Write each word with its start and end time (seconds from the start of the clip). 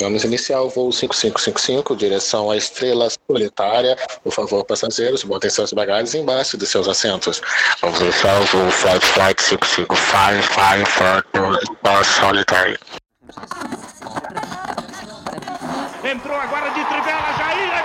Vamos 0.00 0.24
iniciar 0.24 0.60
o 0.60 0.68
voo 0.68 0.90
5555, 0.90 1.94
direção 1.94 2.50
à 2.50 2.56
Estrela 2.56 3.06
Solitária. 3.30 3.96
Por 4.24 4.32
favor, 4.32 4.64
passageiros, 4.64 5.22
botem 5.22 5.48
seus 5.48 5.72
bagagens 5.72 6.16
embaixo 6.16 6.58
de 6.58 6.66
seus 6.66 6.88
assentos. 6.88 7.40
Vamos 7.80 8.00
iniciar 8.00 8.40
o 8.40 8.44
voo 8.46 8.68
Flight 8.72 9.06
Flight 9.06 9.40
5555 9.40 11.28
for 11.32 11.56
Estrela 11.62 12.02
Solitária. 12.02 12.76
Entrou 16.02 16.36
agora 16.36 16.70
de 16.70 16.84
trivela, 16.86 17.32
Jair 17.38 17.70
é 17.70 17.82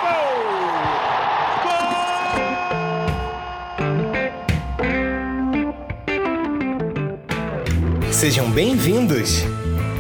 gol! 8.02 8.12
Sejam 8.12 8.50
bem-vindos. 8.50 9.44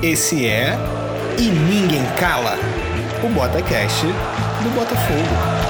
Esse 0.01 0.47
é 0.47 0.75
e 1.39 1.49
ninguém 1.49 2.03
cala. 2.19 2.57
O 3.23 3.29
BotaCast 3.29 4.05
do 4.05 4.69
Botafogo. 4.75 5.69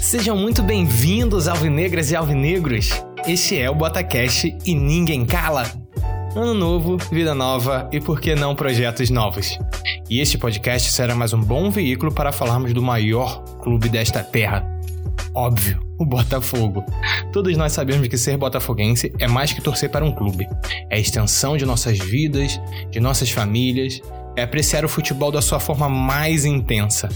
Sejam 0.00 0.36
muito 0.36 0.64
bem-vindos, 0.64 1.46
alvinegras 1.46 2.10
e 2.10 2.16
alvinegros. 2.16 2.90
Este 3.24 3.56
é 3.56 3.70
o 3.70 3.74
BotaCast 3.76 4.58
e 4.66 4.74
ninguém 4.74 5.24
cala. 5.24 5.89
Ano 6.36 6.54
novo, 6.54 6.96
vida 7.10 7.34
nova 7.34 7.90
e 7.92 8.00
por 8.00 8.20
que 8.20 8.36
não 8.36 8.54
projetos 8.54 9.10
novos? 9.10 9.58
E 10.08 10.20
este 10.20 10.38
podcast 10.38 10.88
será 10.88 11.12
mais 11.12 11.32
um 11.32 11.40
bom 11.40 11.70
veículo 11.70 12.14
para 12.14 12.30
falarmos 12.30 12.72
do 12.72 12.80
maior 12.80 13.42
clube 13.60 13.88
desta 13.88 14.22
terra. 14.22 14.64
Óbvio, 15.34 15.80
o 15.98 16.06
Botafogo. 16.06 16.84
Todos 17.32 17.56
nós 17.56 17.72
sabemos 17.72 18.06
que 18.06 18.16
ser 18.16 18.36
botafoguense 18.36 19.12
é 19.18 19.26
mais 19.26 19.52
que 19.52 19.60
torcer 19.60 19.90
para 19.90 20.04
um 20.04 20.12
clube. 20.12 20.46
É 20.88 20.94
a 20.94 21.00
extensão 21.00 21.56
de 21.56 21.66
nossas 21.66 21.98
vidas, 21.98 22.60
de 22.92 23.00
nossas 23.00 23.30
famílias, 23.30 24.00
é 24.36 24.42
apreciar 24.44 24.84
o 24.84 24.88
futebol 24.88 25.32
da 25.32 25.42
sua 25.42 25.58
forma 25.58 25.88
mais 25.88 26.44
intensa. 26.44 27.08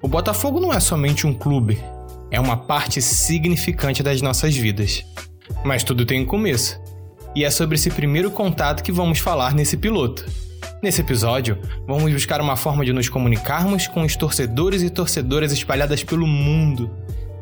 O 0.00 0.08
Botafogo 0.08 0.60
não 0.60 0.72
é 0.72 0.80
somente 0.80 1.26
um 1.26 1.34
clube, 1.34 1.78
é 2.30 2.40
uma 2.40 2.56
parte 2.56 3.02
significante 3.02 4.02
das 4.02 4.22
nossas 4.22 4.56
vidas. 4.56 5.04
Mas 5.62 5.84
tudo 5.84 6.06
tem 6.06 6.22
um 6.22 6.26
começo 6.26 6.85
e 7.36 7.44
é 7.44 7.50
sobre 7.50 7.74
esse 7.74 7.90
primeiro 7.90 8.30
contato 8.30 8.82
que 8.82 8.90
vamos 8.90 9.18
falar 9.18 9.54
nesse 9.54 9.76
piloto. 9.76 10.24
Nesse 10.82 11.02
episódio, 11.02 11.58
vamos 11.86 12.10
buscar 12.10 12.40
uma 12.40 12.56
forma 12.56 12.82
de 12.82 12.94
nos 12.94 13.10
comunicarmos 13.10 13.86
com 13.86 14.02
os 14.02 14.16
torcedores 14.16 14.80
e 14.80 14.88
torcedoras 14.88 15.52
espalhadas 15.52 16.02
pelo 16.02 16.26
mundo. 16.26 16.90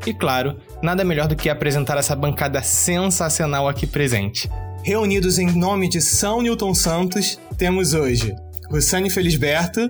E 0.05 0.13
claro, 0.13 0.57
nada 0.83 1.05
melhor 1.05 1.29
do 1.29 1.37
que 1.37 1.49
apresentar 1.49 1.97
essa 1.97 2.17
bancada 2.17 2.61
sensacional 2.61 3.69
aqui 3.69 3.87
presente. 3.87 4.51
Reunidos 4.83 5.39
em 5.39 5.57
nome 5.57 5.89
de 5.89 6.01
São 6.01 6.43
Newton 6.43 6.75
Santos, 6.75 7.39
temos 7.57 7.95
hoje 7.95 8.35
Russane 8.69 9.09
Felisberto. 9.09 9.89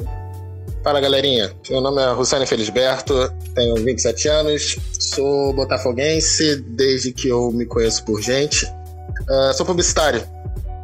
Fala 0.83 1.01
galerinha, 1.01 1.51
meu 1.71 1.81
nome 1.81 2.03
é 2.03 2.13
Russane 2.13 2.47
Felisberto, 2.47 3.33
tenho 3.55 3.75
27 3.77 4.29
anos, 4.29 4.77
sou 5.01 5.55
botafoguense 5.55 6.57
desde 6.57 7.11
que 7.11 7.29
eu 7.29 7.51
me 7.51 7.65
conheço 7.65 8.05
por 8.05 8.21
gente. 8.21 8.71
Uh, 9.29 9.55
sou 9.55 9.65
publicitário. 9.65 10.23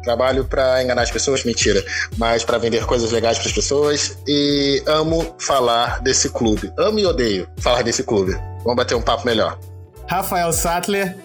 Trabalho 0.03 0.45
para 0.45 0.83
enganar 0.83 1.03
as 1.03 1.11
pessoas, 1.11 1.43
mentira, 1.43 1.83
mas 2.17 2.43
para 2.43 2.57
vender 2.57 2.85
coisas 2.85 3.11
legais 3.11 3.37
para 3.37 3.47
as 3.47 3.53
pessoas 3.53 4.17
e 4.27 4.81
amo 4.87 5.35
falar 5.37 6.01
desse 6.01 6.29
clube. 6.29 6.71
Amo 6.77 6.97
e 6.97 7.05
odeio 7.05 7.47
falar 7.59 7.83
desse 7.83 8.03
clube. 8.03 8.33
Vamos 8.63 8.75
bater 8.75 8.95
um 8.95 9.01
papo 9.01 9.25
melhor. 9.25 9.59
Rafael 10.07 10.51
Sattler. 10.51 11.15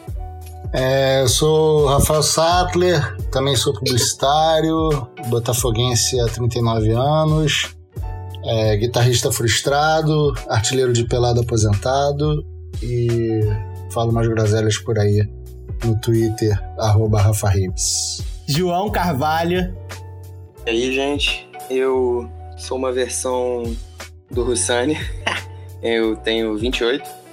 É, 0.72 1.22
eu 1.22 1.28
sou 1.28 1.86
Rafael 1.86 2.22
Sattler, 2.22 3.16
também 3.30 3.56
sou 3.56 3.72
publicitário, 3.72 5.08
botafoguense 5.28 6.20
há 6.20 6.26
39 6.26 6.90
anos, 6.90 7.74
é, 8.44 8.76
guitarrista 8.76 9.32
frustrado, 9.32 10.34
artilheiro 10.48 10.92
de 10.92 11.04
pelado 11.04 11.40
aposentado 11.40 12.44
e 12.82 13.40
falo 13.90 14.10
umas 14.10 14.26
groselhas 14.26 14.76
por 14.76 14.98
aí 14.98 15.26
no 15.84 15.98
Twitter, 16.00 16.58
arroba 16.78 17.20
Rafa 17.20 17.48
Ribes. 17.48 18.22
João 18.46 18.90
Carvalho. 18.90 19.76
E 20.66 20.70
aí, 20.70 20.92
gente, 20.92 21.48
eu 21.70 22.28
sou 22.56 22.78
uma 22.78 22.92
versão 22.92 23.64
do 24.30 24.44
Russani. 24.44 24.96
eu 25.82 26.16
tenho 26.16 26.56
28. 26.56 27.26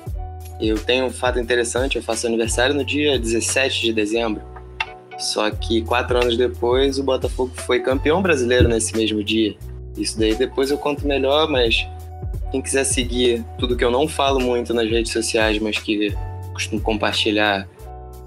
Eu 0.59 0.77
tenho 0.77 1.05
um 1.05 1.11
fato 1.11 1.39
interessante, 1.39 1.97
eu 1.97 2.03
faço 2.03 2.27
aniversário 2.27 2.75
no 2.75 2.85
dia 2.85 3.19
17 3.19 3.81
de 3.81 3.93
dezembro. 3.93 4.41
Só 5.17 5.49
que 5.51 5.81
quatro 5.81 6.17
anos 6.17 6.37
depois, 6.37 6.97
o 6.97 7.03
Botafogo 7.03 7.51
foi 7.55 7.79
campeão 7.79 8.21
brasileiro 8.21 8.67
nesse 8.67 8.95
mesmo 8.95 9.23
dia. 9.23 9.55
Isso 9.97 10.17
daí 10.19 10.35
depois 10.35 10.71
eu 10.71 10.77
conto 10.77 11.07
melhor, 11.07 11.49
mas 11.49 11.87
quem 12.51 12.61
quiser 12.61 12.83
seguir 12.83 13.43
tudo 13.57 13.75
que 13.75 13.83
eu 13.83 13.91
não 13.91 14.07
falo 14.07 14.39
muito 14.39 14.73
nas 14.73 14.89
redes 14.89 15.11
sociais, 15.11 15.59
mas 15.59 15.77
que 15.77 16.15
costumo 16.53 16.81
compartilhar 16.81 17.67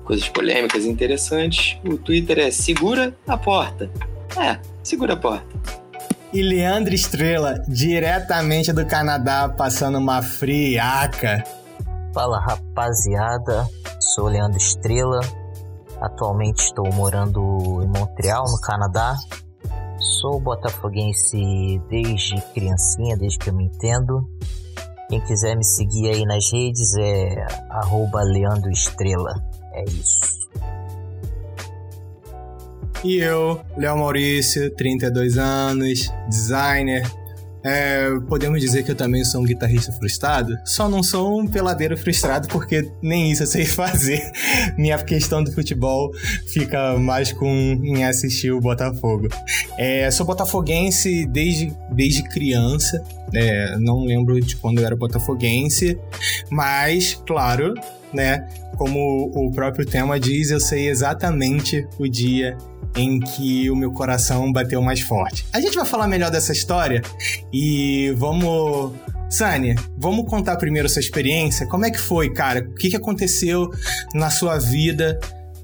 coisas 0.06 0.28
polêmicas 0.28 0.84
e 0.84 0.88
interessantes. 0.88 1.78
O 1.84 1.98
Twitter 1.98 2.38
é 2.38 2.50
Segura 2.50 3.14
a 3.26 3.36
Porta. 3.36 3.90
É, 4.36 4.58
segura 4.82 5.14
a 5.14 5.16
porta. 5.16 5.46
E 6.32 6.42
Leandro 6.42 6.94
Estrela, 6.94 7.62
diretamente 7.66 8.72
do 8.72 8.84
Canadá, 8.86 9.48
passando 9.48 9.98
uma 9.98 10.22
friaca. 10.22 11.42
Fala 12.12 12.38
rapaziada, 12.40 13.66
sou 14.14 14.28
Leandro 14.28 14.58
Estrela. 14.58 15.20
Atualmente 16.00 16.58
estou 16.58 16.92
morando 16.92 17.40
em 17.82 17.86
Montreal, 17.86 18.44
no 18.44 18.60
Canadá. 18.60 19.14
Sou 20.20 20.38
botafoguense 20.40 21.80
desde 21.88 22.40
criancinha, 22.52 23.16
desde 23.16 23.38
que 23.38 23.48
eu 23.48 23.54
me 23.54 23.64
entendo. 23.64 24.28
Quem 25.08 25.20
quiser 25.20 25.56
me 25.56 25.64
seguir 25.64 26.10
aí 26.10 26.24
nas 26.24 26.52
redes 26.52 26.94
é 26.98 27.46
arroba 27.70 28.22
Leandro 28.22 28.70
Estrela. 28.70 29.34
É 29.76 29.84
isso. 29.84 30.36
E 33.04 33.18
eu, 33.18 33.60
Léo 33.76 33.98
Maurício, 33.98 34.70
32 34.74 35.38
anos, 35.38 36.10
designer. 36.28 37.08
É, 37.68 38.08
podemos 38.28 38.60
dizer 38.60 38.84
que 38.84 38.92
eu 38.92 38.94
também 38.94 39.24
sou 39.24 39.40
um 39.40 39.44
guitarrista 39.44 39.90
frustrado? 39.90 40.56
Só 40.64 40.88
não 40.88 41.02
sou 41.02 41.40
um 41.40 41.48
peladeiro 41.48 41.96
frustrado 41.96 42.46
porque 42.46 42.88
nem 43.02 43.32
isso 43.32 43.42
eu 43.42 43.46
sei 43.46 43.66
fazer. 43.66 44.22
Minha 44.78 44.96
questão 44.98 45.42
do 45.42 45.50
futebol 45.52 46.12
fica 46.46 46.96
mais 46.96 47.32
com 47.32 47.48
em 47.82 48.04
assistir 48.04 48.52
o 48.52 48.60
Botafogo. 48.60 49.28
É, 49.76 50.08
sou 50.12 50.24
botafoguense 50.24 51.26
desde, 51.26 51.72
desde 51.90 52.22
criança. 52.22 53.02
É, 53.34 53.76
não 53.78 54.04
lembro 54.04 54.40
de 54.40 54.54
quando 54.56 54.78
eu 54.78 54.86
era 54.86 54.94
botafoguense, 54.94 55.98
mas, 56.48 57.20
claro, 57.26 57.74
né? 58.12 58.46
Como 58.76 59.30
o 59.34 59.50
próprio 59.52 59.86
tema 59.86 60.18
diz, 60.18 60.50
eu 60.50 60.60
sei 60.60 60.88
exatamente 60.88 61.86
o 61.98 62.08
dia 62.08 62.56
em 62.96 63.20
que 63.20 63.70
o 63.70 63.76
meu 63.76 63.92
coração 63.92 64.50
bateu 64.52 64.80
mais 64.80 65.00
forte. 65.00 65.46
A 65.52 65.60
gente 65.60 65.76
vai 65.76 65.84
falar 65.84 66.06
melhor 66.08 66.30
dessa 66.30 66.52
história 66.52 67.02
e 67.52 68.14
vamos. 68.16 68.92
Sânia, 69.28 69.74
vamos 69.98 70.24
contar 70.30 70.54
primeiro 70.56 70.88
sua 70.88 71.00
experiência. 71.00 71.66
Como 71.66 71.84
é 71.84 71.90
que 71.90 71.98
foi, 71.98 72.32
cara? 72.32 72.60
O 72.60 72.74
que, 72.74 72.90
que 72.90 72.96
aconteceu 72.96 73.68
na 74.14 74.30
sua 74.30 74.56
vida 74.56 75.18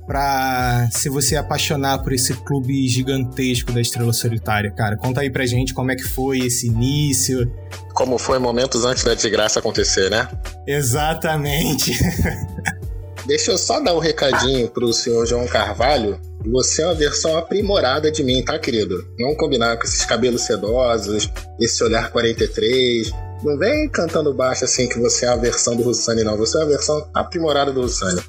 para 0.07 0.89
se 0.91 1.09
você 1.09 1.37
apaixonar 1.37 1.99
por 2.03 2.13
esse 2.13 2.35
clube 2.35 2.89
gigantesco 2.89 3.73
da 3.73 3.81
Estrela 3.81 4.13
Solitária, 4.13 4.71
cara? 4.71 4.97
Conta 4.97 5.21
aí 5.21 5.31
pra 5.31 5.47
gente 5.47 5.73
como 5.73 5.91
é 5.91 5.97
que 5.97 6.05
foi 6.05 6.41
esse 6.41 6.67
início. 6.67 7.51
Como 7.95 8.19
foi 8.19 8.39
momentos 8.39 8.85
antes 8.85 9.05
da 9.05 9.15
desgraça 9.15 9.59
acontecer, 9.59 10.11
né? 10.11 10.29
Exatamente. 10.67 11.93
Deixa 13.27 13.53
eu 13.53 13.59
só 13.59 13.79
dar 13.79 13.95
um 13.95 14.01
recadinho 14.01 14.69
pro 14.69 14.93
senhor 14.93 15.25
João 15.27 15.47
Carvalho. 15.47 16.21
Você 16.45 16.83
é 16.83 16.87
uma 16.87 16.95
versão 16.95 17.37
aprimorada 17.37 18.11
de 18.11 18.25
mim, 18.25 18.45
tá, 18.45 18.59
querido? 18.59 19.07
Não 19.17 19.35
combinar 19.37 19.77
com 19.77 19.85
esses 19.85 20.05
cabelos 20.05 20.43
sedosos, 20.43 21.31
esse 21.61 21.85
olhar 21.85 22.11
43. 22.11 23.13
Não 23.45 23.57
vem 23.57 23.89
cantando 23.89 24.35
baixo 24.35 24.65
assim 24.65 24.89
que 24.89 24.99
você 24.99 25.25
é 25.25 25.29
a 25.29 25.37
versão 25.37 25.77
do 25.77 25.85
Russani, 25.85 26.25
não. 26.25 26.37
Você 26.37 26.59
é 26.59 26.63
a 26.63 26.67
versão 26.67 27.09
aprimorada 27.15 27.73
do 27.73 27.83
Russani. 27.83 28.21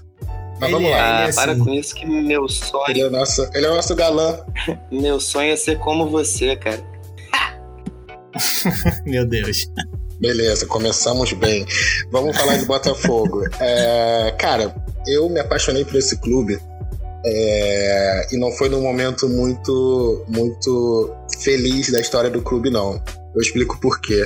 Mas 0.64 0.72
vamos 0.72 0.90
lá. 0.90 1.22
É 1.22 1.26
assim. 1.26 1.36
para 1.36 1.56
com 1.56 1.74
isso 1.74 1.94
que 1.94 2.06
meu 2.06 2.48
sonho. 2.48 2.86
Ele 2.90 3.02
é 3.02 3.08
o 3.08 3.12
nosso, 3.12 3.50
ele 3.54 3.66
é 3.66 3.70
o 3.70 3.76
nosso 3.76 3.96
galã. 3.96 4.40
meu 4.92 5.20
sonho 5.20 5.52
é 5.52 5.56
ser 5.56 5.78
como 5.80 6.10
você, 6.10 6.56
cara. 6.56 6.84
meu 9.06 9.26
Deus. 9.28 9.68
Beleza, 10.20 10.66
começamos 10.66 11.34
bem. 11.34 11.66
Vamos 12.10 12.38
falar 12.38 12.56
de 12.56 12.66
Botafogo. 12.66 13.44
É, 13.60 14.34
cara, 14.40 14.74
eu 15.06 15.28
me 15.30 15.40
apaixonei 15.40 15.84
por 15.84 15.96
esse 15.96 16.18
clube 16.18 16.58
É, 17.26 18.28
e 18.32 18.38
não 18.38 18.52
foi 18.52 18.70
num 18.70 18.82
momento 18.82 19.28
muito, 19.28 20.24
muito 20.30 21.14
feliz 21.42 21.92
da 21.92 22.00
história 22.00 22.30
do 22.30 22.42
clube, 22.42 22.70
não. 22.70 23.02
Eu 23.36 23.42
explico 23.42 23.80
por 23.80 24.00
quê. 24.00 24.26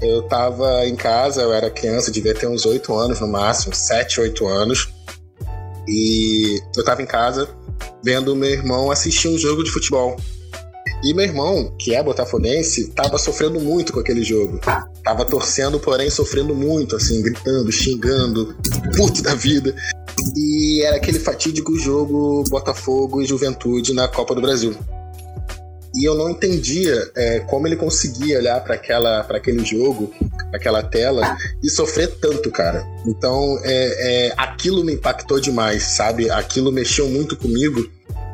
Eu 0.00 0.22
tava 0.22 0.86
em 0.86 0.94
casa, 0.94 1.42
eu 1.42 1.52
era 1.52 1.70
criança, 1.70 2.10
devia 2.10 2.34
ter 2.34 2.46
uns 2.46 2.66
8 2.66 2.94
anos 2.94 3.20
no 3.20 3.26
máximo, 3.26 3.74
7, 3.74 4.20
8 4.20 4.46
anos. 4.46 4.91
E 5.88 6.60
eu 6.76 6.84
tava 6.84 7.02
em 7.02 7.06
casa 7.06 7.48
vendo 8.04 8.34
meu 8.34 8.50
irmão 8.50 8.90
assistir 8.90 9.28
um 9.28 9.38
jogo 9.38 9.62
de 9.62 9.70
futebol. 9.70 10.16
E 11.04 11.12
meu 11.14 11.24
irmão, 11.24 11.74
que 11.78 11.94
é 11.94 12.02
botafoguense, 12.02 12.88
tava 12.90 13.18
sofrendo 13.18 13.60
muito 13.60 13.92
com 13.92 14.00
aquele 14.00 14.22
jogo. 14.22 14.60
Tava 15.02 15.24
torcendo, 15.24 15.80
porém 15.80 16.08
sofrendo 16.08 16.54
muito, 16.54 16.94
assim, 16.94 17.20
gritando, 17.20 17.72
xingando, 17.72 18.56
puto 18.96 19.20
da 19.20 19.34
vida. 19.34 19.74
E 20.36 20.82
era 20.82 20.96
aquele 20.96 21.18
fatídico 21.18 21.76
jogo 21.76 22.44
Botafogo 22.48 23.20
e 23.20 23.26
Juventude 23.26 23.92
na 23.92 24.06
Copa 24.06 24.34
do 24.34 24.40
Brasil. 24.40 24.76
E 25.94 26.08
eu 26.08 26.14
não 26.14 26.30
entendia 26.30 27.10
é, 27.14 27.40
como 27.40 27.66
ele 27.66 27.76
conseguia 27.76 28.38
olhar 28.38 28.62
para 28.64 28.74
aquela 28.74 29.24
para 29.24 29.36
aquele 29.36 29.64
jogo, 29.64 30.12
aquela 30.52 30.82
tela 30.82 31.36
e 31.62 31.68
sofrer 31.68 32.08
tanto, 32.18 32.50
cara. 32.50 32.86
Então, 33.06 33.60
é, 33.62 34.28
é, 34.28 34.34
aquilo 34.36 34.84
me 34.84 34.94
impactou 34.94 35.38
demais, 35.38 35.82
sabe? 35.82 36.30
Aquilo 36.30 36.72
mexeu 36.72 37.08
muito 37.08 37.36
comigo 37.36 37.90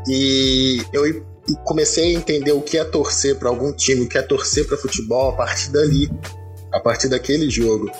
e 0.08 0.82
eu 0.92 1.24
comecei 1.64 2.14
a 2.14 2.18
entender 2.18 2.52
o 2.52 2.60
que 2.60 2.78
é 2.78 2.84
torcer 2.84 3.36
para 3.36 3.48
algum 3.48 3.72
time, 3.72 4.02
o 4.02 4.08
que 4.08 4.18
é 4.18 4.22
torcer 4.22 4.66
para 4.66 4.76
futebol 4.76 5.30
a 5.30 5.32
partir 5.32 5.70
dali, 5.70 6.10
a 6.72 6.78
partir 6.78 7.08
daquele 7.08 7.50
jogo. 7.50 7.90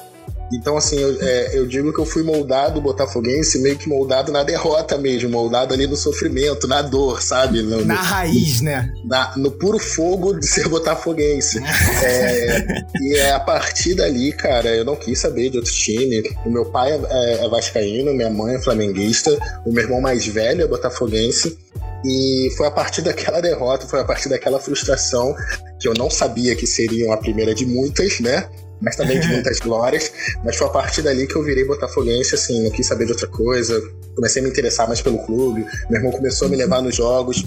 Então, 0.52 0.76
assim, 0.76 0.98
eu, 0.98 1.16
é, 1.20 1.58
eu, 1.58 1.66
digo 1.66 1.92
que 1.92 2.00
eu 2.00 2.06
fui 2.06 2.22
moldado 2.22 2.80
botafoguense, 2.80 3.58
meio 3.60 3.76
que 3.76 3.88
moldado 3.88 4.32
na 4.32 4.42
derrota 4.42 4.96
mesmo, 4.96 5.28
moldado 5.28 5.74
ali 5.74 5.86
no 5.86 5.96
sofrimento, 5.96 6.66
na 6.66 6.80
dor, 6.80 7.22
sabe? 7.22 7.62
No, 7.62 7.84
na 7.84 7.94
no, 7.94 8.00
raiz, 8.00 8.60
né? 8.62 8.92
Na, 9.04 9.36
no 9.36 9.50
puro 9.50 9.78
fogo 9.78 10.38
de 10.38 10.46
ser 10.46 10.68
botafoguense. 10.68 11.60
é, 12.02 12.84
e 13.00 13.16
é 13.16 13.32
a 13.32 13.40
partir 13.40 13.94
dali, 13.94 14.32
cara, 14.32 14.68
eu 14.74 14.84
não 14.84 14.96
quis 14.96 15.18
saber 15.18 15.50
de 15.50 15.58
outro 15.58 15.72
time. 15.72 16.22
O 16.46 16.50
meu 16.50 16.64
pai 16.64 16.92
é, 16.92 17.44
é 17.44 17.48
vascaíno, 17.48 18.14
minha 18.14 18.30
mãe 18.30 18.54
é 18.54 18.58
flamenguista, 18.58 19.30
o 19.66 19.72
meu 19.72 19.84
irmão 19.84 20.00
mais 20.00 20.26
velho 20.26 20.62
é 20.62 20.66
botafoguense. 20.66 21.58
E 22.04 22.52
foi 22.56 22.66
a 22.66 22.70
partir 22.70 23.02
daquela 23.02 23.40
derrota, 23.40 23.86
foi 23.86 24.00
a 24.00 24.04
partir 24.04 24.28
daquela 24.28 24.60
frustração 24.60 25.34
que 25.80 25.88
eu 25.88 25.94
não 25.94 26.08
sabia 26.08 26.54
que 26.54 26.66
seriam 26.66 27.12
a 27.12 27.16
primeira 27.16 27.54
de 27.54 27.66
muitas, 27.66 28.20
né? 28.20 28.48
Mas 28.80 28.96
também 28.96 29.20
de 29.20 29.28
muitas 29.28 29.58
glórias. 29.60 30.12
Mas 30.44 30.56
foi 30.56 30.66
a 30.66 30.70
partir 30.70 31.02
dali 31.02 31.26
que 31.26 31.36
eu 31.36 31.42
virei 31.42 31.64
botafoguense, 31.64 32.34
assim, 32.34 32.64
não 32.64 32.70
quis 32.70 32.86
saber 32.86 33.06
de 33.06 33.12
outra 33.12 33.28
coisa. 33.28 33.80
Comecei 34.14 34.40
a 34.40 34.44
me 34.44 34.50
interessar 34.50 34.86
mais 34.86 35.00
pelo 35.00 35.18
clube. 35.24 35.64
Meu 35.90 35.98
irmão 35.98 36.12
começou 36.12 36.46
a 36.48 36.50
me 36.50 36.56
levar 36.56 36.82
nos 36.82 36.94
jogos 36.94 37.44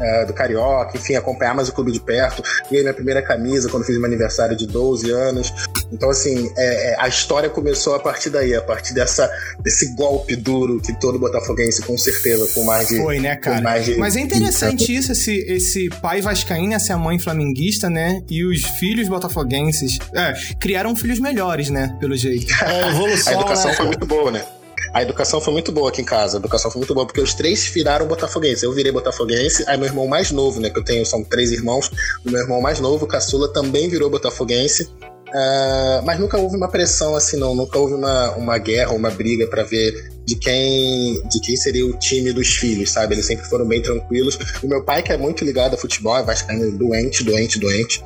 é, 0.00 0.24
do 0.24 0.32
Carioca, 0.32 0.96
enfim, 0.96 1.14
acompanhar 1.14 1.54
mais 1.54 1.68
o 1.68 1.72
clube 1.72 1.92
de 1.92 2.00
perto. 2.00 2.42
Ganhei 2.70 2.82
minha 2.82 2.94
primeira 2.94 3.22
camisa 3.22 3.68
quando 3.68 3.84
fiz 3.84 3.96
meu 3.96 4.06
aniversário 4.06 4.56
de 4.56 4.66
12 4.66 5.10
anos. 5.10 5.52
Então, 5.92 6.10
assim, 6.10 6.52
é, 6.56 6.92
é, 6.92 6.96
a 6.98 7.08
história 7.08 7.48
começou 7.48 7.94
a 7.94 7.98
partir 7.98 8.30
daí, 8.30 8.54
a 8.54 8.62
partir 8.62 8.92
dessa, 8.92 9.30
desse 9.60 9.94
golpe 9.94 10.36
duro 10.36 10.80
que 10.80 10.92
todo 10.98 11.18
botafoguense, 11.18 11.82
com 11.82 11.96
certeza, 11.96 12.46
com 12.54 12.64
mais 12.64 12.88
de. 12.88 12.98
Foi, 12.98 13.18
né, 13.18 13.36
cara? 13.36 13.78
De, 13.78 13.96
Mas 13.96 14.16
é 14.16 14.20
interessante 14.20 14.94
isso, 14.94 15.12
esse, 15.12 15.36
esse 15.48 15.88
pai 16.00 16.20
vascaíno, 16.20 16.74
essa 16.74 16.96
mãe 16.96 17.18
flamenguista, 17.18 17.88
né? 17.88 18.22
E 18.28 18.44
os 18.44 18.62
filhos 18.78 19.08
botafoguenses. 19.08 19.98
É, 20.14 20.34
criaram 20.58 20.94
filhos 20.94 21.18
melhores, 21.18 21.70
né? 21.70 21.96
Pelo 22.00 22.16
jeito. 22.16 22.52
É, 22.62 22.84
a 22.84 22.88
evolução. 22.88 23.32
a 23.32 23.36
educação 23.36 23.70
né? 23.70 23.76
foi 23.76 23.86
muito 23.86 24.06
boa, 24.06 24.30
né? 24.30 24.44
A 24.92 25.02
educação 25.02 25.40
foi 25.40 25.52
muito 25.52 25.70
boa 25.70 25.90
aqui 25.90 26.00
em 26.00 26.04
casa. 26.04 26.38
A 26.38 26.40
educação 26.40 26.70
foi 26.70 26.80
muito 26.80 26.94
boa, 26.94 27.06
porque 27.06 27.20
os 27.20 27.34
três 27.34 27.66
viraram 27.66 28.06
botafoguense. 28.06 28.64
Eu 28.64 28.72
virei 28.72 28.90
botafoguense, 28.90 29.64
aí 29.66 29.76
meu 29.76 29.86
irmão 29.86 30.06
mais 30.06 30.30
novo, 30.30 30.60
né? 30.60 30.70
Que 30.70 30.78
eu 30.78 30.84
tenho, 30.84 31.04
são 31.04 31.22
três 31.22 31.52
irmãos. 31.52 31.90
O 32.24 32.30
meu 32.30 32.40
irmão 32.40 32.60
mais 32.60 32.80
novo, 32.80 33.04
o 33.04 33.08
caçula, 33.08 33.52
também 33.52 33.88
virou 33.88 34.08
botafoguense. 34.10 34.90
Uh, 35.28 36.02
mas 36.04 36.18
nunca 36.18 36.38
houve 36.38 36.56
uma 36.56 36.68
pressão 36.68 37.14
assim, 37.14 37.38
não. 37.38 37.54
Nunca 37.54 37.78
houve 37.78 37.94
uma, 37.94 38.30
uma 38.32 38.58
guerra, 38.58 38.92
uma 38.92 39.10
briga 39.10 39.46
para 39.46 39.62
ver 39.62 40.10
de 40.24 40.36
quem 40.36 41.22
de 41.28 41.40
quem 41.40 41.56
seria 41.56 41.86
o 41.86 41.98
time 41.98 42.32
dos 42.32 42.48
filhos, 42.48 42.90
sabe? 42.90 43.14
Eles 43.14 43.26
sempre 43.26 43.46
foram 43.46 43.66
bem 43.66 43.82
tranquilos. 43.82 44.38
O 44.62 44.66
meu 44.66 44.82
pai, 44.82 45.02
que 45.02 45.12
é 45.12 45.16
muito 45.16 45.44
ligado 45.44 45.74
a 45.74 45.78
futebol, 45.78 46.16
é 46.16 46.22
vascaíno 46.22 46.76
doente, 46.76 47.22
doente, 47.22 47.58
doente. 47.58 48.02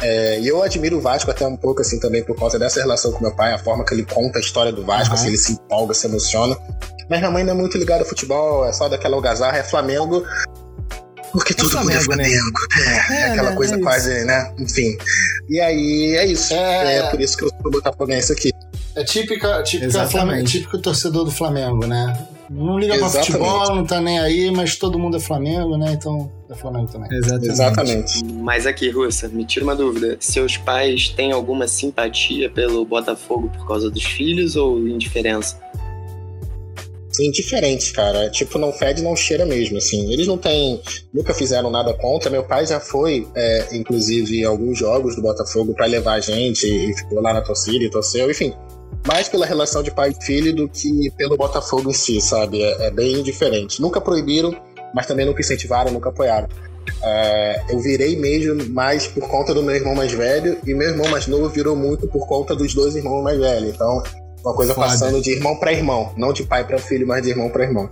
É, 0.00 0.40
e 0.40 0.48
eu 0.48 0.62
admiro 0.62 0.98
o 0.98 1.00
Vasco 1.00 1.30
até 1.30 1.46
um 1.46 1.56
pouco, 1.56 1.80
assim, 1.80 2.00
também 2.00 2.22
por 2.22 2.36
causa 2.36 2.58
dessa 2.58 2.80
relação 2.80 3.12
com 3.12 3.20
meu 3.20 3.34
pai, 3.34 3.52
a 3.52 3.58
forma 3.58 3.84
que 3.84 3.94
ele 3.94 4.04
conta 4.04 4.38
a 4.38 4.40
história 4.40 4.72
do 4.72 4.84
Vasco, 4.84 5.14
uhum. 5.14 5.20
assim, 5.20 5.28
ele 5.28 5.38
se 5.38 5.52
empolga, 5.52 5.94
se 5.94 6.06
emociona. 6.06 6.56
Mas 7.08 7.20
minha 7.20 7.30
mãe 7.30 7.44
não 7.44 7.52
é 7.52 7.56
muito 7.56 7.78
ligada 7.78 8.02
ao 8.02 8.08
futebol, 8.08 8.66
é 8.66 8.72
só 8.72 8.88
daquela 8.88 9.16
algazarra, 9.16 9.58
é 9.58 9.62
Flamengo. 9.62 10.24
Porque 11.34 11.52
é 11.52 11.56
tudo 11.56 11.70
Flamengo, 11.70 12.00
é 12.00 12.04
Flamengo. 12.04 12.30
Né? 12.30 13.06
É, 13.10 13.14
é, 13.14 13.24
aquela 13.32 13.50
né, 13.50 13.56
coisa 13.56 13.74
é 13.74 13.78
quase, 13.80 14.24
né? 14.24 14.54
Enfim. 14.56 14.96
E 15.48 15.60
aí 15.60 16.16
é 16.16 16.26
isso. 16.26 16.54
É, 16.54 16.98
é 16.98 17.10
por 17.10 17.20
isso 17.20 17.36
que 17.36 17.44
eu 17.44 17.50
sou 17.60 17.70
botafoguense 17.72 18.32
aqui. 18.32 18.52
É 18.94 19.02
típica, 19.02 19.60
típica 19.64 20.06
Flamengo, 20.06 20.44
típico 20.44 20.78
torcedor 20.78 21.24
do 21.24 21.32
Flamengo, 21.32 21.86
né? 21.86 22.16
Não 22.48 22.78
liga 22.78 22.94
Exatamente. 22.94 23.32
pra 23.32 23.40
futebol, 23.40 23.74
não 23.74 23.84
tá 23.84 24.00
nem 24.00 24.20
aí, 24.20 24.50
mas 24.52 24.76
todo 24.76 24.96
mundo 24.96 25.16
é 25.16 25.20
Flamengo, 25.20 25.76
né? 25.76 25.92
Então 25.92 26.30
é 26.48 26.54
Flamengo 26.54 26.86
também. 26.86 27.08
Exatamente. 27.10 27.50
Exatamente. 27.50 28.24
Mas 28.34 28.66
aqui, 28.66 28.90
Russa, 28.90 29.26
me 29.26 29.44
tira 29.44 29.64
uma 29.64 29.74
dúvida. 29.74 30.16
Seus 30.20 30.56
pais 30.56 31.08
têm 31.08 31.32
alguma 31.32 31.66
simpatia 31.66 32.48
pelo 32.48 32.84
Botafogo 32.84 33.50
por 33.58 33.66
causa 33.66 33.90
dos 33.90 34.04
filhos 34.04 34.54
ou 34.54 34.86
indiferença? 34.86 35.58
Indiferente, 37.22 37.92
cara. 37.92 38.30
Tipo, 38.30 38.58
não 38.58 38.72
fede, 38.72 39.02
não 39.02 39.14
cheira 39.14 39.44
mesmo, 39.44 39.78
assim. 39.78 40.12
Eles 40.12 40.26
não 40.26 40.38
têm, 40.38 40.80
nunca 41.12 41.34
fizeram 41.34 41.70
nada 41.70 41.94
contra. 41.94 42.30
Meu 42.30 42.44
pai 42.44 42.66
já 42.66 42.80
foi, 42.80 43.26
é, 43.34 43.68
inclusive, 43.72 44.40
em 44.40 44.44
alguns 44.44 44.78
jogos 44.78 45.16
do 45.16 45.22
Botafogo 45.22 45.74
para 45.74 45.86
levar 45.86 46.14
a 46.14 46.20
gente 46.20 46.66
e 46.66 46.94
ficou 46.96 47.20
lá 47.20 47.32
na 47.32 47.40
torcida 47.40 47.84
e 47.84 47.90
torceu, 47.90 48.30
enfim 48.30 48.54
mais 49.06 49.28
pela 49.28 49.44
relação 49.44 49.82
de 49.82 49.90
pai 49.90 50.14
e 50.18 50.24
filho 50.24 50.54
do 50.54 50.68
que 50.68 51.10
pelo 51.16 51.36
Botafogo 51.36 51.90
em 51.90 51.92
si, 51.92 52.20
sabe? 52.20 52.62
É, 52.62 52.86
é 52.86 52.90
bem 52.90 53.22
diferente. 53.22 53.80
Nunca 53.80 54.00
proibiram, 54.00 54.54
mas 54.94 55.06
também 55.06 55.26
nunca 55.26 55.40
incentivaram, 55.40 55.92
nunca 55.92 56.08
apoiaram. 56.08 56.48
É, 57.02 57.64
eu 57.70 57.80
virei 57.80 58.16
mesmo 58.16 58.68
mais 58.70 59.06
por 59.06 59.26
conta 59.28 59.52
do 59.52 59.62
meu 59.62 59.74
irmão 59.74 59.94
mais 59.94 60.12
velho 60.12 60.58
e 60.66 60.74
meu 60.74 60.88
irmão 60.88 61.08
mais 61.08 61.26
novo 61.26 61.48
virou 61.48 61.74
muito 61.74 62.06
por 62.06 62.26
conta 62.26 62.54
dos 62.54 62.74
dois 62.74 62.94
irmãos 62.94 63.22
mais 63.22 63.38
velhos. 63.38 63.74
Então, 63.74 64.02
uma 64.44 64.54
coisa 64.54 64.74
Foda. 64.74 64.88
passando 64.88 65.22
de 65.22 65.32
irmão 65.32 65.56
para 65.56 65.72
irmão, 65.72 66.12
não 66.16 66.32
de 66.32 66.44
pai 66.44 66.64
para 66.66 66.78
filho, 66.78 67.06
mas 67.06 67.22
de 67.22 67.30
irmão 67.30 67.48
para 67.48 67.64
irmão. 67.64 67.90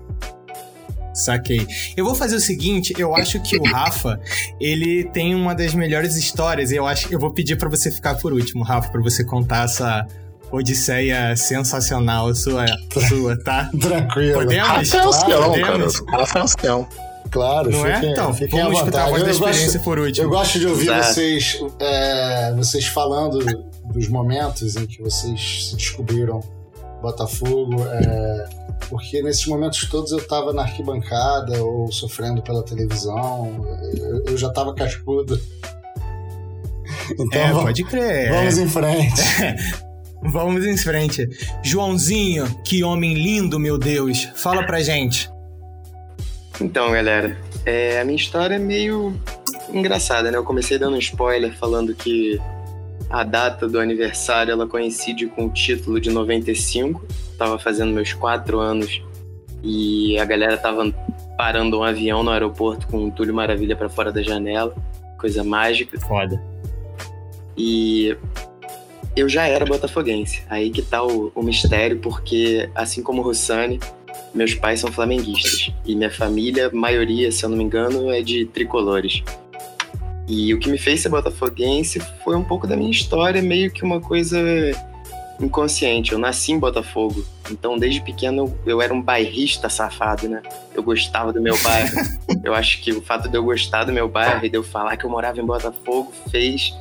Saquei. 1.15 1.67
Eu 1.97 2.05
vou 2.05 2.15
fazer 2.15 2.37
o 2.37 2.41
seguinte, 2.41 2.95
eu 2.97 3.15
acho 3.15 3.41
que 3.43 3.59
o 3.59 3.63
Rafa, 3.65 4.19
ele 4.61 5.05
tem 5.05 5.35
uma 5.35 5.55
das 5.55 5.75
melhores 5.75 6.17
histórias, 6.17 6.73
eu 6.73 6.87
acho 6.87 7.13
eu 7.13 7.19
vou 7.19 7.33
pedir 7.33 7.57
para 7.57 7.69
você 7.69 7.91
ficar 7.91 8.15
por 8.15 8.33
último, 8.33 8.65
Rafa, 8.65 8.91
para 8.91 9.03
você 9.03 9.25
contar 9.25 9.65
essa 9.65 10.07
Odisseia 10.51 11.35
sensacional 11.35 12.35
sua, 12.35 12.67
sua 13.09 13.43
tá? 13.43 13.71
Tranquilo. 13.81 14.35
Podemos? 14.35 14.69
Rafael 14.69 15.11
claro, 15.11 15.51
podemos? 15.51 16.03
Rafael 16.09 16.89
Claro, 17.33 17.71
não 17.71 17.87
é? 17.87 17.95
fiquem, 17.95 18.11
é? 18.11 18.13
Então, 18.13 18.35
fiquem 18.35 18.63
vamos 18.63 18.79
à 18.79 18.85
vontade. 18.85 19.11
Eu, 19.11 19.27
eu, 19.27 19.39
gosto, 19.39 19.81
por 19.81 19.99
último. 19.99 20.27
eu 20.27 20.31
gosto 20.31 20.59
de 20.59 20.67
ouvir 20.67 20.95
vocês, 20.95 21.59
é, 21.81 22.53
vocês 22.53 22.87
falando 22.87 23.39
dos 23.87 24.07
momentos 24.09 24.77
em 24.77 24.87
que 24.87 25.03
vocês 25.03 25.71
se 25.71 25.77
descobriram 25.77 26.41
Botafogo, 27.01 27.85
é, 27.85 28.49
porque 28.89 29.23
nesses 29.23 29.47
momentos 29.47 29.89
todos 29.89 30.13
eu 30.13 30.19
estava 30.19 30.53
na 30.53 30.63
arquibancada 30.63 31.61
ou 31.65 31.91
sofrendo 31.91 32.43
pela 32.43 32.63
televisão, 32.63 33.67
eu, 33.97 34.25
eu 34.27 34.37
já 34.37 34.49
estava 34.49 34.75
cascudo. 34.75 35.41
Então, 37.19 37.41
é, 37.41 37.49
vamos, 37.49 37.65
pode 37.65 37.85
crer. 37.85 38.31
Vamos 38.31 38.59
em 38.59 38.69
frente. 38.69 39.23
Vamos 40.23 40.65
em 40.65 40.77
frente. 40.77 41.29
Joãozinho, 41.65 42.47
que 42.63 42.85
homem 42.85 43.15
lindo, 43.15 43.59
meu 43.59 43.77
Deus. 43.77 44.29
Fala 44.37 44.65
pra 44.65 44.81
gente. 44.81 45.29
Então, 46.61 46.91
galera, 46.93 47.37
é, 47.65 48.01
a 48.01 48.05
minha 48.05 48.17
história 48.17 48.57
é 48.57 48.59
meio 48.59 49.15
engraçada, 49.73 50.31
né? 50.31 50.37
Eu 50.37 50.45
comecei 50.45 50.79
dando 50.79 50.97
um 50.97 50.99
spoiler 50.99 51.57
falando 51.57 51.95
que 51.95 52.41
a 53.11 53.25
data 53.25 53.69
do 53.69 53.79
aniversário 53.79 54.53
ela 54.53 54.67
coincide 54.67 55.27
com 55.27 55.47
o 55.47 55.51
título 55.51 56.01
de 56.01 56.11
95. 56.11 57.05
Tava 57.39 57.59
fazendo 57.59 57.93
meus 57.93 58.13
quatro 58.13 58.59
anos 58.59 59.03
e 59.63 60.19
a 60.19 60.25
galera 60.25 60.57
tava 60.57 60.91
parando 61.37 61.79
um 61.79 61.83
avião 61.83 62.23
no 62.23 62.31
aeroporto 62.31 62.87
com 62.87 63.07
o 63.07 63.11
Túlio 63.11 63.35
Maravilha 63.35 63.77
para 63.77 63.89
fora 63.89 64.13
da 64.13 64.23
janela. 64.23 64.75
Coisa 65.19 65.45
mágica. 65.45 65.99
Foda. 66.01 66.43
E 67.57 68.17
eu 69.15 69.29
já 69.29 69.47
era 69.47 69.65
botafoguense. 69.65 70.43
Aí 70.49 70.71
que 70.71 70.83
tá 70.83 71.03
o, 71.03 71.31
o 71.35 71.43
mistério, 71.43 71.99
porque 71.99 72.71
assim 72.75 73.03
como 73.03 73.21
o 73.21 73.25
Rossani, 73.25 73.79
meus 74.35 74.55
pais 74.55 74.81
são 74.81 74.91
flamenguistas. 74.91 75.71
E 75.85 75.95
minha 75.95 76.11
família, 76.11 76.71
maioria, 76.73 77.31
se 77.31 77.45
eu 77.45 77.51
não 77.51 77.57
me 77.57 77.65
engano, 77.65 78.11
é 78.11 78.23
de 78.23 78.47
tricolores. 78.47 79.23
E 80.29 80.55
o 80.55 80.59
que 80.59 80.71
me 80.71 80.79
fez 80.79 81.01
ser 81.01 81.09
botafoguense 81.09 82.01
foi 82.25 82.37
um 82.37 82.45
pouco 82.45 82.67
da 82.67 82.77
minha 82.77 82.91
história, 82.91 83.43
meio 83.43 83.71
que 83.71 83.85
uma 83.85 84.01
coisa 84.01 84.39
inconsciente. 85.41 86.13
Eu 86.13 86.19
nasci 86.19 86.53
em 86.53 86.59
Botafogo. 86.59 87.25
Então, 87.51 87.77
desde 87.77 88.01
pequeno, 88.01 88.57
eu 88.65 88.81
era 88.81 88.95
um 88.95 89.03
bairrista 89.03 89.69
safado, 89.69 90.29
né? 90.29 90.43
Eu 90.75 90.83
gostava 90.83 91.33
do 91.33 91.41
meu 91.41 91.59
bairro. 91.63 91.91
eu 92.45 92.55
acho 92.55 92.81
que 92.81 92.93
o 92.93 93.03
fato 93.03 93.29
de 93.29 93.37
eu 93.37 93.43
gostar 93.43 93.85
do 93.85 93.93
meu 93.93 94.09
bairro 94.09 94.45
e 94.47 94.49
de 94.49 94.57
eu 94.57 94.63
falar 94.63 94.97
que 94.97 95.05
eu 95.05 95.11
morava 95.11 95.41
em 95.41 95.45
Botafogo 95.45 96.13
fez 96.31 96.75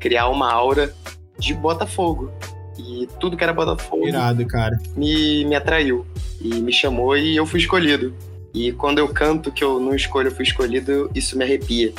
criar 0.00 0.28
uma 0.28 0.50
aura 0.50 0.94
de 1.38 1.54
Botafogo. 1.54 2.32
E 2.78 3.08
tudo 3.18 3.36
que 3.36 3.42
era 3.42 3.52
Botafogo 3.52 4.06
Irado, 4.06 4.46
cara. 4.46 4.78
me, 4.96 5.44
me 5.44 5.54
atraiu. 5.54 6.06
E 6.40 6.48
me 6.60 6.72
chamou 6.72 7.16
e 7.16 7.36
eu 7.36 7.46
fui 7.46 7.60
escolhido. 7.60 8.14
E 8.52 8.72
quando 8.72 8.98
eu 8.98 9.08
canto 9.08 9.52
que 9.52 9.62
eu 9.62 9.78
não 9.78 9.94
escolho, 9.94 10.28
eu 10.28 10.34
fui 10.34 10.44
escolhido, 10.44 11.10
isso 11.14 11.36
me 11.36 11.44
arrepia. 11.44 11.92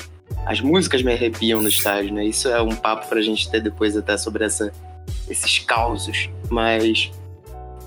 As 0.46 0.60
músicas 0.62 1.04
me 1.04 1.14
arrepiam 1.14 1.62
no 1.62 1.70
estádio, 1.70 2.14
né? 2.14 2.26
Isso 2.26 2.48
é 2.48 2.62
um 2.62 2.76
papo 2.76 3.08
pra 3.08 3.22
gente 3.22 3.50
ter 3.50 3.62
depois 3.62 3.96
até 3.96 4.18
sobre 4.18 4.44
essa, 4.44 4.72
esses 5.30 5.60
causos. 5.60 6.30
Mas 6.50 7.12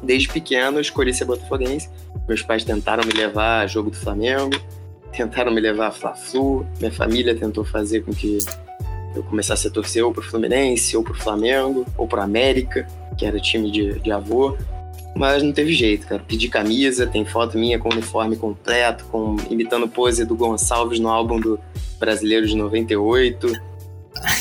desde 0.02 0.28
pequeno 0.28 0.78
eu 0.78 0.82
escolhi 0.82 1.12
ser 1.12 1.24
botafoguense. 1.24 1.88
Meus 2.28 2.42
pais 2.42 2.64
tentaram 2.64 3.04
me 3.04 3.12
levar 3.12 3.60
a 3.60 3.66
jogo 3.66 3.90
do 3.90 3.96
Flamengo, 3.96 4.56
tentaram 5.12 5.52
me 5.52 5.60
levar 5.60 5.88
a 5.88 5.90
Fla-Flu. 5.90 6.66
Minha 6.78 6.92
família 6.92 7.34
tentou 7.34 7.64
fazer 7.64 8.04
com 8.04 8.12
que 8.12 8.38
eu 9.14 9.22
começasse 9.22 9.66
a 9.66 9.70
torcer 9.70 10.04
ou 10.04 10.12
pro 10.12 10.22
Fluminense, 10.22 10.96
ou 10.96 11.02
pro 11.02 11.14
Flamengo, 11.14 11.84
ou 11.96 12.06
pro 12.06 12.20
América, 12.20 12.86
que 13.16 13.26
era 13.26 13.40
time 13.40 13.70
de, 13.70 13.98
de 13.98 14.12
avô. 14.12 14.56
Mas 15.14 15.42
não 15.42 15.52
teve 15.52 15.72
jeito, 15.72 16.06
cara. 16.06 16.22
Pedi 16.26 16.48
camisa, 16.48 17.06
tem 17.06 17.24
foto 17.24 17.58
minha 17.58 17.78
com 17.78 17.88
uniforme 17.88 18.36
completo, 18.36 19.04
com 19.06 19.36
imitando 19.50 19.88
pose 19.88 20.24
do 20.24 20.36
Gonçalves 20.36 21.00
no 21.00 21.08
álbum 21.08 21.40
do 21.40 21.58
Brasileiro 21.98 22.46
de 22.46 22.56
98. 22.56 23.52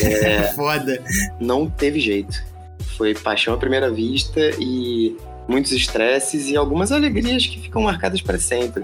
É, 0.02 0.52
Foda. 0.54 1.02
não 1.40 1.70
teve 1.70 2.00
jeito. 2.00 2.44
Foi 2.98 3.14
paixão 3.14 3.54
à 3.54 3.58
primeira 3.58 3.90
vista 3.90 4.40
e 4.60 5.16
muitos 5.48 5.72
estresses 5.72 6.50
e 6.50 6.58
algumas 6.58 6.92
alegrias 6.92 7.46
que 7.46 7.60
ficam 7.62 7.84
marcadas 7.84 8.20
para 8.20 8.38
sempre. 8.40 8.84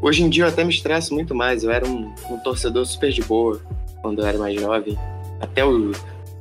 Hoje 0.00 0.22
em 0.22 0.28
dia 0.28 0.44
eu 0.44 0.48
até 0.48 0.62
me 0.62 0.70
estresso 0.70 1.14
muito 1.14 1.34
mais. 1.34 1.64
Eu 1.64 1.72
era 1.72 1.86
um, 1.86 2.12
um 2.30 2.38
torcedor 2.38 2.84
super 2.84 3.10
de 3.10 3.22
boa 3.22 3.60
quando 4.02 4.20
eu 4.20 4.26
era 4.26 4.38
mais 4.38 4.60
jovem. 4.60 4.98
Até 5.40 5.64
o, 5.64 5.92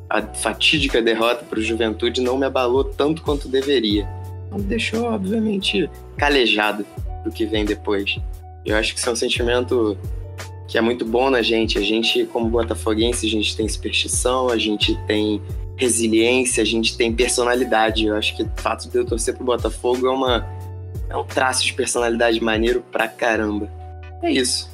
a 0.10 0.22
fatídica 0.22 1.02
derrota 1.02 1.46
para 1.46 1.60
o 1.60 1.62
Juventude 1.62 2.22
não 2.22 2.38
me 2.38 2.46
abalou 2.46 2.84
tanto 2.84 3.22
quanto 3.22 3.48
deveria. 3.48 4.08
Me 4.52 4.64
deixou, 4.64 5.06
obviamente, 5.06 5.90
calejado 6.18 6.86
do 7.24 7.32
que 7.32 7.46
vem 7.46 7.66
depois. 7.66 8.18
Eu 8.66 8.76
acho 8.76 8.94
que 8.94 9.00
isso 9.00 9.10
é 9.10 9.14
um 9.14 9.16
sentimento 9.16 9.98
que 10.68 10.78
é 10.78 10.82
muito 10.82 11.06
bom 11.06 11.30
na 11.30 11.42
gente. 11.42 11.78
A 11.78 11.82
gente, 11.82 12.26
como 12.26 12.48
botafoguense, 12.48 13.26
a 13.26 13.30
gente 13.30 13.56
tem 13.56 13.68
superstição, 13.68 14.50
a 14.50 14.58
gente 14.58 14.96
tem 15.06 15.42
resiliência, 15.76 16.62
a 16.62 16.66
gente 16.66 16.98
tem 16.98 17.14
personalidade. 17.14 18.06
Eu 18.06 18.16
acho 18.16 18.36
que 18.36 18.44
o 18.44 18.52
fato 18.58 18.90
de 18.90 18.98
eu 18.98 19.06
torcer 19.06 19.36
pro 19.36 19.46
Botafogo 19.46 20.08
é 20.08 20.12
uma 20.12 20.60
é 21.10 21.18
um 21.18 21.24
traço 21.24 21.66
de 21.66 21.74
personalidade 21.74 22.42
maneiro 22.42 22.84
pra 22.92 23.08
caramba. 23.08 23.70
É 24.22 24.32
isso. 24.32 24.70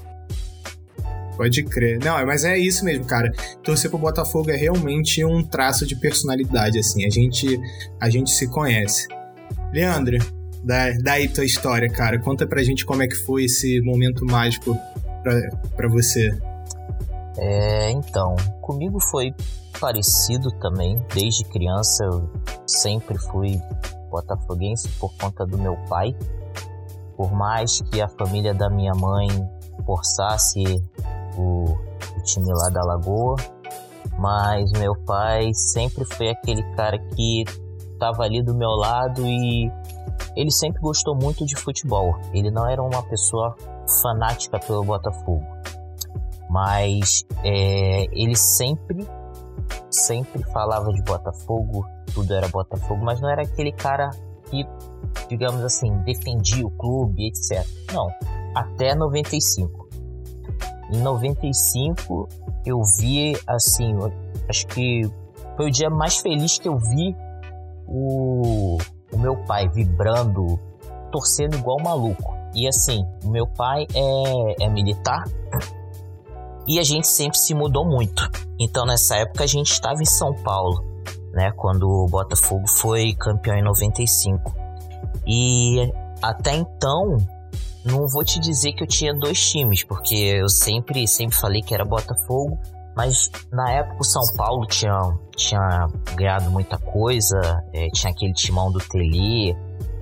Pode 1.35 1.63
crer. 1.63 1.99
Não, 1.99 2.25
mas 2.25 2.43
é 2.43 2.57
isso 2.57 2.85
mesmo, 2.85 3.05
cara. 3.05 3.31
Torcer 3.63 3.89
pro 3.89 3.99
Botafogo 3.99 4.49
é 4.49 4.55
realmente 4.55 5.23
um 5.25 5.43
traço 5.43 5.85
de 5.85 5.95
personalidade, 5.95 6.79
assim. 6.79 7.05
A 7.05 7.09
gente, 7.09 7.59
a 7.99 8.09
gente 8.09 8.31
se 8.31 8.47
conhece. 8.47 9.07
Leandro, 9.73 10.17
dá, 10.63 10.91
dá 11.03 11.13
aí 11.13 11.27
tua 11.27 11.45
história, 11.45 11.89
cara. 11.89 12.19
Conta 12.19 12.47
pra 12.47 12.63
gente 12.63 12.85
como 12.85 13.03
é 13.03 13.07
que 13.07 13.15
foi 13.15 13.45
esse 13.45 13.81
momento 13.81 14.25
mágico 14.25 14.77
pra, 15.21 15.49
pra 15.75 15.89
você. 15.89 16.31
É, 17.37 17.91
então, 17.91 18.35
comigo 18.61 18.99
foi 18.99 19.33
parecido 19.79 20.51
também. 20.59 21.01
Desde 21.13 21.43
criança 21.45 22.03
eu 22.05 22.29
sempre 22.65 23.17
fui 23.17 23.61
botafoguense 24.09 24.87
por 24.99 25.13
conta 25.17 25.45
do 25.45 25.57
meu 25.57 25.75
pai. 25.89 26.15
Por 27.17 27.31
mais 27.33 27.81
que 27.81 28.01
a 28.01 28.07
família 28.07 28.53
da 28.53 28.69
minha 28.69 28.93
mãe 28.93 29.27
forçasse 29.85 30.63
o, 31.37 31.65
o 32.17 32.23
time 32.23 32.51
lá 32.51 32.69
da 32.69 32.83
Lagoa, 32.83 33.35
mas 34.17 34.71
meu 34.73 34.95
pai 35.05 35.53
sempre 35.53 36.05
foi 36.05 36.29
aquele 36.29 36.63
cara 36.75 36.97
que 36.97 37.43
estava 37.93 38.23
ali 38.23 38.43
do 38.43 38.53
meu 38.53 38.69
lado 38.69 39.25
e 39.25 39.71
ele 40.35 40.51
sempre 40.51 40.81
gostou 40.81 41.15
muito 41.15 41.45
de 41.45 41.55
futebol. 41.55 42.15
Ele 42.33 42.51
não 42.51 42.67
era 42.67 42.81
uma 42.81 43.01
pessoa 43.03 43.55
fanática 44.01 44.59
pelo 44.59 44.83
Botafogo, 44.83 45.43
mas 46.49 47.25
é, 47.43 48.05
ele 48.11 48.35
sempre, 48.35 49.07
sempre 49.89 50.43
falava 50.51 50.91
de 50.91 51.01
Botafogo, 51.01 51.85
tudo 52.13 52.33
era 52.33 52.47
Botafogo, 52.47 53.03
mas 53.03 53.21
não 53.21 53.29
era 53.29 53.43
aquele 53.43 53.71
cara 53.71 54.09
que, 54.49 54.65
digamos 55.27 55.63
assim, 55.63 55.91
defendia 56.03 56.65
o 56.65 56.71
clube, 56.71 57.27
etc. 57.27 57.65
Não, 57.93 58.07
até 58.55 58.95
95. 58.95 59.85
Em 60.95 61.01
95 61.01 62.29
eu 62.65 62.81
vi 62.97 63.37
assim, 63.45 63.93
acho 64.49 64.65
que 64.67 65.01
foi 65.57 65.67
o 65.67 65.71
dia 65.71 65.89
mais 65.89 66.17
feliz 66.17 66.57
que 66.57 66.69
eu 66.69 66.77
vi 66.77 67.13
o, 67.85 68.77
o 69.11 69.17
meu 69.17 69.35
pai 69.43 69.67
vibrando, 69.67 70.57
torcendo 71.11 71.57
igual 71.57 71.81
maluco. 71.83 72.33
E 72.53 72.65
assim, 72.65 73.05
o 73.25 73.27
meu 73.27 73.45
pai 73.45 73.85
é, 73.93 74.63
é 74.63 74.69
militar 74.69 75.25
e 76.65 76.79
a 76.79 76.83
gente 76.83 77.07
sempre 77.07 77.37
se 77.37 77.53
mudou 77.53 77.85
muito. 77.85 78.23
Então 78.57 78.85
nessa 78.85 79.17
época 79.17 79.43
a 79.43 79.47
gente 79.47 79.71
estava 79.71 80.01
em 80.01 80.05
São 80.05 80.33
Paulo, 80.33 80.81
né? 81.33 81.51
Quando 81.57 81.89
o 81.89 82.07
Botafogo 82.07 82.69
foi 82.69 83.13
campeão 83.15 83.57
em 83.57 83.63
95. 83.63 84.55
E 85.27 85.91
até 86.21 86.55
então, 86.55 87.17
não 87.85 88.07
vou 88.07 88.23
te 88.23 88.39
dizer 88.39 88.73
que 88.73 88.83
eu 88.83 88.87
tinha 88.87 89.13
dois 89.13 89.39
times, 89.39 89.83
porque 89.83 90.15
eu 90.15 90.49
sempre, 90.49 91.07
sempre 91.07 91.35
falei 91.37 91.61
que 91.61 91.73
era 91.73 91.85
Botafogo, 91.85 92.57
mas 92.95 93.29
na 93.51 93.71
época 93.71 93.97
o 93.99 94.03
São 94.03 94.23
Paulo 94.35 94.65
tinha, 94.65 94.99
tinha 95.35 95.87
ganhado 96.15 96.49
muita 96.49 96.77
coisa, 96.79 97.39
é, 97.73 97.87
tinha 97.89 98.11
aquele 98.11 98.33
timão 98.33 98.71
do 98.71 98.79
Tele, 98.79 99.55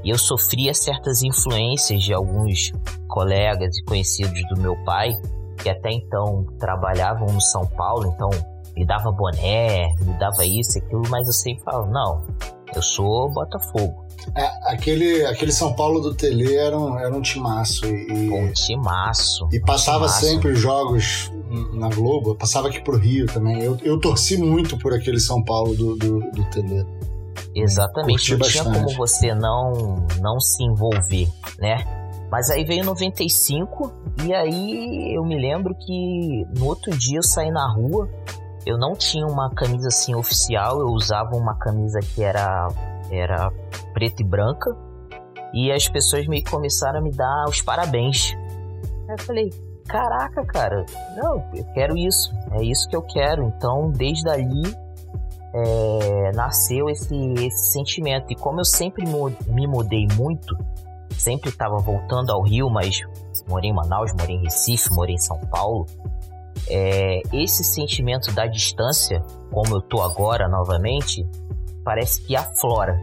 e 0.04 0.10
eu 0.10 0.18
sofria 0.18 0.74
certas 0.74 1.24
influências 1.24 2.04
de 2.04 2.14
alguns 2.14 2.72
colegas 3.08 3.76
e 3.78 3.84
conhecidos 3.86 4.42
do 4.50 4.62
meu 4.62 4.76
pai, 4.86 5.14
que 5.58 5.70
até 5.70 5.92
então 5.92 6.46
trabalhavam 6.60 7.28
no 7.28 7.42
São 7.42 7.66
Paulo, 7.66 8.14
então 8.14 8.30
me 8.76 8.86
dava 8.86 9.12
boné, 9.12 9.94
me 10.02 10.14
dava 10.18 10.46
isso 10.46 10.78
e 10.78 10.82
aquilo, 10.82 11.04
mas 11.10 11.28
eu 11.28 11.34
sempre 11.34 11.64
falo, 11.64 11.88
não, 11.88 12.24
eu 12.76 12.82
sou 12.82 13.32
Botafogo. 13.32 14.03
É, 14.36 14.74
aquele, 14.74 15.26
aquele 15.26 15.52
São 15.52 15.74
Paulo 15.74 16.00
do 16.00 16.14
Tele 16.14 16.56
era 16.56 16.78
um, 16.78 16.98
era 16.98 17.14
um 17.14 17.22
timaço. 17.22 17.86
E, 17.86 18.30
Um 18.30 18.52
timaço. 18.52 19.48
e 19.52 19.60
passava 19.60 20.06
timaço. 20.06 20.26
sempre 20.26 20.56
jogos 20.56 21.32
na 21.74 21.90
Globo, 21.90 22.36
passava 22.36 22.68
aqui 22.68 22.82
pro 22.82 22.98
Rio 22.98 23.28
também. 23.28 23.62
Eu, 23.62 23.78
eu 23.84 24.00
torci 24.00 24.38
muito 24.38 24.78
por 24.78 24.94
aquele 24.94 25.20
São 25.20 25.44
Paulo 25.44 25.76
do, 25.76 25.96
do, 25.96 26.20
do 26.32 26.44
Tele. 26.50 26.86
Exatamente, 27.56 28.36
Curti 28.36 28.58
não 28.58 28.64
tinha 28.64 28.64
como 28.64 28.98
você 28.98 29.36
não, 29.36 30.08
não 30.20 30.40
se 30.40 30.64
envolver, 30.64 31.30
né? 31.60 31.86
Mas 32.32 32.50
aí 32.50 32.64
veio 32.64 32.84
95 32.84 33.94
e 34.26 34.34
aí 34.34 35.16
eu 35.16 35.24
me 35.24 35.40
lembro 35.40 35.76
que 35.76 36.46
no 36.58 36.66
outro 36.66 36.92
dia 36.98 37.20
eu 37.20 37.24
saí 37.24 37.52
na 37.52 37.72
rua, 37.72 38.10
eu 38.66 38.76
não 38.76 38.94
tinha 38.94 39.26
uma 39.28 39.52
camisa 39.52 39.90
assim 39.90 40.16
oficial, 40.16 40.80
eu 40.80 40.88
usava 40.88 41.36
uma 41.36 41.56
camisa 41.60 42.00
que 42.00 42.24
era, 42.24 42.70
era 43.20 43.52
preta 43.94 44.22
e 44.22 44.26
branca 44.26 44.76
e 45.54 45.72
as 45.72 45.88
pessoas 45.88 46.26
meio 46.28 46.44
que 46.44 46.50
começaram 46.50 47.00
a 47.00 47.02
me 47.02 47.12
dar 47.12 47.46
os 47.48 47.62
parabéns. 47.62 48.36
Eu 49.08 49.18
falei, 49.20 49.50
caraca, 49.88 50.44
cara, 50.46 50.86
não, 51.16 51.44
eu 51.54 51.66
quero 51.74 51.98
isso, 51.98 52.34
é 52.54 52.64
isso 52.64 52.88
que 52.90 52.96
eu 52.96 53.02
quero. 53.02 53.44
Então 53.56 53.92
desde 53.92 54.28
ali 54.30 54.76
é, 55.54 56.32
nasceu 56.34 56.90
esse, 56.90 57.16
esse 57.34 57.72
sentimento. 57.72 58.32
E 58.32 58.36
como 58.36 58.60
eu 58.60 58.66
sempre 58.66 59.06
me 59.48 59.68
mudei 59.68 60.08
muito, 60.16 60.58
sempre 61.12 61.50
estava 61.50 61.78
voltando 61.78 62.32
ao 62.32 62.42
Rio, 62.42 62.70
mas 62.70 63.02
morei 63.48 63.70
em 63.70 63.74
Manaus, 63.74 64.12
morei 64.14 64.36
em 64.36 64.42
Recife, 64.42 64.92
morei 64.92 65.16
em 65.16 65.20
São 65.20 65.38
Paulo. 65.52 65.86
é, 66.70 67.22
esse 67.32 67.64
sentimento 67.64 68.32
da 68.34 68.48
distância, 68.48 69.22
como 69.52 69.76
eu 69.76 69.82
tô 69.82 70.02
agora 70.02 70.48
novamente, 70.48 71.28
parece 71.84 72.22
que 72.22 72.36
aflora. 72.36 73.00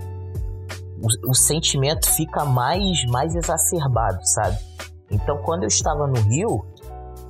O, 1.00 1.30
o 1.30 1.34
sentimento 1.34 2.08
fica 2.10 2.44
mais, 2.44 3.04
mais 3.06 3.34
exacerbado, 3.34 4.20
sabe? 4.24 4.58
Então, 5.10 5.38
quando 5.38 5.64
eu 5.64 5.68
estava 5.68 6.06
no 6.06 6.20
Rio, 6.20 6.64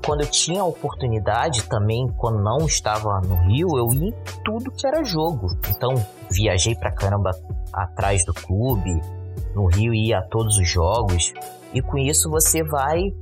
quando 0.04 0.22
eu 0.22 0.30
tinha 0.30 0.62
a 0.62 0.64
oportunidade 0.64 1.62
também, 1.64 2.08
quando 2.16 2.42
não 2.42 2.66
estava 2.66 3.20
no 3.20 3.36
Rio, 3.46 3.76
eu 3.76 3.92
ia 3.92 4.08
em 4.08 4.14
tudo 4.44 4.70
que 4.70 4.86
era 4.86 5.04
jogo. 5.04 5.48
Então, 5.68 5.94
viajei 6.30 6.74
pra 6.74 6.90
caramba 6.90 7.30
atrás 7.72 8.24
do 8.24 8.34
clube, 8.34 9.00
no 9.54 9.66
Rio 9.66 9.94
ia 9.94 10.18
a 10.18 10.22
todos 10.22 10.58
os 10.58 10.68
jogos, 10.68 11.32
e 11.72 11.80
com 11.80 11.98
isso 11.98 12.30
você 12.30 12.62
vai 12.62 13.14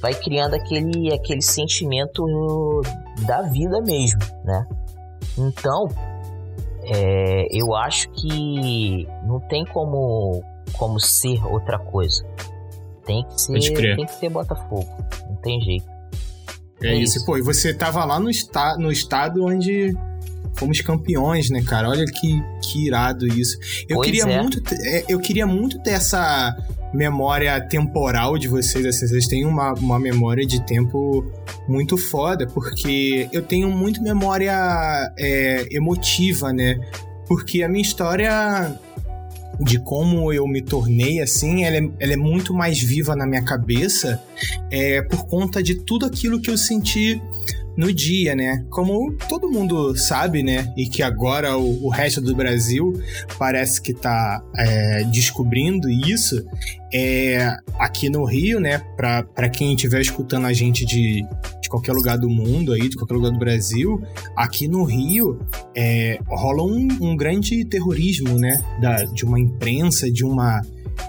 vai 0.00 0.14
criando 0.14 0.54
aquele 0.54 1.12
aquele 1.12 1.42
sentimento 1.42 2.24
da 3.26 3.42
vida 3.42 3.80
mesmo, 3.82 4.20
né? 4.44 4.66
Então, 5.38 5.88
É, 6.92 7.46
eu 7.52 7.74
acho 7.74 8.10
que 8.10 9.06
não 9.24 9.38
tem 9.38 9.64
como, 9.64 10.42
como 10.72 10.98
ser 10.98 11.40
outra 11.46 11.78
coisa. 11.78 12.24
Tem 13.06 13.24
que 13.24 13.40
ser, 13.40 13.96
tem 13.96 14.06
que 14.06 14.12
ser 14.12 14.28
Botafogo. 14.28 14.88
Não 15.28 15.36
tem 15.36 15.60
jeito. 15.60 15.86
É, 16.82 16.88
é 16.88 16.94
isso. 16.96 17.18
isso. 17.18 17.26
Pô, 17.26 17.38
e 17.38 17.42
você 17.42 17.72
tava 17.72 18.04
lá 18.04 18.18
no, 18.18 18.28
esta 18.28 18.76
no 18.76 18.90
estado 18.90 19.44
onde 19.44 19.94
fomos 20.56 20.80
campeões, 20.80 21.48
né, 21.48 21.62
cara? 21.62 21.88
Olha 21.88 22.04
que, 22.04 22.42
que 22.62 22.86
irado 22.86 23.26
isso. 23.26 23.56
Eu 23.88 23.96
pois 23.96 24.06
queria 24.06 24.24
é. 24.24 24.42
muito, 24.42 24.74
é, 24.74 25.04
eu 25.08 25.18
queria 25.20 25.46
muito 25.46 25.80
ter 25.82 25.92
essa 25.92 26.56
memória 26.92 27.60
temporal 27.60 28.36
de 28.36 28.48
vocês, 28.48 28.84
assim, 28.84 29.06
vocês 29.06 29.26
têm 29.26 29.44
uma, 29.44 29.72
uma 29.74 29.98
memória 29.98 30.44
de 30.44 30.64
tempo 30.64 31.24
muito 31.68 31.96
foda, 31.96 32.46
porque 32.46 33.28
eu 33.32 33.42
tenho 33.42 33.70
muito 33.70 34.02
memória 34.02 34.54
é, 35.18 35.66
emotiva, 35.70 36.52
né? 36.52 36.78
Porque 37.26 37.62
a 37.62 37.68
minha 37.68 37.82
história 37.82 38.76
de 39.60 39.78
como 39.78 40.32
eu 40.32 40.46
me 40.46 40.62
tornei 40.62 41.20
assim, 41.20 41.64
ela 41.64 41.76
é, 41.76 41.90
ela 42.00 42.12
é 42.14 42.16
muito 42.16 42.54
mais 42.54 42.80
viva 42.80 43.14
na 43.14 43.26
minha 43.26 43.42
cabeça 43.42 44.22
é, 44.70 45.02
por 45.02 45.26
conta 45.26 45.62
de 45.62 45.74
tudo 45.84 46.06
aquilo 46.06 46.40
que 46.40 46.50
eu 46.50 46.56
senti 46.56 47.20
no 47.76 47.92
dia, 47.92 48.34
né? 48.34 48.64
Como 48.70 49.12
todo 49.28 49.50
mundo 49.50 49.96
sabe, 49.96 50.42
né? 50.42 50.72
E 50.76 50.86
que 50.86 51.02
agora 51.02 51.56
o, 51.56 51.86
o 51.86 51.88
resto 51.88 52.20
do 52.20 52.34
Brasil 52.34 52.92
parece 53.38 53.80
que 53.80 53.92
tá 53.92 54.42
é, 54.56 55.04
descobrindo 55.04 55.88
isso. 55.88 56.44
É, 56.92 57.56
aqui 57.78 58.10
no 58.10 58.24
Rio, 58.24 58.60
né? 58.60 58.78
Para 58.96 59.48
quem 59.48 59.74
estiver 59.74 60.00
escutando 60.00 60.46
a 60.46 60.52
gente 60.52 60.84
de, 60.84 61.24
de 61.62 61.68
qualquer 61.68 61.92
lugar 61.92 62.18
do 62.18 62.28
mundo 62.28 62.72
aí, 62.72 62.88
de 62.88 62.96
qualquer 62.96 63.14
lugar 63.14 63.30
do 63.30 63.38
Brasil, 63.38 64.02
aqui 64.36 64.66
no 64.66 64.84
Rio 64.84 65.40
é, 65.76 66.18
rola 66.26 66.64
um, 66.64 66.88
um 67.00 67.16
grande 67.16 67.64
terrorismo, 67.64 68.38
né? 68.38 68.60
Da, 68.80 69.04
de 69.04 69.24
uma 69.24 69.38
imprensa, 69.38 70.10
de 70.10 70.24
uma 70.24 70.62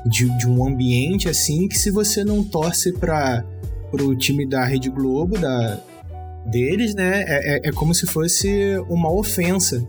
de, 0.05 0.29
de 0.37 0.47
um 0.47 0.65
ambiente 0.65 1.27
assim 1.27 1.67
que 1.67 1.77
se 1.77 1.91
você 1.91 2.23
não 2.23 2.43
torce 2.43 2.93
para 2.93 3.43
pro 3.91 4.15
time 4.15 4.45
da 4.47 4.63
Rede 4.63 4.89
Globo, 4.89 5.37
da, 5.37 5.81
deles, 6.45 6.95
né, 6.95 7.23
é, 7.27 7.55
é, 7.55 7.69
é, 7.69 7.71
como 7.71 7.93
se 7.93 8.05
fosse 8.07 8.77
uma 8.89 9.11
ofensa. 9.11 9.85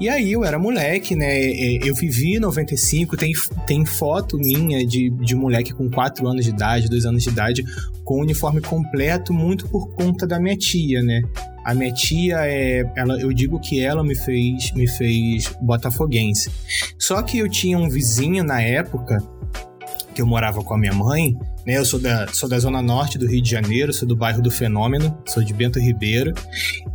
E 0.00 0.08
aí 0.08 0.32
eu 0.32 0.44
era 0.44 0.58
moleque, 0.58 1.16
né, 1.16 1.36
eu 1.84 1.94
vivi 1.94 2.36
em 2.36 2.40
95, 2.40 3.16
tem, 3.16 3.32
tem 3.66 3.84
foto 3.84 4.38
minha 4.38 4.86
de, 4.86 5.10
de 5.10 5.34
moleque 5.34 5.72
com 5.72 5.90
4 5.90 6.26
anos 6.26 6.44
de 6.44 6.50
idade, 6.50 6.88
2 6.88 7.06
anos 7.06 7.22
de 7.22 7.30
idade, 7.30 7.64
com 8.04 8.20
uniforme 8.20 8.60
completo, 8.60 9.32
muito 9.32 9.68
por 9.68 9.88
conta 9.94 10.26
da 10.26 10.38
minha 10.38 10.56
tia, 10.56 11.02
né. 11.02 11.22
A 11.64 11.74
minha 11.74 11.92
tia, 11.92 12.46
é, 12.46 12.84
ela, 12.94 13.20
eu 13.20 13.32
digo 13.32 13.58
que 13.58 13.80
ela 13.80 14.04
me 14.04 14.14
fez, 14.14 14.72
me 14.72 14.86
fez 14.86 15.52
botafoguense. 15.60 16.48
Só 16.96 17.20
que 17.22 17.38
eu 17.38 17.48
tinha 17.48 17.76
um 17.76 17.88
vizinho 17.88 18.44
na 18.44 18.62
época, 18.62 19.18
que 20.16 20.22
eu 20.22 20.26
morava 20.26 20.64
com 20.64 20.72
a 20.72 20.78
minha 20.78 20.94
mãe, 20.94 21.36
né? 21.66 21.76
Eu 21.76 21.84
sou 21.84 22.00
da, 22.00 22.26
sou 22.28 22.48
da 22.48 22.58
zona 22.58 22.80
norte 22.80 23.18
do 23.18 23.28
Rio 23.28 23.42
de 23.42 23.50
Janeiro, 23.50 23.92
sou 23.92 24.08
do 24.08 24.16
bairro 24.16 24.40
do 24.40 24.50
Fenômeno, 24.50 25.14
sou 25.26 25.44
de 25.44 25.52
Bento 25.52 25.78
Ribeiro, 25.78 26.32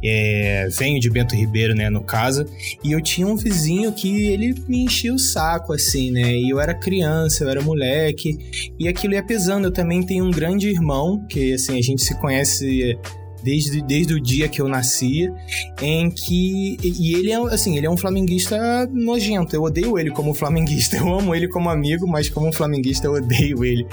é, 0.03 0.67
venho 0.75 0.99
de 0.99 1.07
Bento 1.07 1.35
Ribeiro, 1.35 1.75
né, 1.75 1.87
no 1.87 2.03
caso, 2.03 2.43
e 2.83 2.91
eu 2.91 2.99
tinha 2.99 3.27
um 3.27 3.35
vizinho 3.35 3.91
que 3.93 4.23
ele 4.25 4.55
me 4.67 4.85
enchia 4.85 5.13
o 5.13 5.19
saco, 5.19 5.71
assim, 5.71 6.09
né? 6.09 6.35
E 6.35 6.49
eu 6.49 6.59
era 6.59 6.73
criança, 6.73 7.43
eu 7.43 7.49
era 7.49 7.61
moleque, 7.61 8.39
e 8.79 8.87
aquilo 8.87 9.13
ia 9.13 9.23
pesando. 9.23 9.67
Eu 9.67 9.71
também 9.71 10.03
tenho 10.03 10.25
um 10.25 10.31
grande 10.31 10.67
irmão, 10.67 11.23
que, 11.29 11.53
assim, 11.53 11.77
a 11.77 11.81
gente 11.81 12.01
se 12.01 12.17
conhece 12.19 12.97
desde, 13.43 13.81
desde 13.81 14.13
o 14.13 14.21
dia 14.21 14.47
que 14.47 14.61
eu 14.61 14.67
nasci, 14.67 15.31
em 15.81 16.09
que 16.09 16.77
e 16.83 17.13
ele 17.15 17.31
é 17.31 17.37
assim, 17.53 17.77
ele 17.77 17.85
é 17.85 17.89
um 17.89 17.97
flamenguista 17.97 18.87
nojento. 18.91 19.55
Eu 19.55 19.63
odeio 19.63 19.97
ele 19.97 20.11
como 20.11 20.33
flamenguista. 20.33 20.97
Eu 20.97 21.13
amo 21.13 21.33
ele 21.33 21.47
como 21.47 21.69
amigo, 21.69 22.07
mas 22.07 22.29
como 22.29 22.51
flamenguista 22.51 23.07
eu 23.07 23.13
odeio 23.13 23.63
ele. 23.63 23.87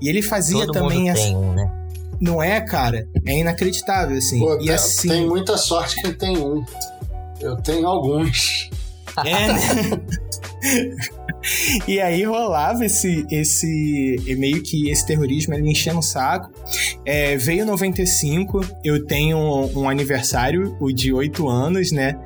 E 0.00 0.08
ele 0.08 0.22
fazia 0.22 0.66
Todo 0.66 0.72
também 0.72 1.12
tem 1.12 1.36
um, 1.36 1.52
né? 1.52 1.70
Não 2.20 2.42
é, 2.42 2.60
cara? 2.60 3.08
É 3.26 3.40
inacreditável 3.40 4.16
assim. 4.16 4.38
Pô, 4.38 4.54
e 4.54 4.66
tem, 4.66 4.70
assim, 4.70 5.08
tem 5.08 5.26
muita 5.26 5.56
sorte 5.56 6.00
que 6.00 6.12
tem 6.12 6.38
um. 6.38 6.64
Eu 7.40 7.56
tenho 7.56 7.86
alguns. 7.86 8.70
É, 9.24 9.48
né? 9.48 10.00
e 11.86 12.00
aí 12.00 12.22
rolava 12.24 12.84
esse, 12.84 13.26
esse 13.30 14.16
meio 14.38 14.62
que 14.62 14.90
esse 14.90 15.06
terrorismo 15.06 15.54
ele 15.54 15.70
enchendo 15.70 15.98
o 15.98 16.02
saco. 16.02 16.50
É, 17.04 17.36
veio 17.36 17.66
95, 17.66 18.60
eu 18.84 19.04
tenho 19.06 19.38
um, 19.76 19.88
aniversário, 19.88 20.76
o 20.80 20.92
de 20.92 21.12
8 21.12 21.48
anos, 21.48 21.92
né? 21.92 22.18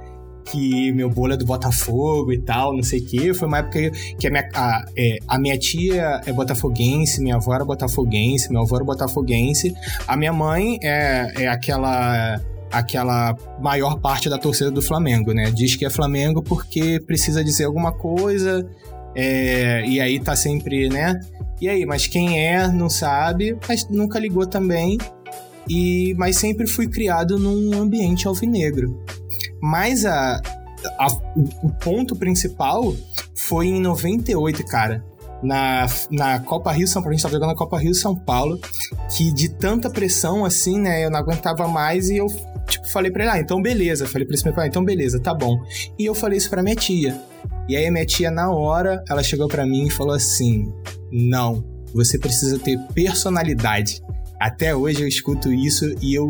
que 0.50 0.92
meu 0.92 1.10
bolo 1.10 1.32
é 1.32 1.36
do 1.36 1.44
Botafogo 1.44 2.32
e 2.32 2.40
tal, 2.40 2.72
não 2.72 2.82
sei 2.82 3.00
o 3.00 3.04
quê. 3.04 3.34
Foi 3.34 3.48
uma 3.48 3.58
época 3.58 3.90
que 4.16 4.28
a 4.28 4.30
minha, 4.30 4.48
a, 4.54 4.84
é, 4.96 5.18
a, 5.26 5.38
minha 5.40 5.58
tia 5.58 6.20
é 6.24 6.32
botafoguense, 6.32 7.20
minha 7.20 7.34
avó 7.34 7.52
era 7.52 7.64
botafoguense, 7.64 8.52
meu 8.52 8.62
avô 8.62 8.76
era 8.76 8.84
botafoguense. 8.84 9.74
A 10.06 10.16
minha 10.16 10.32
mãe 10.32 10.78
é, 10.84 11.42
é 11.42 11.48
aquela 11.48 12.40
aquela 12.70 13.36
maior 13.60 13.98
parte 14.00 14.28
da 14.28 14.38
torcida 14.38 14.70
do 14.70 14.82
Flamengo, 14.82 15.32
né? 15.32 15.50
Diz 15.50 15.76
que 15.76 15.84
é 15.84 15.90
Flamengo 15.90 16.42
porque 16.42 17.00
precisa 17.00 17.42
dizer 17.42 17.64
alguma 17.64 17.92
coisa, 17.92 18.68
é, 19.14 19.86
e 19.86 20.00
aí 20.00 20.20
tá 20.20 20.36
sempre, 20.36 20.88
né? 20.88 21.20
E 21.60 21.68
aí, 21.68 21.86
mas 21.86 22.06
quem 22.06 22.44
é, 22.46 22.68
não 22.68 22.90
sabe, 22.90 23.56
mas 23.68 23.88
nunca 23.88 24.18
ligou 24.18 24.46
também. 24.46 24.98
E, 25.68 26.14
mas 26.16 26.36
sempre 26.36 26.66
fui 26.66 26.86
criado 26.86 27.38
num 27.38 27.80
ambiente 27.80 28.28
alvinegro. 28.28 29.02
Mas 29.60 30.04
a, 30.04 30.40
a, 30.98 31.06
o 31.62 31.70
ponto 31.80 32.14
principal 32.14 32.94
foi 33.34 33.66
em 33.68 33.80
98, 33.80 34.64
cara 34.66 35.02
na, 35.42 35.86
na 36.10 36.40
Copa 36.40 36.72
Rio 36.72 36.86
São 36.86 37.02
Paulo, 37.02 37.12
a 37.12 37.16
gente 37.16 37.22
tava 37.22 37.34
jogando 37.34 37.50
na 37.50 37.56
Copa 37.56 37.78
Rio 37.78 37.94
São 37.94 38.14
Paulo, 38.14 38.58
que 39.14 39.32
de 39.32 39.48
tanta 39.48 39.90
pressão 39.90 40.44
assim, 40.44 40.78
né, 40.80 41.04
eu 41.04 41.10
não 41.10 41.18
aguentava 41.18 41.68
mais 41.68 42.08
e 42.08 42.16
eu 42.16 42.26
falei 42.96 43.10
para 43.10 43.24
ele: 43.24 43.32
"Ah, 43.32 43.38
então 43.38 43.60
beleza". 43.60 44.06
Falei 44.06 44.26
para 44.26 44.34
esse 44.34 44.44
meu 44.44 44.54
pai: 44.54 44.68
"Então 44.68 44.82
beleza, 44.82 45.20
tá 45.20 45.34
bom". 45.34 45.60
E 45.98 46.06
eu 46.06 46.14
falei 46.14 46.38
isso 46.38 46.48
para 46.48 46.62
minha 46.62 46.76
tia. 46.76 47.20
E 47.68 47.76
aí 47.76 47.86
a 47.86 47.92
minha 47.92 48.06
tia 48.06 48.30
na 48.30 48.50
hora, 48.50 49.02
ela 49.08 49.22
chegou 49.22 49.48
para 49.48 49.66
mim 49.66 49.86
e 49.86 49.90
falou 49.90 50.14
assim: 50.14 50.72
"Não, 51.12 51.62
você 51.92 52.18
precisa 52.18 52.58
ter 52.58 52.78
personalidade". 52.94 54.00
Até 54.40 54.74
hoje 54.76 55.00
eu 55.02 55.08
escuto 55.08 55.50
isso 55.50 55.94
e 56.02 56.14
eu, 56.14 56.28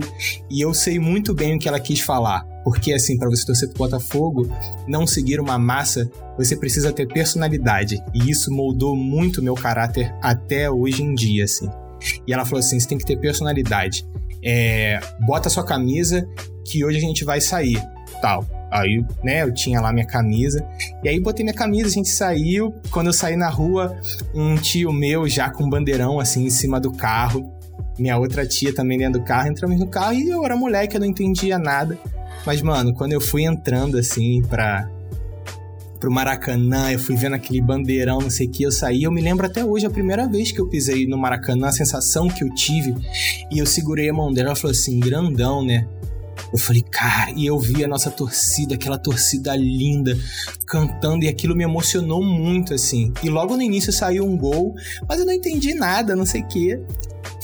e 0.48 0.60
eu 0.60 0.72
sei 0.72 0.98
muito 0.98 1.34
bem 1.34 1.56
o 1.56 1.58
que 1.58 1.68
ela 1.68 1.80
quis 1.80 2.00
falar. 2.00 2.46
Porque, 2.62 2.92
assim, 2.92 3.18
para 3.18 3.28
você 3.28 3.44
torcer 3.44 3.68
pro 3.68 3.78
Botafogo, 3.78 4.48
não 4.86 5.06
seguir 5.06 5.40
uma 5.40 5.58
massa, 5.58 6.08
você 6.36 6.56
precisa 6.56 6.92
ter 6.92 7.06
personalidade. 7.06 8.00
E 8.14 8.30
isso 8.30 8.52
moldou 8.52 8.94
muito 8.94 9.42
meu 9.42 9.54
caráter 9.54 10.14
até 10.22 10.70
hoje 10.70 11.02
em 11.02 11.14
dia, 11.14 11.44
assim. 11.44 11.68
E 12.26 12.32
ela 12.32 12.44
falou 12.44 12.60
assim: 12.60 12.78
você 12.78 12.88
tem 12.88 12.98
que 12.98 13.04
ter 13.04 13.16
personalidade. 13.18 14.06
É, 14.46 15.00
bota 15.26 15.50
sua 15.50 15.64
camisa 15.64 16.26
que 16.64 16.84
hoje 16.84 16.98
a 16.98 17.00
gente 17.00 17.24
vai 17.24 17.40
sair. 17.40 17.82
Tal. 18.22 18.46
Aí, 18.70 19.04
né, 19.22 19.42
eu 19.42 19.52
tinha 19.52 19.80
lá 19.80 19.92
minha 19.92 20.06
camisa. 20.06 20.66
E 21.02 21.08
aí 21.08 21.20
botei 21.20 21.44
minha 21.44 21.54
camisa, 21.54 21.88
a 21.88 21.92
gente 21.92 22.08
saiu. 22.08 22.74
Quando 22.90 23.08
eu 23.08 23.12
saí 23.12 23.36
na 23.36 23.48
rua, 23.48 23.96
um 24.34 24.54
tio 24.56 24.92
meu 24.92 25.28
já 25.28 25.50
com 25.50 25.64
um 25.64 25.70
bandeirão 25.70 26.20
assim 26.20 26.44
em 26.44 26.50
cima 26.50 26.80
do 26.80 26.92
carro 26.92 27.56
minha 27.98 28.18
outra 28.18 28.46
tia 28.46 28.74
também 28.74 28.98
dentro 28.98 29.20
do 29.20 29.24
carro, 29.24 29.48
entramos 29.48 29.78
no 29.78 29.86
carro 29.86 30.14
e 30.14 30.28
eu 30.28 30.44
era 30.44 30.56
moleque, 30.56 30.96
eu 30.96 31.00
não 31.00 31.06
entendia 31.06 31.58
nada. 31.58 31.98
Mas, 32.44 32.62
mano, 32.62 32.94
quando 32.94 33.12
eu 33.12 33.20
fui 33.20 33.44
entrando 33.44 33.98
assim 33.98 34.42
pra, 34.42 34.88
pro 35.98 36.10
Maracanã, 36.10 36.92
eu 36.92 36.98
fui 36.98 37.16
vendo 37.16 37.34
aquele 37.34 37.60
bandeirão, 37.60 38.20
não 38.20 38.30
sei 38.30 38.46
o 38.46 38.50
que, 38.50 38.62
eu 38.62 38.72
saí. 38.72 39.02
Eu 39.02 39.12
me 39.12 39.20
lembro 39.20 39.46
até 39.46 39.64
hoje, 39.64 39.86
a 39.86 39.90
primeira 39.90 40.28
vez 40.28 40.52
que 40.52 40.60
eu 40.60 40.68
pisei 40.68 41.06
no 41.06 41.18
Maracanã, 41.18 41.68
a 41.68 41.72
sensação 41.72 42.28
que 42.28 42.44
eu 42.44 42.54
tive. 42.54 42.94
E 43.50 43.58
eu 43.58 43.66
segurei 43.66 44.08
a 44.08 44.12
mão 44.12 44.32
dela, 44.32 44.48
ela 44.48 44.56
falou 44.56 44.72
assim, 44.72 44.98
grandão, 45.00 45.64
né? 45.64 45.86
Eu 46.52 46.58
falei, 46.58 46.82
cara, 46.82 47.32
e 47.34 47.46
eu 47.46 47.58
vi 47.58 47.84
a 47.84 47.88
nossa 47.88 48.10
torcida, 48.10 48.74
aquela 48.74 48.98
torcida 48.98 49.56
linda, 49.56 50.16
cantando, 50.66 51.24
e 51.24 51.28
aquilo 51.28 51.56
me 51.56 51.64
emocionou 51.64 52.22
muito, 52.22 52.74
assim. 52.74 53.12
E 53.22 53.28
logo 53.28 53.56
no 53.56 53.62
início 53.62 53.92
saiu 53.92 54.24
um 54.24 54.36
gol, 54.36 54.74
mas 55.08 55.18
eu 55.18 55.26
não 55.26 55.32
entendi 55.32 55.74
nada, 55.74 56.14
não 56.14 56.26
sei 56.26 56.42
o 56.42 56.48
quê 56.48 56.80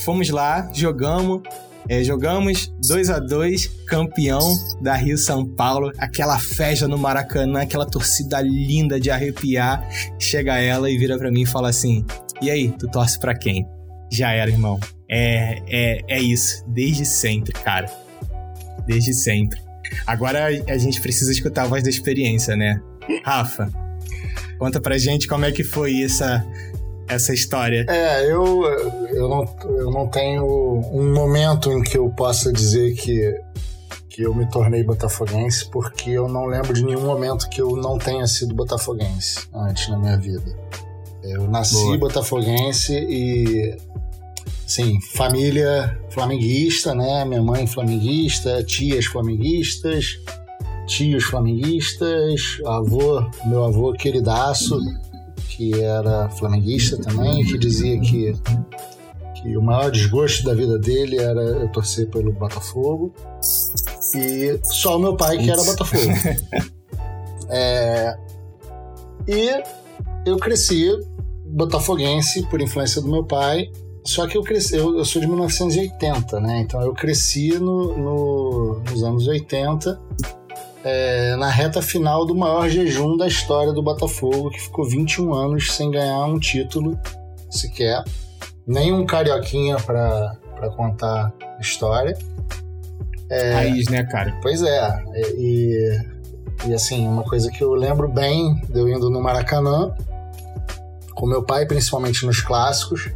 fomos 0.03 0.29
lá, 0.29 0.69
jogamos. 0.73 1.41
É, 1.89 2.03
jogamos 2.03 2.73
2 2.87 3.09
a 3.09 3.19
2 3.19 3.67
campeão 3.87 4.55
da 4.81 4.95
Rio 4.95 5.17
São 5.17 5.45
Paulo, 5.45 5.91
aquela 5.97 6.39
festa 6.39 6.87
no 6.87 6.97
Maracanã, 6.97 7.61
aquela 7.61 7.85
torcida 7.85 8.41
linda 8.41 8.99
de 8.99 9.11
arrepiar. 9.11 9.85
Chega 10.19 10.57
ela 10.59 10.89
e 10.89 10.97
vira 10.97 11.17
para 11.17 11.31
mim 11.31 11.41
e 11.41 11.45
fala 11.45 11.69
assim: 11.69 12.05
E 12.41 12.49
aí, 12.49 12.69
tu 12.71 12.89
torce 12.89 13.19
para 13.19 13.35
quem? 13.37 13.67
Já 14.11 14.31
era, 14.31 14.49
irmão. 14.49 14.79
É, 15.09 15.61
é, 15.67 15.99
é 16.07 16.21
isso, 16.21 16.63
desde 16.67 17.05
sempre, 17.05 17.51
cara. 17.53 17.87
Desde 18.87 19.13
sempre. 19.13 19.59
Agora 20.07 20.47
a 20.47 20.77
gente 20.77 20.99
precisa 21.01 21.31
escutar 21.31 21.63
a 21.63 21.67
voz 21.67 21.83
da 21.83 21.89
experiência, 21.89 22.55
né? 22.55 22.81
Rafa, 23.23 23.69
conta 24.57 24.81
pra 24.81 24.97
gente 24.97 25.27
como 25.27 25.45
é 25.45 25.51
que 25.51 25.63
foi 25.63 26.01
essa 26.01 26.45
essa 27.07 27.33
história? 27.33 27.85
É, 27.87 28.25
eu, 28.25 28.63
eu, 29.11 29.29
não, 29.29 29.55
eu 29.65 29.91
não 29.91 30.07
tenho 30.07 30.45
um 30.91 31.13
momento 31.13 31.71
em 31.71 31.81
que 31.83 31.97
eu 31.97 32.09
possa 32.09 32.51
dizer 32.51 32.93
que, 32.95 33.39
que 34.09 34.21
eu 34.23 34.33
me 34.33 34.49
tornei 34.49 34.83
botafoguense, 34.83 35.69
porque 35.69 36.11
eu 36.11 36.27
não 36.27 36.45
lembro 36.45 36.73
de 36.73 36.83
nenhum 36.83 37.05
momento 37.05 37.49
que 37.49 37.61
eu 37.61 37.75
não 37.75 37.97
tenha 37.97 38.25
sido 38.27 38.53
botafoguense 38.55 39.47
antes 39.53 39.87
na 39.89 39.97
minha 39.97 40.17
vida. 40.17 40.55
Eu 41.23 41.47
nasci 41.47 41.75
Boa. 41.75 41.97
botafoguense 41.97 42.93
e 42.93 43.77
sim, 44.67 44.99
família 45.13 45.97
flamenguista, 46.09 46.93
né? 46.93 47.23
Minha 47.23 47.41
mãe 47.41 47.65
flamenguista, 47.65 48.63
tias 48.63 49.05
flamenguistas, 49.05 50.17
tios 50.85 51.23
flamenguistas, 51.23 52.57
avô, 52.65 53.25
meu 53.45 53.63
avô 53.63 53.93
queridaço, 53.93 54.77
que 55.55 55.79
era 55.81 56.29
flamenguista 56.29 56.97
também, 56.97 57.45
que 57.45 57.57
dizia 57.57 57.99
que, 57.99 58.35
que 59.35 59.55
o 59.55 59.61
maior 59.61 59.91
desgosto 59.91 60.43
da 60.43 60.53
vida 60.53 60.79
dele 60.79 61.17
era 61.17 61.41
eu 61.41 61.67
torcer 61.69 62.09
pelo 62.09 62.31
Botafogo. 62.31 63.13
E 64.15 64.59
só 64.63 64.97
o 64.97 64.99
meu 64.99 65.15
pai 65.15 65.37
que 65.37 65.49
era 65.49 65.63
Botafogo. 65.63 66.11
é, 67.49 68.17
e 69.27 69.63
eu 70.25 70.37
cresci 70.37 70.89
botafoguense 71.45 72.43
por 72.47 72.59
influência 72.59 73.01
do 73.01 73.07
meu 73.07 73.23
pai. 73.23 73.69
Só 74.05 74.27
que 74.27 74.37
eu 74.37 74.41
cresci, 74.41 74.75
eu, 74.75 74.97
eu 74.97 75.05
sou 75.05 75.21
de 75.21 75.27
1980, 75.27 76.39
né? 76.41 76.61
Então 76.61 76.81
eu 76.81 76.93
cresci 76.93 77.57
no, 77.57 77.97
no, 77.97 78.79
nos 78.79 79.03
anos 79.03 79.27
80 79.27 80.01
é, 80.83 81.35
na 81.37 81.49
reta 81.49 81.81
final 81.81 82.25
do 82.25 82.35
maior 82.35 82.69
jejum 82.69 83.15
da 83.15 83.27
história 83.27 83.71
do 83.71 83.81
Botafogo, 83.81 84.49
que 84.49 84.59
ficou 84.59 84.87
21 84.87 85.33
anos 85.33 85.71
sem 85.71 85.89
ganhar 85.89 86.25
um 86.25 86.39
título 86.39 86.99
sequer, 87.49 88.03
nem 88.67 88.93
um 88.93 89.05
carioquinha 89.05 89.77
para 89.77 90.37
contar 90.75 91.33
história. 91.59 92.17
É, 93.29 93.53
Raiz, 93.53 93.87
né, 93.87 94.03
cara? 94.03 94.37
Pois 94.41 94.61
é, 94.61 95.03
e, 95.37 95.99
e 96.65 96.73
assim, 96.73 97.07
uma 97.07 97.23
coisa 97.23 97.49
que 97.49 97.63
eu 97.63 97.73
lembro 97.73 98.07
bem 98.07 98.55
de 98.69 98.79
eu 98.79 98.89
indo 98.89 99.09
no 99.09 99.21
Maracanã, 99.21 99.93
com 101.15 101.25
meu 101.25 101.43
pai, 101.43 101.65
principalmente 101.65 102.25
nos 102.25 102.41
clássicos, 102.41 103.09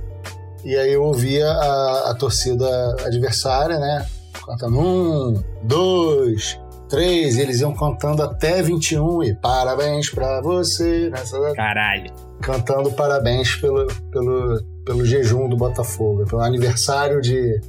e 0.63 0.75
aí 0.75 0.93
eu 0.93 1.03
ouvia 1.03 1.49
a, 1.49 2.11
a 2.11 2.15
torcida 2.15 2.67
adversária, 3.05 3.77
né, 3.77 4.05
cantando 4.45 4.79
um, 4.79 5.43
dois, 5.63 6.59
três, 6.87 7.37
eles 7.37 7.61
iam 7.61 7.73
cantando 7.73 8.23
até 8.23 8.61
21 8.61 9.23
e 9.23 9.35
parabéns 9.35 10.09
pra 10.09 10.41
você 10.41 11.09
nessa 11.09 11.39
Caralho. 11.53 12.11
Cantando 12.41 12.91
parabéns 12.91 13.55
pelo, 13.55 13.87
pelo, 14.11 14.63
pelo 14.85 15.05
jejum 15.05 15.49
do 15.49 15.57
Botafogo, 15.57 16.25
pelo 16.25 16.41
aniversário 16.41 17.21
de, 17.21 17.59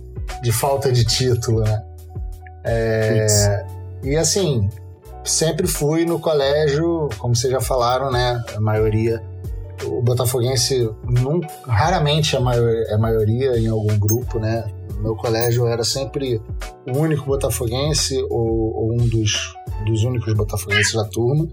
de 0.42 0.52
falta 0.52 0.92
de 0.92 1.04
título, 1.04 1.61
né? 1.61 1.83
É, 2.64 3.64
e 4.02 4.16
assim, 4.16 4.68
sempre 5.24 5.66
fui 5.66 6.04
no 6.04 6.18
colégio, 6.18 7.09
como 7.18 7.35
vocês 7.35 7.52
já 7.52 7.61
falaram, 7.61 8.11
né? 8.11 8.42
A 8.54 8.61
maioria. 8.61 9.22
O 9.85 10.02
botafoguense 10.02 10.90
raramente 11.66 12.35
é, 12.35 12.40
maior, 12.40 12.68
é 12.88 12.96
maioria 12.96 13.57
em 13.57 13.68
algum 13.68 13.96
grupo, 13.96 14.38
né? 14.38 14.64
Meu 15.00 15.14
colégio 15.14 15.66
era 15.66 15.84
sempre 15.84 16.40
o 16.87 16.98
único 16.98 17.24
botafoguense 17.26 18.20
ou, 18.30 18.74
ou 18.74 18.92
um 18.92 19.08
dos, 19.08 19.54
dos 19.87 20.02
únicos 20.04 20.34
botafoguenses 20.34 20.92
da 20.92 21.04
turma. 21.04 21.48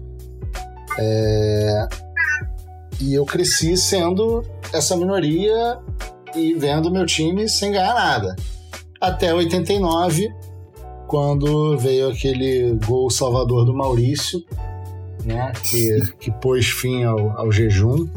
É, 0.98 1.88
e 3.00 3.14
eu 3.14 3.24
cresci 3.24 3.76
sendo 3.76 4.42
essa 4.72 4.96
minoria 4.96 5.78
e 6.34 6.54
vendo 6.54 6.90
meu 6.90 7.06
time 7.06 7.48
sem 7.48 7.72
ganhar 7.72 7.94
nada. 7.94 8.36
Até 9.00 9.32
89, 9.32 10.28
quando 11.06 11.76
veio 11.78 12.10
aquele 12.10 12.78
gol 12.86 13.10
salvador 13.10 13.64
do 13.64 13.74
Maurício, 13.74 14.42
né, 15.24 15.52
que, 15.62 16.00
que 16.18 16.30
pôs 16.30 16.66
fim 16.66 17.04
ao, 17.04 17.38
ao 17.38 17.52
jejum 17.52 18.08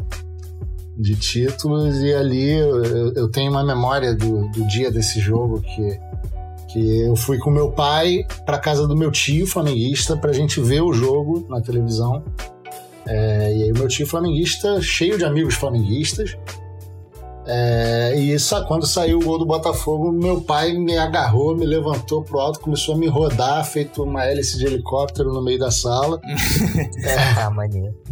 de 1.00 1.16
títulos 1.16 1.98
e 2.02 2.12
ali 2.12 2.52
eu, 2.52 3.12
eu 3.14 3.30
tenho 3.30 3.50
uma 3.50 3.64
memória 3.64 4.14
do, 4.14 4.48
do 4.48 4.66
dia 4.66 4.90
desse 4.90 5.18
jogo 5.20 5.60
que 5.60 5.98
que 6.72 7.00
eu 7.00 7.16
fui 7.16 7.36
com 7.38 7.50
meu 7.50 7.72
pai 7.72 8.24
para 8.46 8.56
casa 8.58 8.86
do 8.86 8.96
meu 8.96 9.10
tio 9.10 9.46
flamenguista 9.46 10.16
para 10.16 10.30
a 10.30 10.32
gente 10.32 10.60
ver 10.60 10.80
o 10.80 10.92
jogo 10.92 11.44
na 11.48 11.60
televisão. 11.60 12.22
É, 13.06 13.56
e 13.56 13.62
aí 13.64 13.72
o 13.72 13.74
meu 13.74 13.88
tio 13.88 14.06
flamenguista, 14.06 14.80
cheio 14.80 15.18
de 15.18 15.24
amigos 15.24 15.54
flamenguistas. 15.54 16.36
É, 17.46 18.12
e 18.14 18.32
isso, 18.32 18.54
quando 18.66 18.86
saiu 18.86 19.18
o 19.18 19.24
gol 19.24 19.38
do 19.38 19.46
Botafogo, 19.46 20.12
meu 20.12 20.42
pai 20.42 20.72
me 20.72 20.96
agarrou, 20.96 21.56
me 21.56 21.66
levantou 21.66 22.22
pro 22.22 22.38
alto, 22.38 22.60
começou 22.60 22.94
a 22.94 22.98
me 22.98 23.08
rodar, 23.08 23.64
feito 23.64 24.04
uma 24.04 24.24
hélice 24.24 24.56
de 24.56 24.66
helicóptero 24.66 25.32
no 25.32 25.42
meio 25.42 25.58
da 25.58 25.72
sala. 25.72 26.20
é, 27.02 27.14
ah, 27.36 27.50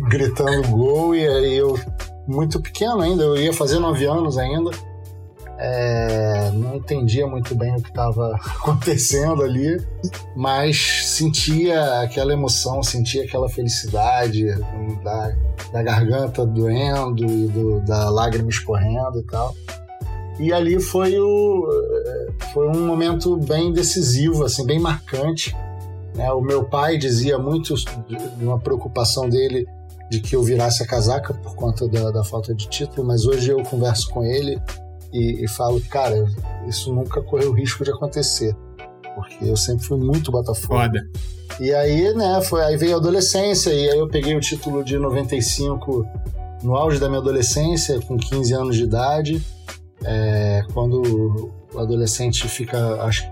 gritando 0.09 0.67
gol, 0.69 1.15
e 1.15 1.25
aí 1.25 1.57
eu 1.57 1.79
muito 2.29 2.61
pequeno 2.61 3.01
ainda, 3.01 3.25
eu 3.25 3.37
ia 3.37 3.53
fazer 3.53 3.79
nove 3.79 4.05
anos 4.05 4.37
ainda. 4.37 4.71
É, 5.61 6.53
não 6.53 6.77
entendia 6.77 7.27
muito 7.27 7.53
bem 7.53 7.75
o 7.75 7.83
que 7.83 7.89
estava 7.89 8.37
acontecendo 8.61 9.43
ali, 9.43 9.83
mas 10.37 10.77
sentia 11.07 12.03
aquela 12.03 12.33
emoção, 12.33 12.81
sentia 12.83 13.25
aquela 13.25 13.49
felicidade 13.49 14.47
da, 15.03 15.37
da 15.73 15.83
garganta 15.83 16.47
doendo 16.47 17.25
e 17.25 17.49
do, 17.49 17.81
da 17.81 18.09
lágrima 18.11 18.51
escorrendo 18.51 19.19
e 19.19 19.25
tal. 19.25 19.55
E 20.39 20.53
ali 20.53 20.79
foi, 20.79 21.19
o, 21.19 21.67
foi 22.53 22.69
um 22.69 22.87
momento 22.87 23.37
bem 23.37 23.73
decisivo, 23.73 24.45
assim, 24.45 24.65
bem 24.65 24.79
marcante. 24.79 25.57
Né? 26.15 26.31
O 26.31 26.41
meu 26.41 26.63
pai 26.63 26.97
dizia 26.97 27.37
muito 27.39 27.75
de 27.75 28.45
uma 28.45 28.61
preocupação 28.61 29.29
dele 29.29 29.67
de 30.11 30.21
que 30.21 30.35
eu 30.35 30.43
virasse 30.43 30.83
a 30.83 30.87
casaca 30.87 31.35
por 31.35 31.55
conta 31.55 31.87
da, 31.89 32.11
da 32.11 32.25
falta 32.25 32.55
de 32.55 32.69
título, 32.69 33.07
mas 33.07 33.27
hoje 33.27 33.51
eu 33.51 33.63
converso 33.63 34.09
com 34.11 34.25
ele 34.25 34.61
e, 35.13 35.45
e 35.45 35.49
falo, 35.49 35.81
cara, 35.91 36.27
isso 36.67 36.93
nunca 36.93 37.21
correu 37.23 37.53
risco 37.53 37.85
de 37.85 37.91
acontecer, 37.91 38.55
porque 39.15 39.45
eu 39.45 39.57
sempre 39.57 39.85
fui 39.85 39.99
muito 39.99 40.31
Botafogo. 40.31 40.75
Foda. 40.75 41.07
E 41.61 41.73
aí, 41.75 42.15
né, 42.15 42.41
foi, 42.43 42.63
aí 42.63 42.77
veio 42.77 42.95
a 42.95 42.99
adolescência, 42.99 43.71
e 43.71 43.91
aí 43.91 43.99
eu 43.99 44.09
peguei 44.09 44.37
o 44.37 44.41
título 44.41 44.85
de 44.85 44.99
95 44.99 46.07
no 46.63 46.77
auge 46.77 46.99
da 46.99 47.09
minha 47.09 47.21
adolescência, 47.21 48.01
com 48.01 48.17
15 48.17 48.53
anos 48.55 48.77
de 48.77 48.85
idade, 48.85 49.43
é, 50.05 50.65
quando 50.73 51.53
o 51.73 51.79
adolescente 51.79 52.47
fica, 52.49 53.03
acho, 53.03 53.25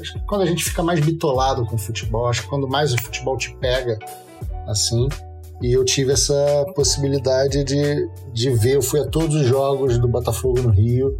acho 0.00 0.14
que 0.14 0.20
quando 0.20 0.42
a 0.42 0.46
gente 0.46 0.64
fica 0.64 0.82
mais 0.82 1.00
bitolado 1.00 1.64
com 1.66 1.76
o 1.76 1.78
futebol, 1.78 2.26
acho 2.26 2.42
que 2.42 2.48
quando 2.48 2.68
mais 2.68 2.92
o 2.92 3.00
futebol 3.00 3.36
te 3.36 3.54
pega, 3.56 3.98
assim, 4.66 5.08
e 5.62 5.72
eu 5.72 5.84
tive 5.84 6.12
essa 6.12 6.34
possibilidade 6.74 7.64
de, 7.64 8.08
de 8.32 8.50
ver. 8.50 8.76
Eu 8.76 8.82
fui 8.82 9.00
a 9.00 9.06
todos 9.06 9.34
os 9.34 9.46
jogos 9.46 9.98
do 9.98 10.08
Botafogo 10.08 10.60
no 10.60 10.70
Rio, 10.70 11.18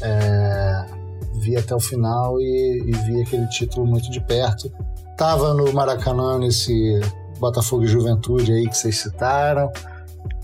é, 0.00 0.86
vi 1.34 1.56
até 1.56 1.74
o 1.74 1.80
final 1.80 2.40
e, 2.40 2.84
e, 2.86 2.92
vi 2.92 3.22
aquele 3.22 3.46
título 3.48 3.86
muito 3.86 4.10
de 4.10 4.20
perto. 4.20 4.72
Tava 5.16 5.54
no 5.54 5.72
Maracanã 5.72 6.38
nesse 6.38 7.00
Botafogo 7.38 7.84
e 7.84 7.86
Juventude 7.86 8.52
aí 8.52 8.68
que 8.68 8.76
vocês 8.76 8.98
citaram. 8.98 9.70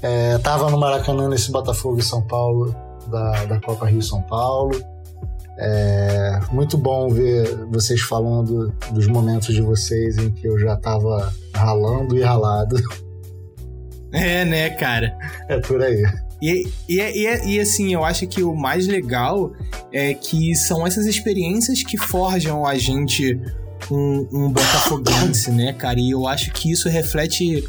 É, 0.03 0.38
tava 0.38 0.70
no 0.70 0.79
Maracanã 0.79 1.29
nesse 1.29 1.50
Botafogo 1.50 1.98
e 1.98 2.03
São 2.03 2.22
Paulo 2.22 2.74
da, 3.09 3.46
da 3.46 3.61
Copa 3.61 3.87
Rio 3.87 4.03
São 4.03 4.22
Paulo. 4.22 4.79
É 5.62 6.40
muito 6.53 6.79
bom 6.79 7.09
ver 7.09 7.66
vocês 7.66 8.00
falando 8.00 8.72
dos 8.92 9.07
momentos 9.07 9.55
de 9.55 9.61
vocês 9.61 10.16
em 10.16 10.31
que 10.31 10.46
eu 10.46 10.59
já 10.59 10.74
estava 10.74 11.33
ralando 11.55 12.16
e 12.16 12.22
ralado. 12.22 12.76
É, 14.12 14.44
né, 14.44 14.70
cara? 14.70 15.16
É 15.49 15.59
por 15.59 15.83
aí. 15.83 16.03
E, 16.42 16.66
e, 16.88 17.01
e, 17.01 17.55
e, 17.55 17.61
assim, 17.61 17.92
eu 17.92 18.05
acho 18.05 18.27
que 18.27 18.42
o 18.42 18.55
mais 18.55 18.87
legal 18.87 19.53
é 19.92 20.14
que 20.14 20.55
são 20.55 20.87
essas 20.87 21.07
experiências 21.07 21.83
que 21.83 21.99
forjam 21.99 22.66
a 22.66 22.77
gente 22.77 23.38
um, 23.90 24.27
um 24.33 24.49
botafoguense, 24.51 25.51
né, 25.51 25.73
cara? 25.73 26.01
E 26.01 26.11
eu 26.11 26.27
acho 26.27 26.51
que 26.53 26.73
isso 26.73 26.88
reflete 26.88 27.62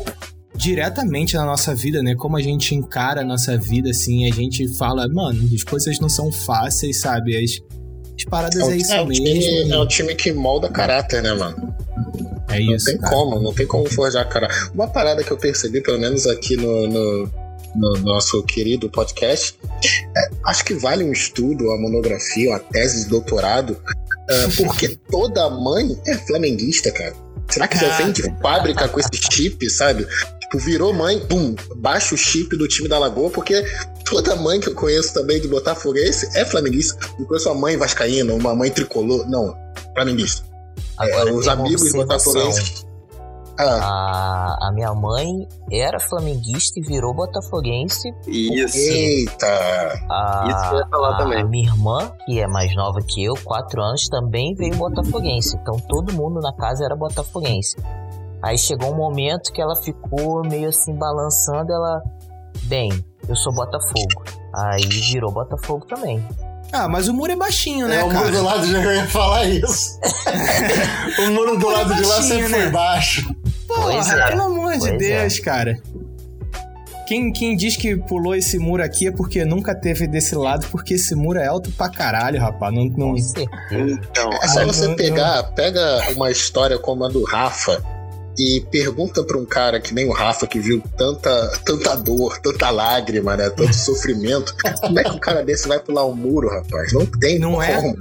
diretamente 0.56 1.36
na 1.36 1.46
nossa 1.46 1.76
vida, 1.76 2.02
né? 2.02 2.16
Como 2.16 2.38
a 2.38 2.42
gente 2.42 2.74
encara 2.74 3.22
a 3.22 3.26
nossa 3.26 3.58
vida, 3.58 3.90
assim, 3.90 4.30
a 4.30 4.34
gente 4.34 4.68
fala, 4.78 5.08
mano, 5.10 5.50
as 5.54 5.64
coisas 5.64 6.00
não 6.00 6.10
são 6.10 6.32
fáceis, 6.32 7.02
sabe? 7.02 7.36
As, 7.38 7.52
as 8.18 8.26
paradas 8.26 8.70
é, 8.70 8.72
é 8.72 8.76
isso 8.78 8.94
é 8.94 9.06
mesmo. 9.06 9.26
Time, 9.26 9.64
né? 9.66 9.76
é 9.76 9.80
o 9.80 9.88
time 9.88 10.16
que 10.16 10.32
molda 10.32 10.70
caráter, 10.70 11.22
né, 11.22 11.34
mano? 11.34 11.76
É 12.52 12.62
isso. 12.62 12.86
Não 12.86 12.94
tem 12.94 12.98
cara. 12.98 13.16
como, 13.16 13.40
não 13.40 13.54
tem 13.54 13.68
como 13.68 13.90
forjar 13.90 14.28
caráter. 14.28 14.72
Uma 14.74 14.88
parada 14.88 15.24
que 15.24 15.32
eu 15.32 15.38
percebi, 15.38 15.82
pelo 15.82 16.00
menos 16.00 16.28
aqui 16.28 16.56
no, 16.56 16.88
no, 16.88 17.32
no 17.76 17.98
nosso 18.00 18.44
querido 18.44 18.90
podcast, 18.90 19.58
é, 20.16 20.30
acho 20.46 20.64
que 20.66 20.74
vale 20.74 21.04
um 21.04 21.12
estudo, 21.12 21.66
uma 21.66 21.78
monografia, 21.78 22.50
uma 22.50 22.60
tese 22.60 23.04
de 23.04 23.10
doutorado, 23.10 23.78
é, 24.30 24.48
porque 24.64 24.98
toda 25.10 25.50
mãe 25.50 25.98
é 26.08 26.16
flamenguista, 26.16 26.92
cara. 26.92 27.14
Será 27.50 27.68
que 27.68 27.78
já 27.78 27.98
vem 27.98 28.12
de 28.12 28.24
fábrica 28.42 28.88
com 28.88 29.00
esse 29.00 29.10
chip, 29.32 29.70
sabe? 29.70 30.08
Tipo, 30.40 30.58
virou 30.58 30.94
mãe, 30.94 31.20
pum, 31.20 31.56
baixa 31.78 32.16
o 32.16 32.18
chip 32.18 32.56
do 32.56 32.68
time 32.68 32.88
da 32.88 32.98
Lagoa, 32.98 33.30
porque 33.30 33.64
toda 34.06 34.36
mãe 34.36 34.60
que 34.60 34.70
eu 34.70 34.76
conheço 34.76 35.14
também 35.14 35.40
de 35.42 35.48
Botafoguense 35.48 36.30
é 36.38 36.46
flamenguista. 36.46 36.98
Não 37.20 37.26
conheço 37.26 37.50
uma 37.50 37.60
mãe 37.60 37.78
vascaína, 37.78 38.34
uma 38.34 38.56
mãe 38.56 38.70
tricolor, 38.70 39.30
não, 39.30 39.56
flamenguista. 39.94 40.51
Agora 41.02 41.30
É, 41.30 41.34
os 41.34 41.48
amigos 41.48 41.82
observação. 41.82 42.34
botafoguenses. 42.34 42.86
Ah, 43.60 44.56
A, 44.60 44.68
a 44.70 44.72
minha 44.72 44.92
mãe 44.94 45.48
era 45.72 46.00
flamenguista 46.00 46.80
e 46.80 46.82
virou 46.82 47.14
botafoguense. 47.14 48.12
Isso. 48.26 48.78
eita! 48.78 49.46
A, 50.10 50.48
Isso 50.48 50.70
que 50.70 50.76
eu 50.76 50.80
ia 50.80 50.88
falar 50.88 51.10
a 51.16 51.18
também. 51.18 51.44
minha 51.48 51.68
irmã, 51.70 52.12
que 52.26 52.40
é 52.40 52.48
mais 52.48 52.74
nova 52.76 53.00
que 53.08 53.24
eu, 53.24 53.34
4 53.44 53.82
anos, 53.84 54.08
também 54.10 54.56
veio 54.56 54.76
botafoguense. 54.78 55.56
Então 55.62 55.78
todo 55.90 56.14
mundo 56.14 56.40
na 56.40 56.54
casa 56.56 56.86
era 56.86 56.96
botafoguense. 56.96 57.76
Aí 58.42 58.58
chegou 58.58 58.92
um 58.92 58.96
momento 58.98 59.52
que 59.54 59.62
ela 59.62 59.76
ficou 59.84 60.42
meio 60.48 60.70
assim 60.70 60.96
balançando. 60.96 61.72
Ela, 61.72 62.02
bem, 62.64 62.90
eu 63.30 63.36
sou 63.36 63.54
Botafogo. 63.54 64.24
Aí 64.56 64.82
virou 65.12 65.32
Botafogo 65.32 65.86
também. 65.86 66.26
Ah, 66.72 66.88
mas 66.88 67.08
o 67.08 67.14
muro 67.14 67.32
é 67.32 67.36
baixinho, 67.36 67.88
né, 67.88 67.98
é, 68.00 68.04
o 68.04 68.08
muro 68.08 68.20
cara? 68.20 68.32
do 68.32 68.44
lado 68.44 68.66
de 68.68 68.74
eu 68.74 68.94
ia 68.94 69.08
falar 69.08 69.46
isso. 69.46 70.00
o 71.20 71.32
muro 71.32 71.52
do 71.58 71.60
Muro 71.60 71.72
lado 71.78 71.96
de 71.96 72.02
lá 72.04 72.22
sempre 72.22 72.48
né? 72.50 72.62
foi 72.62 72.70
baixo. 72.70 73.36
Porra, 73.68 73.92
Pois 73.94 74.10
é. 74.10 74.28
pelo 74.30 74.42
amor 74.44 74.74
de 74.74 74.80
Pois 74.80 74.98
Deus, 74.98 75.40
cara. 75.40 75.78
Quem, 77.08 77.34
quem 77.34 77.58
diz 77.58 77.76
que 77.76 77.98
pulou 77.98 78.34
esse 78.34 78.58
muro 78.58 78.82
aqui 78.82 79.08
é 79.08 79.12
porque 79.12 79.44
nunca 79.44 79.76
teve 79.76 80.08
desse 80.08 80.34
lado, 80.34 80.66
porque 80.72 80.94
esse 80.94 81.14
muro 81.14 81.38
é 81.38 81.46
alto 81.46 81.70
pra 81.72 81.90
caralho, 81.90 82.40
rapaz. 82.40 82.74
Não, 82.74 82.86
não... 82.86 83.16
Então, 83.18 84.30
É 84.42 84.48
só 84.48 84.62
Ah, 84.62 84.66
você 84.66 84.96
pegar, 84.96 85.44
pega 85.54 86.10
uma 86.16 86.32
história 86.32 86.80
como 86.80 87.04
a 87.04 87.10
do 87.10 87.22
Rafa 87.26 87.84
e 88.38 88.62
pergunta 88.72 89.24
pra 89.24 89.38
um 89.38 89.46
cara 89.46 89.80
que 89.80 89.94
nem 89.94 90.08
o 90.08 90.12
Rafa, 90.12 90.48
que 90.48 90.60
viu 90.60 90.82
tanta, 90.98 91.48
tanta 91.66 91.96
dor, 91.96 92.38
tanta 92.40 92.70
lágrima, 92.70 93.36
né? 93.38 93.50
Tanto 93.50 93.74
sofrimento. 93.76 94.56
Como 94.82 95.00
é 95.00 95.04
que 95.04 95.12
um 95.12 95.20
cara 95.20 95.44
desse 95.44 95.68
vai 95.68 95.80
pular 95.80 96.06
um 96.06 96.16
muro, 96.16 96.50
rapaz? 96.50 96.94
Não 96.94 97.06
tem 97.06 97.38
Não 97.40 97.52
como. 97.52 97.64
é? 97.64 97.94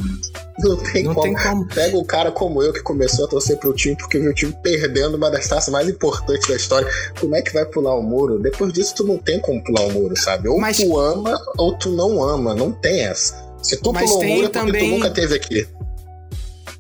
Não 0.61 0.77
tem 0.77 1.05
Não 1.05 1.15
como. 1.15 1.25
tem 1.27 1.35
como. 1.43 1.67
Pega 1.69 1.97
um 1.99 2.05
cara 2.05 2.31
como 2.31 2.63
eu 2.63 2.73
que 2.73 2.81
começou 2.83 3.25
a 3.25 3.29
torcer 3.29 3.57
pro 3.59 3.73
time 3.73 3.97
porque 3.97 4.19
viu 4.19 4.31
o 4.31 4.35
time 4.35 4.55
perdendo 4.63 5.17
uma 5.17 5.31
das 5.31 5.49
taças 5.49 5.71
mais 5.73 5.89
importantes 5.89 6.47
da 6.49 6.55
história. 6.57 6.87
Como 7.19 7.35
é 7.35 7.43
que 7.43 7.53
vai 7.53 7.65
pular 7.65 7.95
o 7.97 8.03
muro? 8.03 8.39
Depois 8.39 8.73
disso, 8.73 8.95
tu 8.97 9.05
não 9.05 9.17
tem 9.19 9.41
como 9.41 9.63
pular 9.65 9.83
o 9.87 9.93
muro, 9.93 10.17
sabe? 10.19 10.49
Ou 10.49 10.61
Mas- 10.61 10.77
tu 10.77 10.99
ama 10.99 11.39
ou 11.57 11.77
tu 11.77 11.91
não 11.91 12.23
ama. 12.23 12.55
Não 12.55 12.71
tem 12.73 13.01
essa. 13.03 13.49
Se 13.63 13.77
tu 13.77 13.93
Mas 13.93 14.05
pulou 14.11 14.23
o 14.23 14.27
muro 14.27 14.39
é 14.39 14.49
porque 14.49 14.59
também- 14.67 14.89
tu 14.91 14.95
nunca 14.97 15.11
teve 15.11 15.35
aqui. 15.35 15.67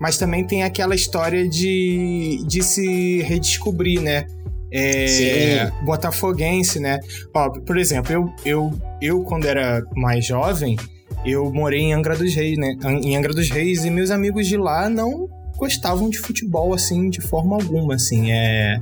Mas 0.00 0.16
também 0.16 0.46
tem 0.46 0.62
aquela 0.62 0.94
história 0.94 1.46
de, 1.46 2.42
de 2.46 2.62
se 2.62 3.22
redescobrir, 3.22 4.00
né? 4.00 4.26
É, 4.72 5.66
Sim. 5.66 5.84
botafoguense, 5.84 6.80
né? 6.80 6.98
Ó, 7.34 7.50
por 7.50 7.76
exemplo, 7.76 8.12
eu, 8.12 8.32
eu, 8.44 8.72
eu, 9.02 9.22
quando 9.24 9.46
era 9.46 9.82
mais 9.96 10.24
jovem, 10.24 10.76
eu 11.24 11.52
morei 11.52 11.80
em 11.80 11.92
Angra 11.92 12.16
dos 12.16 12.34
Reis, 12.34 12.56
né? 12.56 12.76
Em 13.02 13.16
Angra 13.16 13.34
dos 13.34 13.50
Reis, 13.50 13.84
e 13.84 13.90
meus 13.90 14.10
amigos 14.10 14.46
de 14.46 14.56
lá 14.56 14.88
não 14.88 15.28
gostavam 15.56 16.08
de 16.08 16.18
futebol, 16.18 16.72
assim, 16.72 17.10
de 17.10 17.20
forma 17.20 17.56
alguma, 17.56 17.94
assim. 17.94 18.32
É, 18.32 18.80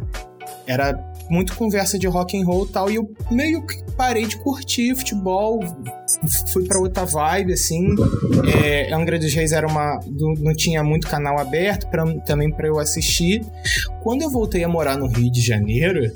era 0.66 0.92
muito 1.28 1.54
conversa 1.56 1.98
de 1.98 2.06
rock 2.06 2.40
and 2.40 2.44
roll 2.44 2.66
e 2.66 2.68
tal, 2.68 2.90
e 2.90 2.96
eu 2.96 3.10
meio 3.30 3.64
que 3.66 3.82
parei 3.96 4.26
de 4.26 4.36
curtir 4.38 4.94
futebol, 4.94 5.60
fui 6.52 6.66
pra 6.66 6.78
outra 6.78 7.04
vibe, 7.04 7.52
assim. 7.52 7.94
É, 8.62 8.92
Angra 8.92 9.18
dos 9.18 9.32
Reis 9.34 9.52
era 9.52 9.66
uma. 9.66 10.00
Não, 10.40 10.54
tinha 10.54 10.82
muito 10.82 11.08
canal 11.08 11.38
aberto 11.38 11.88
pra, 11.90 12.06
também 12.20 12.50
para 12.50 12.68
eu 12.68 12.78
assistir. 12.78 13.44
Quando 14.02 14.22
eu 14.22 14.30
voltei 14.30 14.64
a 14.64 14.68
morar 14.68 14.96
no 14.96 15.06
Rio 15.06 15.30
de 15.30 15.40
Janeiro, 15.40 16.10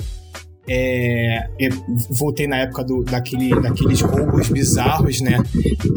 é, 0.69 1.49
eu 1.59 1.71
voltei 2.11 2.47
na 2.47 2.59
época 2.59 2.85
do, 2.85 3.03
daquele, 3.03 3.51
daqueles 3.61 4.01
roubos 4.01 4.49
bizarros, 4.49 5.21
né? 5.21 5.39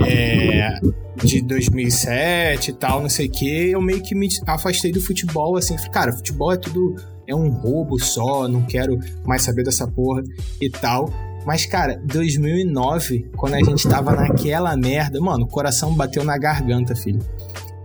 É, 0.07 0.79
de 1.23 1.41
2007 1.41 2.71
e 2.71 2.73
tal, 2.73 3.01
não 3.01 3.09
sei 3.09 3.27
o 3.27 3.31
que. 3.31 3.71
Eu 3.71 3.81
meio 3.81 4.01
que 4.01 4.15
me 4.15 4.27
afastei 4.47 4.91
do 4.91 4.99
futebol, 4.99 5.55
assim. 5.55 5.75
Cara, 5.91 6.11
futebol 6.11 6.51
é 6.51 6.57
tudo. 6.57 6.95
É 7.27 7.35
um 7.35 7.49
roubo 7.49 7.99
só, 7.99 8.47
não 8.47 8.61
quero 8.63 8.99
mais 9.25 9.43
saber 9.43 9.63
dessa 9.63 9.87
porra 9.87 10.23
e 10.61 10.69
tal. 10.69 11.09
Mas, 11.45 11.65
cara, 11.65 12.01
2009, 12.05 13.29
quando 13.37 13.53
a 13.53 13.63
gente 13.63 13.87
tava 13.87 14.15
naquela 14.15 14.75
merda, 14.75 15.21
mano, 15.21 15.45
o 15.45 15.47
coração 15.47 15.93
bateu 15.93 16.23
na 16.23 16.37
garganta, 16.37 16.95
filho. 16.95 17.19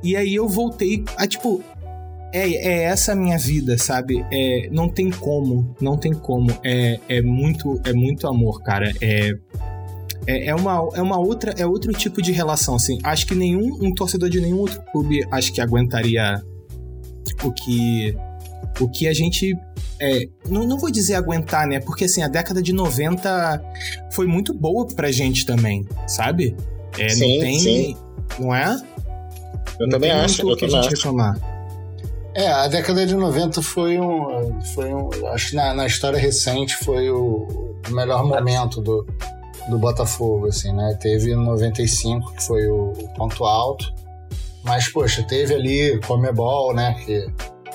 E 0.02 0.16
aí 0.16 0.34
eu 0.34 0.48
voltei 0.48 1.04
a, 1.16 1.26
tipo, 1.26 1.62
é, 2.32 2.48
é 2.48 2.82
essa 2.84 3.12
a 3.12 3.16
minha 3.16 3.36
vida, 3.36 3.76
sabe? 3.76 4.24
É, 4.32 4.68
não 4.72 4.88
tem 4.88 5.10
como, 5.10 5.74
não 5.80 5.96
tem 5.96 6.14
como. 6.14 6.50
É, 6.64 6.98
é, 7.08 7.22
muito, 7.22 7.80
é 7.84 7.92
muito 7.92 8.26
amor, 8.26 8.62
cara. 8.62 8.92
É, 9.00 9.34
é, 10.26 10.46
é, 10.46 10.54
uma, 10.54 10.88
é 10.94 11.02
uma 11.02 11.18
outra, 11.18 11.52
é 11.58 11.66
outro 11.66 11.92
tipo 11.92 12.22
de 12.22 12.32
relação, 12.32 12.76
assim. 12.76 12.98
Acho 13.02 13.26
que 13.26 13.34
nenhum, 13.34 13.78
um 13.82 13.92
torcedor 13.92 14.30
de 14.30 14.40
nenhum 14.40 14.58
outro 14.58 14.80
clube, 14.92 15.26
acho 15.30 15.52
que 15.52 15.60
aguentaria 15.60 16.42
o 17.42 17.52
que, 17.52 18.14
o 18.80 18.88
que 18.88 19.06
a 19.06 19.12
gente 19.12 19.56
é, 20.00 20.26
não, 20.48 20.66
não 20.66 20.78
vou 20.78 20.90
dizer 20.90 21.14
aguentar, 21.14 21.66
né? 21.66 21.78
Porque 21.80 22.04
assim, 22.04 22.22
a 22.22 22.28
década 22.28 22.62
de 22.62 22.72
90 22.72 23.62
foi 24.12 24.26
muito 24.26 24.54
boa 24.54 24.86
pra 24.86 25.12
gente 25.12 25.44
também, 25.44 25.86
sabe? 26.06 26.56
É, 26.98 27.08
Sim, 27.10 27.34
não 27.34 27.44
tem. 27.44 27.58
sim. 27.58 27.96
Não 28.38 28.54
é? 28.54 28.80
Eu 29.78 29.86
Não 29.86 29.90
também 29.90 30.10
acho, 30.10 30.42
eu 30.42 30.56
que 30.56 30.64
a 30.64 30.68
também 30.68 30.82
gente 30.82 30.94
acho. 30.94 30.96
reclamar. 31.08 31.38
É, 32.34 32.46
a 32.46 32.68
década 32.68 33.04
de 33.06 33.14
90 33.14 33.60
foi 33.60 33.98
um. 33.98 34.60
Foi 34.74 34.92
um 34.94 35.10
acho 35.28 35.50
que 35.50 35.56
na, 35.56 35.74
na 35.74 35.86
história 35.86 36.18
recente 36.18 36.76
foi 36.76 37.10
o, 37.10 37.74
o 37.88 37.92
melhor 37.92 38.24
momento 38.24 38.80
do, 38.80 39.04
do 39.68 39.78
Botafogo, 39.78 40.46
assim, 40.46 40.72
né? 40.72 40.96
Teve 41.00 41.34
95, 41.34 42.32
que 42.34 42.42
foi 42.44 42.66
o, 42.68 42.92
o 42.92 43.08
ponto 43.14 43.44
alto. 43.44 43.92
Mas, 44.62 44.88
poxa, 44.88 45.22
teve 45.24 45.54
ali 45.54 45.98
Comebol, 46.06 46.72
né? 46.74 46.94
Que, 47.04 47.26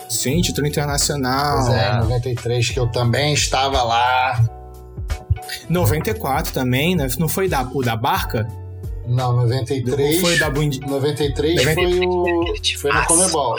Sim, 0.09 0.41
título 0.41 0.67
internacional. 0.67 1.65
pois 1.65 1.75
é, 1.75 1.87
é. 1.87 1.95
93, 1.97 2.69
que 2.69 2.79
eu 2.79 2.87
também 2.87 3.33
estava 3.33 3.81
lá. 3.83 4.43
94 5.69 6.53
também, 6.53 6.95
né? 6.95 7.07
Não 7.17 7.27
foi 7.27 7.47
da, 7.47 7.61
o 7.73 7.81
da 7.81 7.95
barca? 7.95 8.47
Não, 9.07 9.33
93. 9.35 10.15
Ou 10.15 10.21
foi 10.21 10.37
da 10.37 10.49
Bundi... 10.49 10.79
93 10.79 11.63
foi 11.73 12.05
o. 12.05 12.45
Foi 12.79 12.91
no 12.91 13.05
Comebol. 13.05 13.57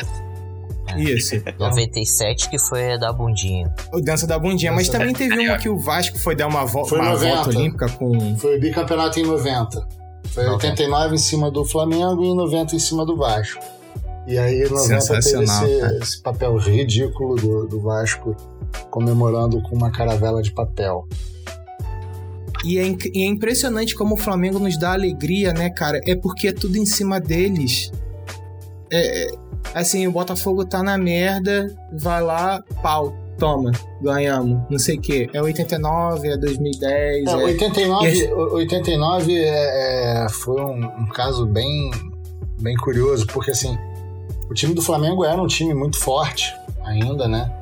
Isso. 0.96 1.42
97 1.59 2.48
que 2.48 2.59
foi 2.59 2.92
a 2.92 2.96
da 2.96 3.12
bundinha. 3.12 3.72
O 3.92 4.00
Dança 4.00 4.26
da 4.26 4.38
Bundinha. 4.38 4.72
Mas 4.72 4.87
Dança 4.87 4.98
também 4.98 5.14
teve 5.14 5.48
uma 5.48 5.59
que 5.59 5.68
o 5.68 5.78
Vasco 5.78 6.18
foi 6.18 6.35
dar 6.37 6.46
uma, 6.46 6.64
vo 6.64 6.85
Foi 6.85 7.00
uma 7.00 7.11
90. 7.11 7.35
volta 7.35 7.50
olímpica 7.50 7.88
com. 7.90 8.37
Foi 8.37 8.56
o 8.56 8.61
bicampeonato 8.61 9.18
em 9.20 9.24
90. 9.24 9.87
Foi 10.28 10.44
90. 10.44 10.66
89 10.66 11.14
em 11.14 11.18
cima 11.18 11.50
do 11.50 11.64
Flamengo 11.64 12.24
e 12.24 12.35
90 12.35 12.76
em 12.76 12.78
cima 12.78 13.04
do 13.04 13.16
Vasco. 13.16 13.62
E 14.26 14.38
aí 14.38 14.68
90 14.68 15.20
teve 15.20 15.44
esse, 15.44 15.80
cara. 15.80 15.98
esse 16.02 16.22
papel 16.22 16.56
ridículo 16.56 17.36
do, 17.36 17.66
do 17.66 17.80
Vasco 17.80 18.36
comemorando 18.90 19.62
com 19.62 19.76
uma 19.76 19.90
caravela 19.90 20.42
de 20.42 20.52
papel. 20.52 21.06
E 22.64 22.78
é, 22.78 22.96
e 23.14 23.22
é 23.22 23.26
impressionante 23.26 23.94
como 23.94 24.14
o 24.14 24.18
Flamengo 24.18 24.58
nos 24.58 24.76
dá 24.78 24.92
alegria, 24.92 25.52
né, 25.52 25.70
cara? 25.70 26.00
É 26.04 26.16
porque 26.16 26.48
é 26.48 26.52
tudo 26.52 26.76
em 26.76 26.86
cima 26.86 27.20
deles. 27.20 27.92
É, 28.90 29.26
é, 29.26 29.30
assim, 29.74 30.06
o 30.06 30.12
Botafogo 30.12 30.64
tá 30.64 30.82
na 30.82 30.98
merda, 30.98 31.72
vai 31.92 32.22
lá, 32.22 32.62
pau, 32.82 33.14
toma, 33.38 33.70
ganhamos, 34.02 34.62
não 34.68 34.78
sei 34.78 34.96
o 34.96 35.00
quê. 35.00 35.28
É 35.32 35.40
89, 35.40 36.28
é 36.28 36.36
2010, 36.36 37.26
É, 37.26 37.30
é... 37.30 37.34
89, 37.36 38.04
e 38.04 38.10
esse- 38.10 38.32
89 38.32 39.38
é, 39.44 40.24
é, 40.24 40.28
foi 40.28 40.60
um, 40.60 40.84
um 40.84 41.06
caso 41.08 41.46
bem, 41.46 41.90
bem 42.60 42.74
curioso, 42.76 43.26
porque 43.28 43.50
assim, 43.52 43.76
o 44.48 44.54
time 44.54 44.74
do 44.74 44.82
Flamengo 44.82 45.24
era 45.24 45.40
um 45.40 45.46
time 45.46 45.74
muito 45.74 45.98
forte 45.98 46.54
ainda, 46.85 47.28
né? 47.28 47.52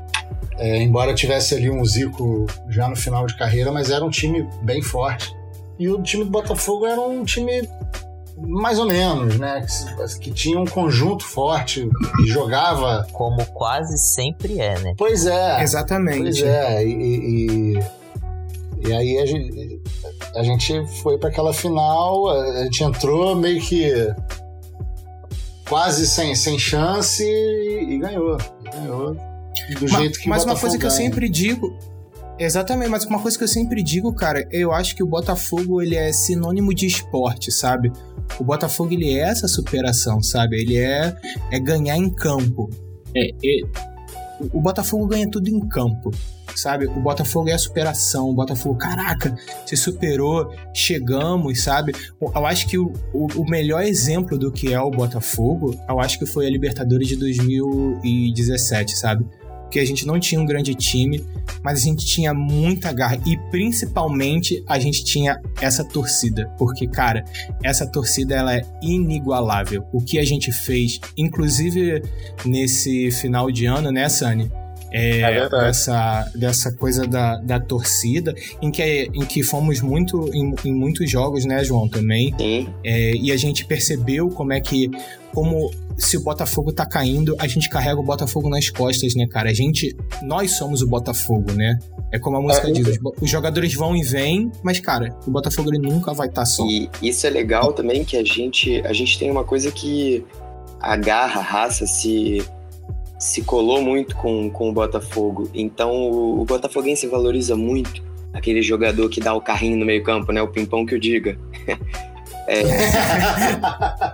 É, 0.56 0.80
embora 0.80 1.14
tivesse 1.14 1.54
ali 1.54 1.70
um 1.70 1.84
Zico 1.84 2.46
já 2.68 2.88
no 2.88 2.94
final 2.94 3.26
de 3.26 3.36
carreira, 3.36 3.72
mas 3.72 3.90
era 3.90 4.04
um 4.04 4.10
time 4.10 4.48
bem 4.62 4.80
forte. 4.80 5.34
E 5.78 5.88
o 5.88 6.00
time 6.02 6.24
do 6.24 6.30
Botafogo 6.30 6.86
era 6.86 7.00
um 7.00 7.24
time 7.24 7.68
mais 8.36 8.78
ou 8.78 8.86
menos, 8.86 9.38
né? 9.38 9.66
Que, 9.66 10.18
que 10.20 10.30
tinha 10.30 10.58
um 10.58 10.64
conjunto 10.64 11.24
forte 11.24 11.88
e 12.22 12.26
jogava. 12.26 13.06
Como 13.12 13.44
quase 13.46 13.98
sempre 13.98 14.60
é, 14.60 14.78
né? 14.78 14.94
Pois 14.96 15.26
é. 15.26 15.62
Exatamente. 15.62 16.20
Pois 16.20 16.42
é, 16.42 16.84
e, 16.84 17.74
e, 17.74 17.78
e 18.86 18.92
aí 18.92 19.18
a 19.18 19.26
gente, 19.26 19.82
a 20.36 20.42
gente 20.42 20.86
foi 21.02 21.18
para 21.18 21.30
aquela 21.30 21.52
final, 21.52 22.28
a 22.28 22.64
gente 22.64 22.84
entrou 22.84 23.34
meio 23.34 23.60
que 23.60 23.90
quase 25.68 26.06
sem, 26.06 26.34
sem 26.34 26.58
chance 26.58 27.22
e, 27.22 27.94
e 27.94 27.98
ganhou. 27.98 28.36
Ganhou 28.72 29.14
do 29.78 29.88
Ma- 29.92 29.98
jeito 30.00 30.18
que 30.18 30.28
mas 30.28 30.44
uma 30.44 30.56
coisa 30.58 30.78
que 30.78 30.84
eu 30.86 30.90
sempre 30.90 31.28
digo. 31.28 31.76
Exatamente, 32.38 32.90
mas 32.90 33.04
uma 33.04 33.20
coisa 33.20 33.38
que 33.38 33.44
eu 33.44 33.48
sempre 33.48 33.80
digo, 33.82 34.12
cara, 34.12 34.44
eu 34.50 34.72
acho 34.72 34.96
que 34.96 35.02
o 35.02 35.06
Botafogo 35.06 35.80
ele 35.80 35.94
é 35.94 36.12
sinônimo 36.12 36.74
de 36.74 36.84
esporte, 36.86 37.52
sabe? 37.52 37.92
O 38.40 38.44
Botafogo 38.44 38.92
ele 38.92 39.12
é 39.14 39.20
essa 39.20 39.46
superação, 39.46 40.20
sabe? 40.20 40.60
Ele 40.60 40.76
é, 40.76 41.14
é 41.52 41.60
ganhar 41.60 41.96
em 41.96 42.10
campo. 42.10 42.68
É, 43.14 43.28
é- 43.30 43.94
o 44.52 44.60
Botafogo 44.60 45.06
ganha 45.06 45.30
tudo 45.30 45.48
em 45.48 45.60
campo, 45.68 46.10
sabe? 46.54 46.86
O 46.86 47.00
Botafogo 47.00 47.48
é 47.48 47.52
a 47.52 47.58
superação. 47.58 48.30
O 48.30 48.34
Botafogo, 48.34 48.76
caraca, 48.76 49.34
se 49.66 49.76
superou, 49.76 50.52
chegamos, 50.74 51.62
sabe? 51.62 51.92
Eu 52.20 52.46
acho 52.46 52.66
que 52.66 52.78
o, 52.78 52.92
o, 53.12 53.26
o 53.36 53.48
melhor 53.48 53.82
exemplo 53.82 54.38
do 54.38 54.50
que 54.52 54.72
é 54.72 54.80
o 54.80 54.90
Botafogo, 54.90 55.78
eu 55.88 56.00
acho 56.00 56.18
que 56.18 56.26
foi 56.26 56.46
a 56.46 56.50
Libertadores 56.50 57.08
de 57.08 57.16
2017, 57.16 58.96
sabe? 58.96 59.24
porque 59.74 59.80
a 59.80 59.84
gente 59.84 60.06
não 60.06 60.20
tinha 60.20 60.40
um 60.40 60.46
grande 60.46 60.72
time, 60.72 61.26
mas 61.60 61.80
a 61.80 61.82
gente 61.82 62.06
tinha 62.06 62.32
muita 62.32 62.92
garra 62.92 63.18
e 63.26 63.36
principalmente 63.50 64.62
a 64.68 64.78
gente 64.78 65.02
tinha 65.02 65.40
essa 65.60 65.82
torcida, 65.82 66.48
porque 66.56 66.86
cara, 66.86 67.24
essa 67.60 67.84
torcida 67.84 68.36
ela 68.36 68.54
é 68.54 68.62
inigualável. 68.80 69.84
O 69.92 70.00
que 70.00 70.20
a 70.20 70.24
gente 70.24 70.52
fez, 70.52 71.00
inclusive 71.16 72.00
nesse 72.44 73.10
final 73.10 73.50
de 73.50 73.66
ano, 73.66 73.90
né, 73.90 74.08
Sani? 74.08 74.48
É, 74.96 75.22
é 75.22 75.48
dessa, 75.48 76.30
dessa 76.36 76.72
coisa 76.72 77.04
da, 77.04 77.36
da 77.38 77.58
torcida, 77.58 78.32
em 78.62 78.70
que, 78.70 79.10
em 79.12 79.24
que 79.26 79.42
fomos 79.42 79.80
muito 79.80 80.30
em, 80.32 80.54
em 80.64 80.72
muitos 80.72 81.10
jogos, 81.10 81.44
né, 81.44 81.64
João, 81.64 81.88
também. 81.88 82.32
Sim. 82.38 82.68
É, 82.84 83.10
e 83.16 83.32
a 83.32 83.36
gente 83.36 83.64
percebeu 83.64 84.28
como 84.28 84.52
é 84.52 84.60
que 84.60 84.88
como 85.32 85.68
se 85.98 86.16
o 86.16 86.20
Botafogo 86.22 86.72
tá 86.72 86.86
caindo, 86.86 87.34
a 87.40 87.48
gente 87.48 87.68
carrega 87.68 87.98
o 87.98 88.04
Botafogo 88.04 88.48
nas 88.48 88.70
costas, 88.70 89.16
né, 89.16 89.26
cara? 89.26 89.50
A 89.50 89.52
gente, 89.52 89.96
nós 90.22 90.52
somos 90.52 90.80
o 90.80 90.86
Botafogo, 90.86 91.52
né? 91.52 91.76
É 92.12 92.18
como 92.20 92.36
a 92.36 92.40
música 92.40 92.68
é, 92.68 92.70
diz, 92.70 92.98
os 93.20 93.28
jogadores 93.28 93.74
vão 93.74 93.96
e 93.96 94.02
vêm, 94.04 94.52
mas 94.62 94.78
cara, 94.78 95.12
o 95.26 95.30
Botafogo 95.32 95.70
ele 95.70 95.78
nunca 95.78 96.14
vai 96.14 96.28
estar 96.28 96.42
tá 96.42 96.46
só. 96.46 96.64
E 96.64 96.88
isso 97.02 97.26
é 97.26 97.30
legal 97.30 97.72
também 97.72 98.04
que 98.04 98.16
a 98.16 98.22
gente, 98.22 98.80
a 98.86 98.92
gente 98.92 99.18
tem 99.18 99.28
uma 99.28 99.42
coisa 99.42 99.72
que 99.72 100.24
a 100.80 100.96
garra, 100.96 101.40
a 101.40 101.42
raça 101.42 101.84
se 101.84 102.44
se 103.18 103.42
colou 103.42 103.80
muito 103.82 104.16
com, 104.16 104.50
com 104.50 104.70
o 104.70 104.72
Botafogo. 104.72 105.48
Então 105.54 105.90
o, 105.90 106.42
o 106.42 106.44
Botafoguense 106.44 107.06
valoriza 107.06 107.56
muito 107.56 108.02
aquele 108.32 108.62
jogador 108.62 109.08
que 109.08 109.20
dá 109.20 109.32
o 109.32 109.40
carrinho 109.40 109.76
no 109.76 109.86
meio-campo, 109.86 110.32
né? 110.32 110.42
O 110.42 110.48
pimpão 110.48 110.84
que 110.84 110.94
eu 110.94 110.98
diga. 110.98 111.38
É, 112.46 112.60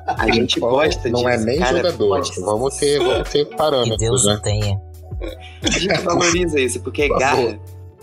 a 0.06 0.30
gente 0.30 0.60
gosta 0.60 1.08
Não 1.08 1.28
é 1.28 1.36
nem 1.36 1.58
cara, 1.58 1.78
jogador. 1.78 2.22
Vamos 2.44 2.76
ter, 2.76 3.00
vamos 3.00 3.28
ter 3.28 3.44
parâmetros, 3.56 3.98
que 3.98 4.04
Deus 4.04 4.24
né? 4.24 4.40
tenha. 4.40 4.80
A 5.62 5.70
gente 5.70 6.00
valoriza 6.00 6.60
isso, 6.60 6.80
porque 6.80 7.08
garra 7.08 7.58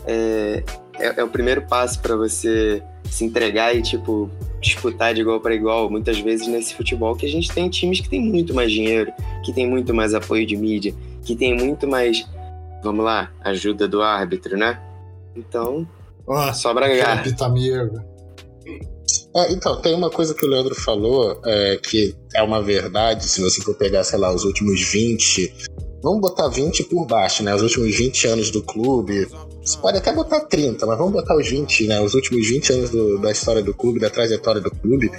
é, 0.05 0.63
é, 0.99 1.13
é, 1.17 1.23
o 1.23 1.29
primeiro 1.29 1.62
passo 1.62 1.99
para 2.01 2.15
você 2.15 2.83
se 3.10 3.23
entregar 3.23 3.73
e, 3.73 3.81
tipo, 3.81 4.29
disputar 4.67 5.13
de 5.13 5.21
igual 5.21 5.39
para 5.39 5.56
igual. 5.56 5.89
Muitas 5.89 6.19
vezes 6.19 6.47
nesse 6.47 6.75
futebol 6.75 7.15
que 7.15 7.25
a 7.25 7.30
gente 7.30 7.51
tem 7.51 7.69
times 7.69 7.99
que 7.99 8.10
tem 8.10 8.21
muito 8.21 8.53
mais 8.53 8.71
dinheiro, 8.71 9.12
que 9.43 9.51
tem 9.53 9.67
muito 9.67 9.93
mais 9.93 10.13
apoio 10.13 10.45
de 10.45 10.56
mídia, 10.56 10.93
que 11.23 11.36
tem 11.36 11.56
muito 11.56 11.88
mais, 11.88 12.25
vamos 12.84 13.03
lá, 13.03 13.32
ajuda 13.41 13.88
do 13.88 14.01
árbitro, 14.01 14.58
né? 14.58 14.80
Então, 15.36 15.88
oh, 16.25 16.53
sobra 16.53 16.88
garra. 16.95 17.23
É, 19.36 19.51
então, 19.51 19.80
tem 19.82 19.93
uma 19.93 20.10
coisa 20.10 20.34
que 20.34 20.45
o 20.45 20.49
Leandro 20.49 20.73
falou 20.73 21.39
é, 21.45 21.77
que 21.77 22.15
é 22.34 22.41
uma 22.41 22.62
verdade, 22.62 23.25
se 23.25 23.39
você 23.39 23.62
for 23.62 23.75
pegar, 23.75 24.03
sei 24.03 24.17
lá, 24.17 24.34
os 24.34 24.43
últimos 24.43 24.82
20. 24.91 25.67
Vamos 26.01 26.21
botar 26.21 26.47
20 26.47 26.86
por 26.86 27.06
baixo, 27.06 27.43
né? 27.43 27.53
Os 27.53 27.62
últimos 27.62 27.95
20 27.95 28.27
anos 28.27 28.51
do 28.51 28.63
clube. 28.63 29.27
Você 29.67 29.77
pode 29.80 29.97
até 29.97 30.13
botar 30.13 30.39
30, 30.39 30.86
mas 30.86 30.97
vamos 30.97 31.12
botar 31.12 31.36
os 31.36 31.45
20, 31.45 31.88
né? 31.88 31.99
Os 31.99 32.13
últimos 32.13 32.47
20 32.47 32.71
anos 32.71 32.89
do, 32.89 33.19
da 33.19 33.30
história 33.32 33.62
do 33.62 33.73
clube, 33.73 33.99
da 33.99 34.10
trajetória 34.10 34.62
do 34.62 34.71
clube. 34.71 35.12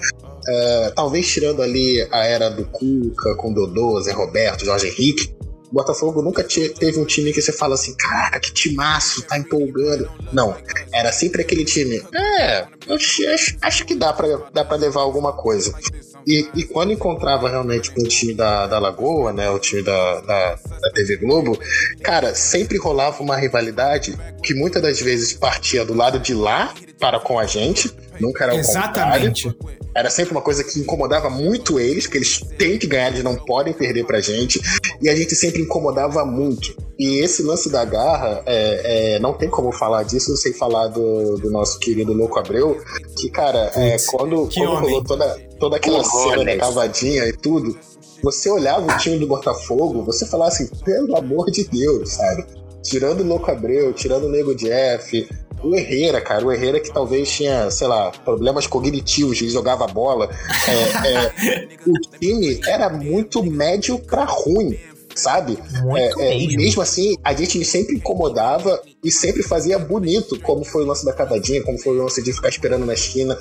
É, 0.48 0.92
talvez 0.96 1.28
tirando 1.28 1.60
ali 1.60 2.00
a 2.10 2.24
era 2.24 2.48
do 2.48 2.64
Cuca, 2.64 3.34
com 3.34 3.52
Dodô, 3.52 4.00
Zé 4.00 4.12
Roberto, 4.12 4.64
Jorge 4.64 4.88
Henrique, 4.88 5.36
o 5.70 5.74
Botafogo 5.74 6.22
nunca 6.22 6.42
teve 6.42 6.98
um 6.98 7.04
time 7.04 7.30
que 7.30 7.42
você 7.42 7.52
fala 7.52 7.74
assim, 7.74 7.94
caraca, 7.94 8.40
que 8.40 8.50
timaço, 8.50 9.20
tá 9.22 9.38
empolgando. 9.38 10.10
Não, 10.32 10.56
era 10.94 11.12
sempre 11.12 11.42
aquele 11.42 11.66
time, 11.66 12.02
é, 12.14 12.66
eu 12.88 13.34
acho, 13.34 13.56
acho 13.60 13.84
que 13.84 13.94
dá 13.94 14.12
pra, 14.12 14.28
dá 14.52 14.64
pra 14.64 14.76
levar 14.76 15.00
alguma 15.00 15.32
coisa. 15.32 15.74
E, 16.26 16.46
e 16.54 16.64
quando 16.64 16.92
encontrava 16.92 17.48
realmente 17.48 17.90
com 17.90 18.02
o 18.02 18.08
time 18.08 18.34
da, 18.34 18.66
da 18.66 18.78
Lagoa, 18.78 19.32
né, 19.32 19.48
o 19.50 19.58
time 19.58 19.82
da, 19.82 20.20
da, 20.20 20.54
da 20.54 20.90
TV 20.92 21.16
Globo, 21.16 21.58
cara, 22.02 22.34
sempre 22.34 22.76
rolava 22.76 23.22
uma 23.22 23.36
rivalidade 23.36 24.14
que 24.42 24.54
muitas 24.54 24.82
das 24.82 25.00
vezes 25.00 25.32
partia 25.32 25.84
do 25.84 25.94
lado 25.94 26.18
de 26.18 26.34
lá 26.34 26.74
para 26.98 27.18
com 27.20 27.38
a 27.38 27.46
gente, 27.46 27.90
nunca 28.20 28.44
era 28.44 28.54
o 28.54 28.58
Exatamente. 28.58 29.44
Contrário. 29.44 29.78
Era 29.94 30.10
sempre 30.10 30.32
uma 30.32 30.42
coisa 30.42 30.62
que 30.62 30.78
incomodava 30.78 31.28
muito 31.30 31.80
eles, 31.80 32.06
que 32.06 32.18
eles 32.18 32.40
têm 32.56 32.78
que 32.78 32.86
ganhar, 32.86 33.08
eles 33.08 33.24
não 33.24 33.34
podem 33.34 33.72
perder 33.72 34.04
pra 34.04 34.20
gente. 34.20 34.60
E 35.00 35.08
a 35.08 35.16
gente 35.16 35.34
sempre 35.34 35.62
incomodava 35.62 36.24
muito. 36.24 36.76
E 36.98 37.20
esse 37.20 37.42
lance 37.42 37.70
da 37.70 37.84
garra, 37.84 38.42
é, 38.46 39.14
é, 39.14 39.18
não 39.18 39.32
tem 39.32 39.48
como 39.48 39.72
falar 39.72 40.02
disso 40.02 40.36
sem 40.36 40.52
falar 40.52 40.88
do, 40.88 41.36
do 41.38 41.50
nosso 41.50 41.78
querido 41.78 42.12
Louco 42.12 42.38
Abreu, 42.38 42.77
que, 43.16 43.30
cara, 43.30 43.70
é, 43.74 43.96
quando, 44.06 44.48
quando 44.52 44.74
rolou 44.74 45.04
toda, 45.04 45.38
toda 45.58 45.76
aquela 45.76 46.02
cena 46.04 46.44
da 46.44 46.56
cavadinha 46.56 47.26
e 47.26 47.32
tudo, 47.32 47.78
você 48.22 48.50
olhava 48.50 48.92
o 48.92 48.98
time 48.98 49.18
do 49.18 49.26
Botafogo, 49.26 50.02
você 50.02 50.26
falava 50.26 50.50
assim, 50.50 50.66
pelo 50.84 51.16
amor 51.16 51.50
de 51.50 51.64
Deus, 51.64 52.12
sabe? 52.12 52.44
Tirando 52.82 53.20
o 53.20 53.26
Louco 53.26 53.50
Abreu, 53.50 53.92
tirando 53.92 54.24
o 54.24 54.30
Nego 54.30 54.54
Jeff, 54.54 55.28
o 55.62 55.74
Herrera, 55.74 56.20
cara, 56.20 56.44
o 56.44 56.52
Herrera 56.52 56.80
que 56.80 56.92
talvez 56.92 57.30
tinha, 57.30 57.70
sei 57.70 57.86
lá, 57.86 58.10
problemas 58.24 58.66
cognitivos, 58.66 59.40
ele 59.40 59.50
jogava 59.50 59.86
bola. 59.86 60.28
É, 60.68 61.08
é, 61.12 61.68
o 61.86 61.92
time 62.18 62.60
era 62.66 62.88
muito 62.88 63.42
médio 63.42 63.98
para 63.98 64.24
ruim 64.24 64.78
sabe? 65.18 65.58
Muito 65.82 66.20
é, 66.20 66.34
é, 66.34 66.38
mesmo. 66.38 66.56
mesmo 66.56 66.82
assim, 66.82 67.14
a 67.22 67.34
gente 67.34 67.64
sempre 67.64 67.96
incomodava 67.96 68.80
e 69.02 69.10
sempre 69.10 69.42
fazia 69.42 69.78
bonito, 69.78 70.38
como 70.40 70.64
foi 70.64 70.84
o 70.84 70.86
lance 70.86 71.04
da 71.04 71.12
cavadinha, 71.12 71.62
como 71.62 71.78
foi 71.78 71.96
o 71.96 72.02
lance 72.02 72.22
de 72.22 72.32
ficar 72.32 72.48
esperando 72.48 72.86
na 72.86 72.94
esquina. 72.94 73.38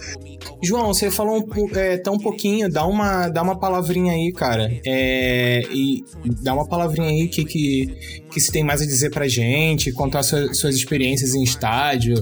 João, 0.62 0.94
você 0.94 1.10
falou 1.10 1.38
um, 1.38 1.78
é, 1.78 1.98
tão 1.98 2.18
pouquinho, 2.18 2.70
dá 2.70 2.86
uma, 2.86 3.28
dá 3.30 3.42
uma 3.42 3.60
palavrinha 3.60 4.14
aí, 4.14 4.32
cara. 4.32 4.72
É, 4.86 5.62
e 5.72 6.04
dá 6.44 6.54
uma 6.54 6.68
palavrinha 6.68 7.10
aí 7.10 7.28
que, 7.28 7.46
que, 7.46 8.22
que 8.32 8.40
se 8.40 8.52
tem 8.52 8.64
mais 8.64 8.82
a 8.82 8.86
dizer 8.86 9.10
pra 9.12 9.28
gente, 9.28 9.92
contar 9.92 10.24
suas, 10.24 10.58
suas 10.58 10.76
experiências 10.76 11.34
em 11.34 11.44
estádio. 11.44 12.16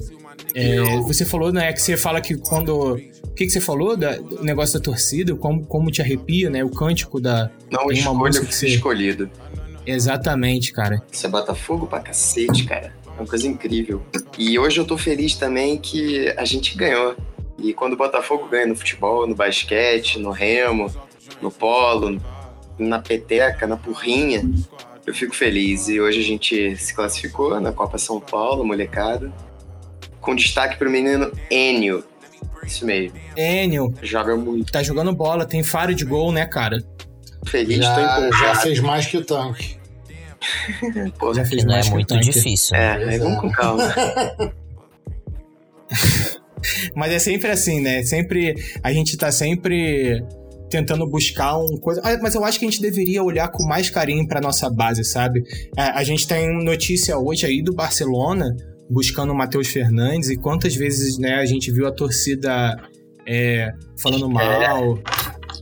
É, 0.54 0.80
você 1.02 1.26
falou, 1.26 1.52
né, 1.52 1.71
que 1.74 1.82
você 1.82 1.98
fala 1.98 2.21
que 2.21 2.38
quando. 2.38 2.93
O 2.95 3.36
que, 3.36 3.45
que 3.45 3.50
você 3.50 3.60
falou 3.60 3.98
da, 3.98 4.15
do 4.15 4.43
negócio 4.43 4.80
da 4.80 4.84
torcida, 4.84 5.36
como, 5.36 5.65
como 5.65 5.91
te 5.91 6.02
arrepia, 6.02 6.50
né? 6.50 6.63
O 6.63 6.69
cântico 6.69 7.19
da. 7.19 7.52
Não, 7.69 7.88
tem 7.88 8.02
uma 8.02 8.13
música 8.13 8.45
que 8.45 8.56
você... 8.56 8.67
escolhido. 8.67 9.30
Exatamente, 9.86 10.71
cara. 10.71 11.04
Isso 11.12 11.26
é 11.26 11.30
Botafogo 11.30 11.86
pra 11.86 12.00
cacete, 12.00 12.63
cara. 12.63 12.93
É 13.06 13.19
uma 13.19 13.28
coisa 13.28 13.48
incrível. 13.48 14.02
E 14.38 14.58
hoje 14.58 14.80
eu 14.80 14.86
tô 14.86 14.98
feliz 14.98 15.36
também 15.36 15.78
que 15.78 16.34
a 16.38 16.45
gente 16.45 16.78
ganhou. 16.78 17.15
E 17.58 17.74
quando 17.74 17.93
o 17.93 17.98
Botafogo 17.98 18.48
ganha 18.48 18.65
no 18.65 18.76
futebol, 18.76 19.28
no 19.28 19.36
basquete, 19.36 20.19
no 20.19 20.32
remo, 20.32 20.93
no 21.41 21.52
polo, 21.52 22.21
na 22.78 23.00
peteca, 23.00 23.67
na 23.67 23.78
porrinha, 23.78 24.43
eu 25.06 25.13
fico 25.13 25.36
feliz. 25.36 25.88
E 25.88 26.02
hoje 26.02 26.19
a 26.19 26.24
gente 26.24 26.76
se 26.78 26.93
classificou 26.93 27.60
na 27.60 27.71
Copa 27.71 27.98
São 27.98 28.19
Paulo, 28.19 28.65
molecada. 28.65 29.32
Com 30.26 30.36
destaque 30.36 30.76
pro 30.78 30.90
menino 30.90 31.32
Enio. 31.52 32.04
Isso 32.66 32.84
mesmo. 32.84 33.16
Enio. 33.38 33.94
Joga 34.02 34.36
muito. 34.36 34.72
Tá 34.72 34.82
jogando 34.82 35.14
bola, 35.14 35.46
tem 35.46 35.62
faro 35.62 35.94
de 35.94 36.04
gol, 36.04 36.32
né, 36.32 36.48
cara? 36.48 36.84
Feliz, 37.46 37.78
já, 37.78 37.94
tô 37.94 38.02
empolgado. 38.02 38.38
Já 38.38 38.56
fez 38.56 38.80
mais 38.80 39.06
que 39.06 39.18
o 39.18 39.24
tanque. 39.24 39.78
Pô, 41.20 41.32
já 41.32 41.46
fez 41.46 41.64
não 41.64 41.76
é 41.76 41.84
muito 41.92 42.20
difícil. 42.20 42.76
Né? 42.76 43.16
É, 43.16 43.20
vamos 43.20 43.40
com 43.40 43.52
calma. 43.52 43.84
Mas 46.96 47.12
é 47.12 47.20
sempre 47.20 47.52
assim, 47.52 47.80
né? 47.80 48.02
Sempre. 48.02 48.56
A 48.82 48.92
gente 48.92 49.16
tá 49.18 49.32
sempre 49.32 50.26
tentando 50.72 51.08
buscar 51.08 51.56
um 51.58 51.78
coisa. 51.78 52.02
Ah, 52.04 52.18
mas 52.20 52.34
eu 52.34 52.44
acho 52.44 52.58
que 52.58 52.66
a 52.66 52.70
gente 52.70 52.82
deveria 52.82 53.24
olhar 53.24 53.48
com 53.50 53.64
mais 53.64 53.92
carinho 53.92 54.28
para 54.28 54.42
nossa 54.42 54.68
base, 54.72 55.04
sabe? 55.04 55.44
É, 55.78 55.84
a 55.84 56.04
gente 56.04 56.28
tem 56.28 56.52
notícia 56.64 57.16
hoje 57.20 57.46
aí 57.46 57.62
do 57.62 57.72
Barcelona 57.72 58.56
buscando 58.89 59.32
o 59.32 59.36
Matheus 59.36 59.67
Fernandes 59.67 60.30
e 60.30 60.38
quantas 60.38 60.76
vezes 60.76 61.17
né, 61.17 61.36
a 61.36 61.45
gente 61.45 61.71
viu 61.71 61.88
a 61.88 61.91
torcida 61.91 62.76
é, 63.28 63.74
falando 64.02 64.30
mal 64.30 65.00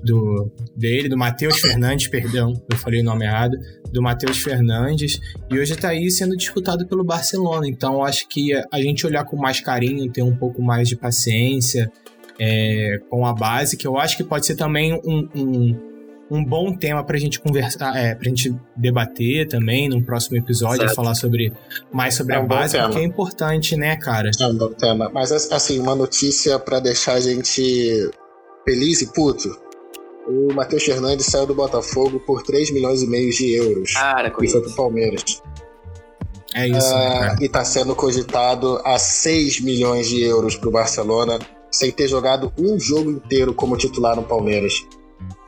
do 0.04 0.52
dele, 0.76 1.08
do 1.08 1.18
Matheus 1.18 1.60
Fernandes, 1.60 2.08
perdão, 2.08 2.54
eu 2.70 2.78
falei 2.78 3.02
o 3.02 3.04
nome 3.04 3.26
errado, 3.26 3.58
do 3.92 4.02
Matheus 4.02 4.40
Fernandes, 4.40 5.20
e 5.50 5.58
hoje 5.58 5.74
está 5.74 5.90
aí 5.90 6.10
sendo 6.12 6.36
disputado 6.36 6.86
pelo 6.88 7.04
Barcelona. 7.04 7.68
Então 7.68 8.04
acho 8.04 8.28
que 8.28 8.52
a 8.54 8.82
gente 8.82 9.06
olhar 9.06 9.24
com 9.24 9.38
mais 9.38 9.62
carinho, 9.62 10.12
ter 10.12 10.24
um 10.24 10.36
pouco 10.36 10.62
mais 10.62 10.90
de 10.90 10.96
paciência 10.96 11.92
é, 12.40 13.00
com 13.10 13.26
a 13.26 13.34
base, 13.34 13.78
que 13.78 13.88
eu 13.88 13.98
acho 13.98 14.18
que 14.18 14.24
pode 14.24 14.46
ser 14.46 14.56
também 14.56 14.94
um, 15.06 15.30
um, 15.36 15.93
um 16.34 16.44
bom 16.44 16.76
tema 16.76 17.04
para 17.04 17.16
a 17.16 17.20
gente 17.20 17.40
conversar, 17.40 17.96
é, 17.96 18.16
para 18.16 18.26
a 18.26 18.30
gente 18.30 18.56
debater 18.76 19.48
também 19.48 19.88
num 19.88 20.02
próximo 20.02 20.38
episódio, 20.38 20.80
certo. 20.80 20.96
falar 20.96 21.16
sobre 21.16 21.54
mais 21.92 22.16
sobre 22.16 22.36
é 22.36 22.40
um 22.40 22.44
a 22.44 22.48
base, 22.48 22.78
porque 22.78 23.00
é 23.00 23.04
importante, 23.04 23.76
né, 23.76 23.96
cara? 23.96 24.32
É 24.40 24.48
um 24.48 24.56
bom 24.56 24.74
tema. 24.74 25.10
Mas 25.14 25.32
assim, 25.32 25.80
uma 25.80 25.96
notícia 25.96 26.58
para 26.58 26.80
deixar 26.80 27.14
a 27.14 27.20
gente 27.20 28.10
feliz 28.66 29.02
e 29.02 29.14
puto 29.14 29.64
o 30.28 30.54
Matheus 30.54 30.84
Fernandes 30.84 31.26
saiu 31.26 31.46
do 31.46 31.54
Botafogo 31.54 32.20
por 32.20 32.44
3 32.44 32.72
milhões 32.72 33.02
e 33.02 33.08
meio 33.08 33.32
de 33.32 33.54
euros. 33.54 33.94
Cara, 33.94 34.32
e 34.42 34.50
foi 34.50 34.62
pro 34.62 34.72
Palmeiras. 34.72 35.42
É 36.56 36.68
isso, 36.68 36.96
né, 36.96 37.36
uh, 37.36 37.42
e 37.42 37.46
está 37.46 37.66
sendo 37.66 37.96
cogitado 37.96 38.80
a 38.86 38.98
6 39.00 39.60
milhões 39.62 40.08
de 40.08 40.22
euros 40.22 40.56
para 40.56 40.70
o 40.70 40.72
Barcelona, 40.72 41.40
sem 41.72 41.92
ter 41.92 42.08
jogado 42.08 42.54
um 42.58 42.80
jogo 42.80 43.10
inteiro 43.10 43.54
como 43.54 43.76
titular 43.76 44.16
no 44.16 44.24
Palmeiras. 44.24 44.86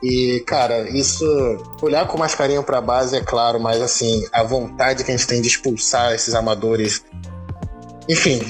E, 0.02 0.42
cara, 0.46 0.88
isso. 0.90 1.24
Olhar 1.82 2.06
com 2.06 2.18
mais 2.18 2.34
carinho 2.34 2.62
pra 2.62 2.80
base, 2.80 3.16
é 3.16 3.20
claro, 3.20 3.58
mas 3.58 3.80
assim, 3.80 4.26
a 4.32 4.42
vontade 4.42 5.04
que 5.04 5.10
a 5.10 5.16
gente 5.16 5.26
tem 5.26 5.40
de 5.40 5.48
expulsar 5.48 6.12
esses 6.12 6.34
amadores. 6.34 7.02
Enfim, 8.08 8.40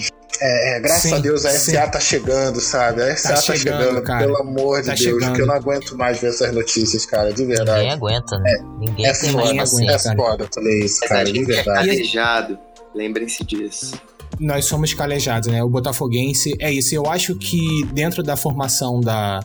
é, 0.40 0.76
é, 0.76 0.80
graças 0.80 1.02
sim, 1.02 1.14
a 1.14 1.18
Deus 1.18 1.46
a 1.46 1.50
SA 1.50 1.58
sim. 1.58 1.90
tá 1.90 2.00
chegando, 2.00 2.60
sabe? 2.60 3.02
A 3.02 3.16
SA 3.16 3.28
tá, 3.28 3.34
tá 3.36 3.40
chegando, 3.40 3.84
chegando 3.84 4.18
pelo 4.18 4.36
amor 4.36 4.82
de 4.82 4.88
tá 4.88 4.94
Deus, 4.94 5.00
chegando. 5.00 5.34
que 5.34 5.42
eu 5.42 5.46
não 5.46 5.54
aguento 5.54 5.96
mais 5.96 6.20
ver 6.20 6.28
essas 6.28 6.52
notícias, 6.52 7.06
cara, 7.06 7.32
de 7.32 7.44
verdade. 7.44 7.80
Ninguém 7.80 7.92
aguenta, 7.92 8.38
né? 8.38 8.52
É, 8.52 8.62
Ninguém 8.78 9.06
é 9.06 9.12
tem 9.12 9.32
foda, 9.32 9.54
mais 9.54 9.70
paciência. 9.70 10.10
É 10.10 10.16
foda 10.16 10.48
falei 10.52 10.80
isso, 10.80 11.00
cara, 11.00 11.24
de 11.24 11.44
verdade. 11.44 11.88
calejado, 11.88 12.58
lembrem-se 12.94 13.44
disso 13.44 13.94
nós 14.38 14.66
somos 14.66 14.92
calejados, 14.92 15.48
né? 15.48 15.62
O 15.62 15.68
botafoguense 15.68 16.54
é 16.58 16.72
isso. 16.72 16.94
Eu 16.94 17.06
acho 17.06 17.34
que 17.36 17.84
dentro 17.92 18.22
da 18.22 18.36
formação 18.36 19.00
da, 19.00 19.40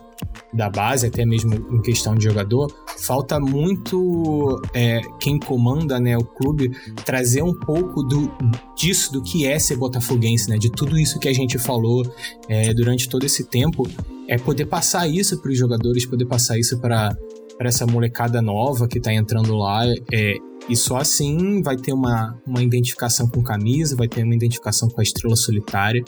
da 0.54 0.70
base, 0.70 1.08
até 1.08 1.26
mesmo 1.26 1.54
em 1.72 1.82
questão 1.82 2.16
de 2.16 2.24
jogador, 2.24 2.74
falta 2.98 3.40
muito 3.40 4.62
é, 4.74 5.02
quem 5.20 5.40
comanda 5.40 6.00
né, 6.00 6.18
o 6.18 6.24
clube 6.24 6.72
trazer 7.06 7.42
um 7.42 7.54
pouco 7.54 8.04
do, 8.04 8.32
disso, 8.76 9.14
do 9.14 9.22
que 9.22 9.48
é 9.48 9.58
ser 9.60 9.78
botafoguense, 9.78 10.50
né? 10.50 10.58
De 10.58 10.70
tudo 10.70 10.98
isso 10.98 11.20
que 11.20 11.28
a 11.28 11.34
gente 11.34 11.58
falou 11.58 12.04
é, 12.48 12.74
durante 12.74 13.08
todo 13.08 13.26
esse 13.26 13.46
tempo, 13.46 13.88
é 14.28 14.38
poder 14.38 14.66
passar 14.66 15.08
isso 15.08 15.42
para 15.42 15.52
os 15.52 15.58
jogadores, 15.58 16.06
poder 16.06 16.26
passar 16.26 16.58
isso 16.58 16.80
para 16.80 17.16
essa 17.60 17.86
molecada 17.86 18.42
nova 18.42 18.88
que 18.88 18.98
está 18.98 19.14
entrando 19.14 19.56
lá. 19.56 19.86
É, 20.12 20.36
e 20.72 20.76
só 20.78 21.00
assim 21.00 21.62
vai 21.62 21.76
ter 21.76 21.92
uma, 21.92 22.42
uma 22.48 22.64
identificação 22.64 23.28
com 23.28 23.44
camisa, 23.44 23.94
vai 23.94 24.08
ter 24.08 24.24
uma 24.24 24.34
identificação 24.34 24.88
com 24.88 25.02
a 25.02 25.04
estrela 25.04 25.36
solitária. 25.36 26.02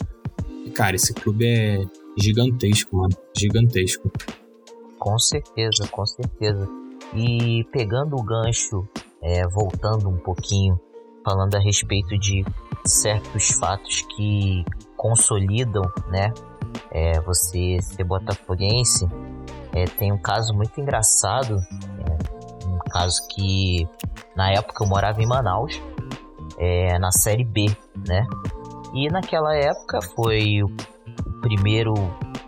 E, 0.64 0.70
cara, 0.70 0.96
esse 0.96 1.12
clube 1.12 1.46
é 1.46 1.84
gigantesco, 2.18 2.96
mano. 2.96 3.14
Gigantesco. 3.36 4.10
Com 4.98 5.18
certeza, 5.18 5.86
com 5.90 6.06
certeza. 6.06 6.66
E 7.14 7.62
pegando 7.72 8.16
o 8.16 8.22
gancho, 8.22 8.88
é, 9.20 9.46
voltando 9.48 10.08
um 10.08 10.16
pouquinho, 10.16 10.80
falando 11.22 11.54
a 11.56 11.60
respeito 11.60 12.18
de 12.18 12.42
certos 12.86 13.50
fatos 13.50 14.00
que 14.16 14.64
consolidam, 14.96 15.82
né? 16.08 16.32
É, 16.90 17.20
você 17.20 17.76
ser 17.82 18.04
botafoguense. 18.04 19.06
É, 19.74 19.84
tem 19.84 20.10
um 20.10 20.18
caso 20.18 20.54
muito 20.54 20.80
engraçado, 20.80 21.58
é, 21.58 22.23
caso 22.94 23.26
que 23.28 23.88
na 24.36 24.52
época 24.52 24.84
eu 24.84 24.88
morava 24.88 25.20
em 25.20 25.26
Manaus, 25.26 25.82
é, 26.56 26.96
na 27.00 27.10
Série 27.10 27.44
B, 27.44 27.66
né? 28.06 28.24
E 28.94 29.08
naquela 29.08 29.52
época 29.56 30.00
foi 30.14 30.62
o 30.62 30.70
primeiro, 31.40 31.92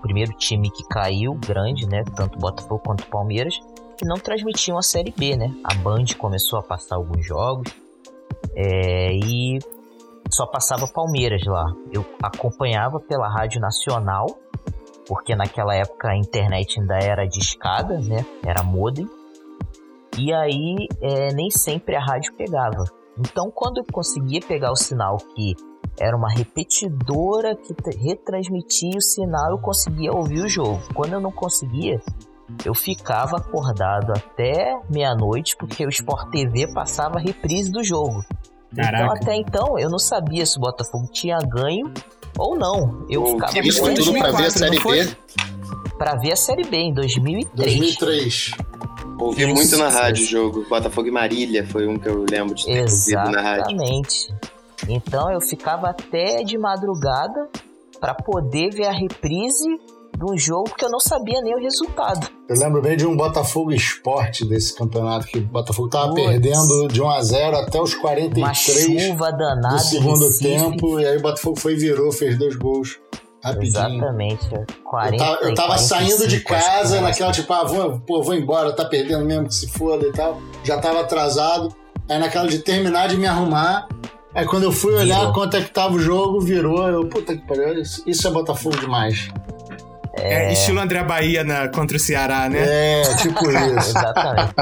primeiro 0.01 0.33
time 0.35 0.71
que 0.71 0.85
caiu, 0.85 1.35
grande, 1.35 1.89
né? 1.89 2.05
Tanto 2.15 2.39
Botafogo 2.39 2.81
quanto 2.87 3.05
Palmeiras, 3.09 3.59
que 3.99 4.07
não 4.07 4.15
transmitiam 4.17 4.79
a 4.79 4.83
Série 4.83 5.11
B, 5.11 5.37
né? 5.37 5.53
A 5.65 5.75
Band 5.75 6.05
começou 6.17 6.61
a 6.61 6.63
passar 6.63 6.95
alguns 6.95 7.27
jogos 7.27 7.75
é, 8.55 9.13
e 9.17 9.59
só 10.31 10.47
passava 10.47 10.87
Palmeiras 10.87 11.43
lá. 11.45 11.67
Eu 11.93 12.07
acompanhava 12.23 13.01
pela 13.01 13.29
Rádio 13.29 13.61
Nacional, 13.61 14.27
porque 15.09 15.35
naquela 15.35 15.75
época 15.75 16.11
a 16.11 16.17
internet 16.17 16.79
ainda 16.79 16.99
era 16.99 17.27
de 17.27 17.41
escada, 17.41 17.99
né? 17.99 18.25
Era 18.45 18.63
modem. 18.63 19.09
E 20.19 20.33
aí 20.33 20.89
é, 21.01 21.33
nem 21.35 21.51
sempre 21.51 21.97
a 21.97 22.01
rádio 22.01 22.35
pegava. 22.37 22.85
Então, 23.19 23.51
quando 23.51 23.79
eu 23.79 23.85
conseguia 23.91 24.41
pegar 24.41 24.71
o 24.71 24.77
sinal 24.77 25.17
que 25.35 25.55
era 25.99 26.17
uma 26.17 26.31
repetidora 26.31 27.57
que 27.57 27.75
retransmitia 27.99 28.99
o 28.99 29.01
sinal, 29.01 29.53
eu 29.53 29.59
conseguia 29.59 30.13
ouvir 30.13 30.43
o 30.43 30.49
jogo. 30.49 30.81
Quando 30.95 31.15
eu 31.15 31.21
não 31.21 31.33
conseguia, 31.33 32.01
eu 32.65 32.75
ficava 32.75 33.39
acordado 33.39 34.13
até 34.13 34.79
meia-noite, 34.91 35.57
porque 35.57 35.87
o 35.87 35.89
Sport 35.89 36.31
TV 36.31 36.73
passava 36.73 37.17
a 37.17 37.21
reprise 37.21 37.71
do 37.71 37.83
jogo. 37.83 38.23
Então, 38.73 38.85
Caraca. 38.85 39.05
Então, 39.05 39.17
até 39.17 39.37
então, 39.37 39.79
eu 39.79 39.89
não 39.89 39.99
sabia 39.99 40.45
se 40.45 40.59
o 40.59 40.61
Botafogo 40.61 41.09
tinha 41.11 41.39
ganho 41.39 41.93
ou 42.39 42.57
não. 42.57 43.07
Eu 43.09 43.25
ficava 43.27 43.59
Isso 43.61 43.81
foi 43.81 43.95
tudo 43.95 44.13
pra 44.13 44.33
ver 44.33 44.47
a 44.47 44.51
Série 44.51 44.79
B? 44.79 45.17
Pra 45.97 46.17
ver 46.17 46.33
a 46.33 46.37
Série 46.37 46.65
B 46.65 46.77
em 46.77 46.93
2003. 46.93 47.79
2003. 47.79 48.51
Ouvi 49.19 49.45
Isso. 49.45 49.55
muito 49.55 49.77
na 49.79 49.89
rádio 49.89 50.25
o 50.25 50.27
jogo. 50.29 50.67
Botafogo 50.69 51.09
e 51.09 51.11
Marília 51.11 51.67
foi 51.67 51.87
um 51.87 51.99
que 51.99 52.09
eu 52.09 52.25
lembro 52.31 52.55
de 52.55 52.65
ter 52.65 52.83
Exatamente. 52.85 53.17
ouvido 53.17 53.33
na 53.37 53.43
rádio. 53.43 53.63
Exatamente. 53.77 54.35
Então 54.89 55.31
eu 55.33 55.41
ficava 55.41 55.89
até 55.89 56.43
de 56.43 56.59
madrugada 56.59 57.49
para 57.99 58.15
poder 58.15 58.71
ver 58.71 58.87
a 58.87 58.93
reprise 58.93 59.67
de 60.17 60.25
um 60.25 60.37
jogo 60.39 60.75
que 60.77 60.85
eu 60.85 60.91
não 60.91 61.01
sabia 61.01 61.41
nem 61.43 61.55
o 61.55 61.59
resultado. 61.59 62.27
Eu 62.49 62.57
lembro 62.59 62.81
bem 62.81 62.97
de 62.97 63.07
um 63.07 63.15
Botafogo 63.17 63.73
Esporte 63.73 64.47
desse 64.47 64.75
campeonato, 64.75 65.27
que 65.27 65.39
o 65.39 65.43
Botafogo 65.43 65.89
tava 65.91 66.09
Puts. 66.09 66.25
perdendo 66.25 66.89
de 66.89 67.03
1 67.03 67.11
a 67.11 67.23
0 67.23 67.57
até 67.57 67.81
os 67.81 67.95
43 67.95 68.87
Uma 68.87 68.99
chuva 69.01 69.33
danada 69.33 69.75
do 69.77 69.79
segundo 69.81 70.27
Recife. 70.27 70.45
tempo, 70.45 71.01
e 71.01 71.07
aí 71.07 71.17
o 71.19 71.23
Botafogo 71.23 71.59
foi 71.61 71.73
e 71.73 71.77
virou, 71.77 72.11
fez 72.13 72.39
dois 72.39 72.55
gols. 72.57 72.99
Rapidinho. 73.47 73.97
Exatamente. 73.97 74.49
40, 74.85 75.15
eu 75.15 75.19
tava, 75.19 75.39
eu 75.43 75.55
tava 75.55 75.79
saindo 75.79 76.27
de 76.27 76.41
casa 76.41 77.01
naquela, 77.01 77.33
tipo, 77.33 77.53
ah, 77.53 77.65
vou, 77.65 78.01
pô, 78.01 78.23
vou 78.23 78.35
embora, 78.35 78.73
tá 78.73 78.85
perdendo 78.85 79.25
mesmo 79.25 79.47
que 79.47 79.55
se 79.55 79.69
foda 79.69 80.07
e 80.07 80.13
tal. 80.13 80.41
Já 80.65 80.79
tava 80.79 81.01
atrasado. 81.01 81.75
Aí 82.09 82.19
naquela 82.19 82.47
de 82.49 82.59
terminar 82.59 83.09
de 83.09 83.17
me 83.17 83.27
arrumar. 83.27 83.89
Aí 84.35 84.45
quando 84.47 84.65
eu 84.65 84.73
fui 84.73 84.95
olhar 84.95 85.21
virou. 85.21 85.33
quanto 85.33 85.57
é 85.57 85.63
que 85.63 85.71
tava 85.71 85.95
o 85.95 85.99
jogo, 85.99 86.41
virou. 86.41 86.87
Eu, 86.89 87.07
puta 87.07 87.37
que 87.37 87.47
pariu, 87.47 87.81
isso, 87.81 88.03
isso 88.07 88.27
é 88.27 88.31
Botafogo 88.31 88.77
demais. 88.79 89.29
É, 90.15 90.49
é 90.49 90.53
estilo 90.53 90.81
André 90.81 91.03
Bahia 91.03 91.45
na, 91.45 91.69
contra 91.69 91.97
o 91.97 92.01
Ceará, 92.01 92.49
né? 92.49 93.01
É, 93.01 93.03
tipo 93.17 93.49
isso. 93.51 93.91
Exatamente. 93.91 94.55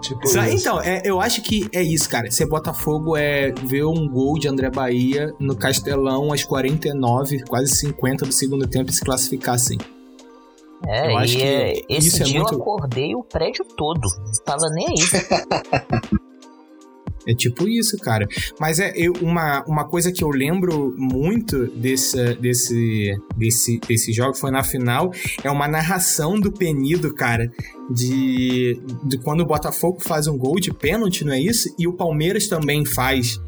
Tipo 0.00 0.20
então, 0.26 0.80
é, 0.80 1.02
eu 1.04 1.20
acho 1.20 1.42
que 1.42 1.68
é 1.72 1.82
isso, 1.82 2.08
cara. 2.08 2.30
Ser 2.30 2.46
Botafogo 2.46 3.16
é 3.16 3.52
ver 3.52 3.84
um 3.84 4.08
gol 4.08 4.38
de 4.38 4.48
André 4.48 4.70
Bahia 4.70 5.34
no 5.38 5.54
Castelão 5.54 6.32
às 6.32 6.44
49, 6.44 7.44
quase 7.44 7.74
50 7.76 8.26
do 8.26 8.32
segundo 8.32 8.66
tempo 8.66 8.90
e 8.90 8.92
se 8.92 9.02
classificar 9.02 9.54
assim. 9.56 9.78
É, 10.86 11.12
eu 11.12 11.18
acho 11.18 11.36
que 11.36 11.42
é, 11.42 11.72
esse 11.88 12.08
isso 12.08 12.22
é 12.22 12.26
dia 12.26 12.36
é 12.36 12.38
muito... 12.38 12.54
eu 12.54 12.60
acordei 12.60 13.14
o 13.14 13.22
prédio 13.22 13.64
todo. 13.76 14.00
Não 14.00 14.44
tava 14.44 14.68
nem 14.70 14.86
aí. 14.88 16.20
É 17.26 17.34
tipo 17.34 17.68
isso, 17.68 17.98
cara. 17.98 18.26
Mas 18.58 18.78
é 18.80 18.92
eu, 18.96 19.12
uma, 19.20 19.62
uma 19.66 19.84
coisa 19.84 20.10
que 20.10 20.24
eu 20.24 20.28
lembro 20.28 20.94
muito 20.96 21.66
desse, 21.66 22.34
desse, 22.34 23.14
desse, 23.36 23.78
desse 23.80 24.12
jogo 24.12 24.34
foi 24.34 24.50
na 24.50 24.62
final, 24.62 25.12
é 25.42 25.50
uma 25.50 25.68
narração 25.68 26.38
do 26.40 26.50
Penido, 26.50 27.14
cara, 27.14 27.50
de, 27.90 28.80
de 29.04 29.18
quando 29.18 29.40
o 29.40 29.46
Botafogo 29.46 29.98
faz 30.00 30.26
um 30.26 30.36
gol 30.36 30.56
de 30.56 30.72
pênalti, 30.72 31.24
não 31.24 31.32
é 31.32 31.40
isso? 31.40 31.74
E 31.78 31.86
o 31.86 31.92
Palmeiras 31.92 32.48
também 32.48 32.84
faz. 32.84 33.40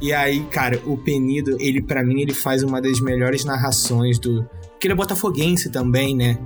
E 0.00 0.12
aí, 0.14 0.40
cara, 0.50 0.80
o 0.86 0.96
Penido, 0.96 1.56
ele 1.60 1.82
para 1.82 2.02
mim, 2.02 2.22
ele 2.22 2.32
faz 2.32 2.62
uma 2.62 2.80
das 2.80 3.00
melhores 3.00 3.44
narrações 3.44 4.18
do. 4.18 4.44
Porque 4.70 4.86
ele 4.86 4.94
é 4.94 4.96
botafoguense 4.96 5.70
também, 5.70 6.16
né? 6.16 6.38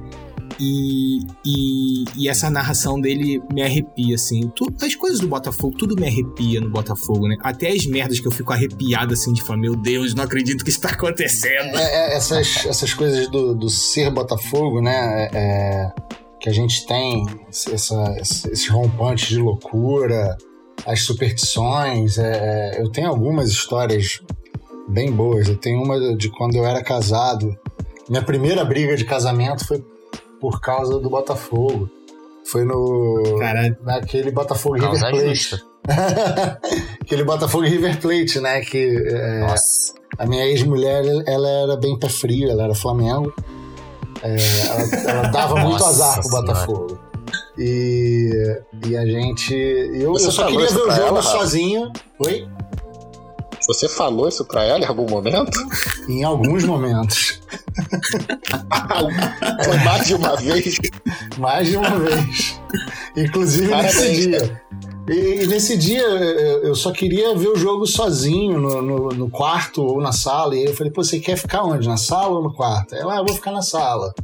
E, 0.58 1.18
e, 1.44 2.04
e, 2.16 2.28
essa 2.28 2.48
narração 2.48 3.00
dele 3.00 3.42
me 3.52 3.62
arrepia, 3.62 4.14
assim. 4.14 4.52
as 4.80 4.94
coisas 4.94 5.20
do 5.20 5.26
Botafogo, 5.26 5.76
tudo 5.76 5.96
me 5.96 6.06
arrepia 6.06 6.60
no 6.60 6.70
Botafogo, 6.70 7.26
né? 7.26 7.36
Até 7.40 7.70
as 7.70 7.86
merdas 7.86 8.20
que 8.20 8.26
eu 8.26 8.32
fico 8.32 8.52
arrepiado, 8.52 9.14
assim, 9.14 9.32
de 9.32 9.42
falar, 9.42 9.58
meu 9.58 9.74
Deus, 9.74 10.14
não 10.14 10.24
acredito 10.24 10.64
que 10.64 10.70
isso 10.70 10.80
tá 10.80 10.90
acontecendo. 10.90 11.76
É, 11.76 12.12
é, 12.12 12.16
essas, 12.16 12.66
essas 12.66 12.94
coisas 12.94 13.28
do, 13.28 13.54
do 13.54 13.68
ser 13.68 14.10
Botafogo, 14.10 14.80
né? 14.80 15.28
É, 15.32 15.36
é 15.36 15.92
que 16.44 16.50
a 16.50 16.52
gente 16.52 16.84
tem, 16.86 17.24
essa, 17.48 18.16
esses 18.20 18.68
rompantes 18.68 19.28
de 19.28 19.38
loucura, 19.38 20.36
as 20.86 21.00
superstições. 21.00 22.18
É, 22.18 22.74
é, 22.76 22.82
eu 22.82 22.90
tenho 22.90 23.08
algumas 23.08 23.48
histórias 23.48 24.20
bem 24.86 25.10
boas. 25.10 25.48
Eu 25.48 25.56
tenho 25.56 25.82
uma 25.82 26.14
de 26.14 26.28
quando 26.28 26.56
eu 26.56 26.66
era 26.66 26.82
casado. 26.82 27.56
Minha 28.10 28.22
primeira 28.22 28.62
briga 28.62 28.94
de 28.94 29.06
casamento 29.06 29.66
foi 29.66 29.82
por 30.44 30.60
causa 30.60 31.00
do 31.00 31.08
Botafogo. 31.08 31.88
Foi 32.44 32.66
no. 32.66 33.38
Caralho. 33.38 33.74
Naquele 33.82 34.30
Botafogo 34.30 34.74
River 34.74 35.00
Plate. 35.00 35.64
Aquele 37.00 37.24
Botafogo 37.24 37.64
River 37.64 37.98
Plate, 37.98 38.40
né? 38.40 38.60
Que. 38.60 38.94
É, 39.08 39.40
Nossa. 39.40 39.94
A 40.18 40.26
minha 40.26 40.44
ex-mulher, 40.44 41.02
ela 41.26 41.48
era 41.48 41.76
bem 41.78 41.98
pé 41.98 42.10
frio, 42.10 42.50
ela 42.50 42.64
era 42.64 42.74
Flamengo. 42.74 43.32
É, 44.22 44.36
ela, 44.36 45.10
ela, 45.12 45.28
dava 45.28 45.56
muito 45.60 45.82
azar 45.82 46.20
pro 46.20 46.28
Botafogo. 46.28 46.98
E, 47.56 48.60
e 48.86 48.96
a 48.98 49.06
gente. 49.06 49.54
Eu, 49.54 50.12
eu 50.12 50.30
só 50.30 50.46
queria 50.46 50.68
ver 50.68 50.82
o 50.82 50.90
jogo 50.90 51.06
ela, 51.06 51.22
sozinho. 51.22 51.90
Oi? 52.18 52.46
Você 53.66 53.88
falou 53.88 54.28
isso 54.28 54.44
pra 54.44 54.64
ela 54.64 54.84
em 54.84 54.86
algum 54.86 55.08
momento? 55.08 55.58
Em 56.08 56.22
alguns 56.22 56.64
momentos. 56.64 57.40
Foi 59.64 59.76
mais 59.78 60.06
de 60.06 60.14
uma 60.14 60.36
vez? 60.36 60.78
Mais 61.38 61.68
de 61.68 61.76
uma 61.76 61.98
vez. 61.98 62.60
Inclusive 63.16 63.68
Parabéns, 63.68 63.96
nesse 63.96 64.28
dia. 64.28 64.62
E, 65.08 65.46
nesse 65.46 65.76
dia 65.76 66.02
eu 66.02 66.74
só 66.74 66.92
queria 66.92 67.34
ver 67.36 67.48
o 67.48 67.56
jogo 67.56 67.86
sozinho 67.86 68.58
no, 68.58 68.82
no, 68.82 69.08
no 69.10 69.30
quarto 69.30 69.82
ou 69.82 70.00
na 70.00 70.12
sala. 70.12 70.54
E 70.54 70.60
aí 70.60 70.64
eu 70.66 70.74
falei, 70.74 70.92
pô, 70.92 71.02
você 71.02 71.18
quer 71.18 71.36
ficar 71.36 71.64
onde? 71.64 71.88
Na 71.88 71.96
sala 71.96 72.36
ou 72.36 72.42
no 72.42 72.52
quarto? 72.52 72.94
Ela, 72.94 73.14
ah, 73.14 73.18
eu 73.18 73.24
vou 73.24 73.34
ficar 73.34 73.52
na 73.52 73.62
sala. 73.62 74.14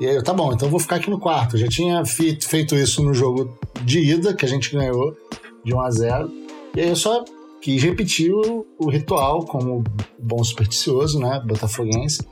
E 0.00 0.06
aí 0.06 0.16
eu, 0.16 0.22
tá 0.22 0.32
bom, 0.32 0.52
então 0.52 0.66
eu 0.66 0.70
vou 0.70 0.80
ficar 0.80 0.96
aqui 0.96 1.08
no 1.08 1.20
quarto. 1.20 1.56
Eu 1.56 1.60
já 1.60 1.68
tinha 1.68 2.04
feito 2.04 2.74
isso 2.74 3.02
no 3.02 3.14
jogo 3.14 3.56
de 3.82 4.00
ida, 4.00 4.34
que 4.34 4.44
a 4.44 4.48
gente 4.48 4.74
ganhou 4.74 5.16
de 5.64 5.74
1 5.74 5.80
a 5.80 5.90
0 5.90 6.30
E 6.76 6.80
aí 6.80 6.88
eu 6.88 6.96
só 6.96 7.24
quis 7.64 7.82
repetir 7.82 8.30
o, 8.30 8.90
ritual 8.90 9.46
como 9.46 9.82
bom 10.18 10.44
supersticioso, 10.44 11.18
né? 11.18 11.42
Botafoguense. 11.46 12.22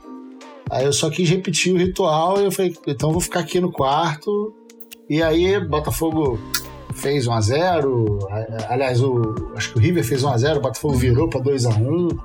Aí 0.69 0.85
eu 0.85 0.93
só 0.93 1.09
quis 1.09 1.27
repetir 1.27 1.73
o 1.73 1.77
ritual 1.77 2.39
e 2.39 2.45
eu 2.45 2.51
falei, 2.51 2.75
então 2.85 3.11
vou 3.11 3.19
ficar 3.19 3.39
aqui 3.39 3.59
no 3.59 3.71
quarto. 3.71 4.53
E 5.09 5.23
aí 5.23 5.59
Botafogo 5.59 6.39
fez 6.93 7.27
1x0. 7.27 8.19
Aliás, 8.69 9.01
o, 9.01 9.51
acho 9.55 9.71
que 9.71 9.79
o 9.79 9.81
River 9.81 10.03
fez 10.03 10.21
1x0, 10.21 10.57
o 10.57 10.61
Botafogo 10.61 10.93
virou 10.93 11.27
pra 11.27 11.41
2x1. 11.41 12.15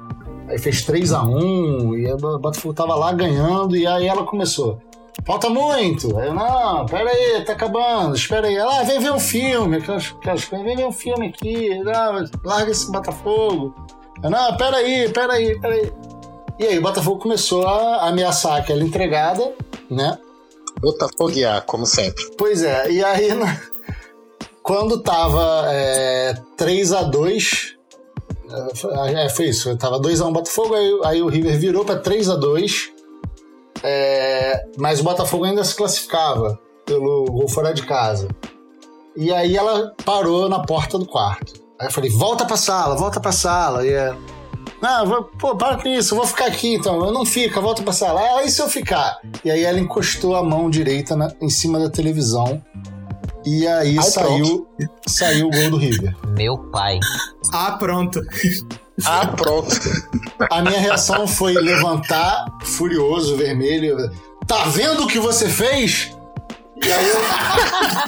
Aí 0.47 0.59
fez 0.59 0.85
3x1. 0.85 1.99
E 1.99 2.07
aí 2.07 2.13
o 2.13 2.39
Botafogo 2.39 2.75
tava 2.75 2.95
lá 2.95 3.11
ganhando. 3.15 3.75
E 3.75 3.87
aí 3.87 4.07
ela 4.07 4.25
começou. 4.25 4.83
Falta 5.27 5.51
muito. 5.51 6.09
Eu, 6.19 6.33
não, 6.35 6.87
pera 6.87 7.11
aí, 7.11 7.45
tá 7.45 7.53
acabando, 7.53 8.15
espera 8.17 8.47
aí. 8.47 8.57
Ah, 8.59 8.83
vem 8.83 8.99
ver 8.99 9.13
um 9.13 9.21
filme, 9.21 9.77
aquelas, 9.77 10.15
aquelas 10.19 10.45
coisas, 10.45 10.67
vem 10.67 10.77
ver 10.77 10.87
um 10.87 10.93
filme 10.93 11.29
aqui, 11.29 11.79
não, 11.81 12.25
larga 12.45 12.71
esse 12.71 12.91
Botafogo. 12.91 13.75
Eu, 14.23 14.31
não, 14.31 14.57
pera 14.57 14.79
aí, 14.79 15.09
pera 15.11 15.33
aí, 15.35 15.59
pera 15.61 15.75
aí. 15.75 15.93
E 16.59 16.67
aí 16.67 16.79
o 16.79 16.83
Botafogo 16.83 17.21
começou 17.21 17.67
a 17.67 18.09
ameaçar 18.09 18.57
aquela 18.57 18.83
entregada, 18.83 19.53
né? 19.91 20.19
Botafoguear, 20.81 21.63
como 21.67 21.85
sempre. 21.87 22.25
Pois 22.37 22.63
é, 22.63 22.91
e 22.91 23.05
aí 23.05 23.33
na- 23.35 23.61
quando 24.63 25.03
tava 25.03 25.65
é, 25.73 26.35
3x2, 26.57 27.75
é, 29.15 29.29
foi 29.29 29.47
isso, 29.47 29.77
tava 29.77 30.01
2x1 30.01 30.33
Botafogo, 30.33 30.75
aí, 30.75 31.01
aí 31.05 31.23
o 31.23 31.29
River 31.29 31.59
virou 31.59 31.85
pra 31.85 32.01
3x2, 32.03 32.89
é, 33.83 34.65
mas 34.77 35.01
o 35.01 35.05
Botafogo 35.05 35.45
ainda 35.45 35.65
se 35.65 35.75
classificava 35.75 36.59
pelo 36.85 37.25
gol 37.27 37.49
fora 37.49 37.73
de 37.73 37.83
casa. 37.85 38.29
E 39.17 39.33
aí 39.33 39.57
ela 39.57 39.93
parou 40.05 40.49
na 40.49 40.61
porta 40.61 40.99
do 40.99 41.07
quarto. 41.07 41.53
Aí 41.81 41.89
eu 41.89 41.93
falei, 41.93 42.11
volta 42.11 42.45
pra 42.45 42.57
sala, 42.57 42.97
volta 42.97 43.21
pra 43.21 43.33
sala. 43.33 43.85
E 43.87 43.93
é, 43.93 44.15
não, 44.81 45.25
pô, 45.39 45.57
para 45.57 45.77
com 45.81 45.89
isso, 45.89 46.15
eu 46.15 46.19
vou 46.19 46.27
ficar 46.27 46.47
aqui 46.47 46.75
então. 46.75 47.05
Eu 47.05 47.13
não 47.13 47.25
fica, 47.25 47.61
volta 47.61 47.83
pra 47.83 47.93
sala. 47.93 48.21
Ah, 48.21 48.45
e 48.45 48.51
se 48.51 48.61
eu 48.63 48.69
ficar? 48.69 49.19
E 49.45 49.51
aí 49.51 49.63
ela 49.65 49.79
encostou 49.79 50.37
a 50.37 50.43
mão 50.43 50.71
direita 50.71 51.17
na- 51.17 51.33
em 51.41 51.49
cima 51.51 51.79
da 51.79 51.91
televisão. 51.91 52.63
E 53.45 53.67
aí 53.67 53.97
Ai, 53.97 54.05
saiu, 54.05 54.69
saiu 55.07 55.47
o 55.49 55.51
gol 55.51 55.71
do 55.71 55.77
River. 55.79 56.15
Meu 56.37 56.59
pai. 56.71 56.99
Ah, 57.53 57.73
pronto. 57.79 58.21
Ah, 59.05 59.27
pronto. 59.29 59.69
A 60.51 60.63
minha 60.63 60.79
reação 60.79 61.27
foi 61.27 61.53
levantar, 61.55 62.47
furioso, 62.63 63.37
vermelho. 63.37 63.97
Tá 64.47 64.65
vendo 64.65 65.05
o 65.05 65.07
que 65.07 65.19
você 65.19 65.49
fez? 65.49 66.11
E 66.83 66.93
aí 66.93 67.09
eu 67.09 67.17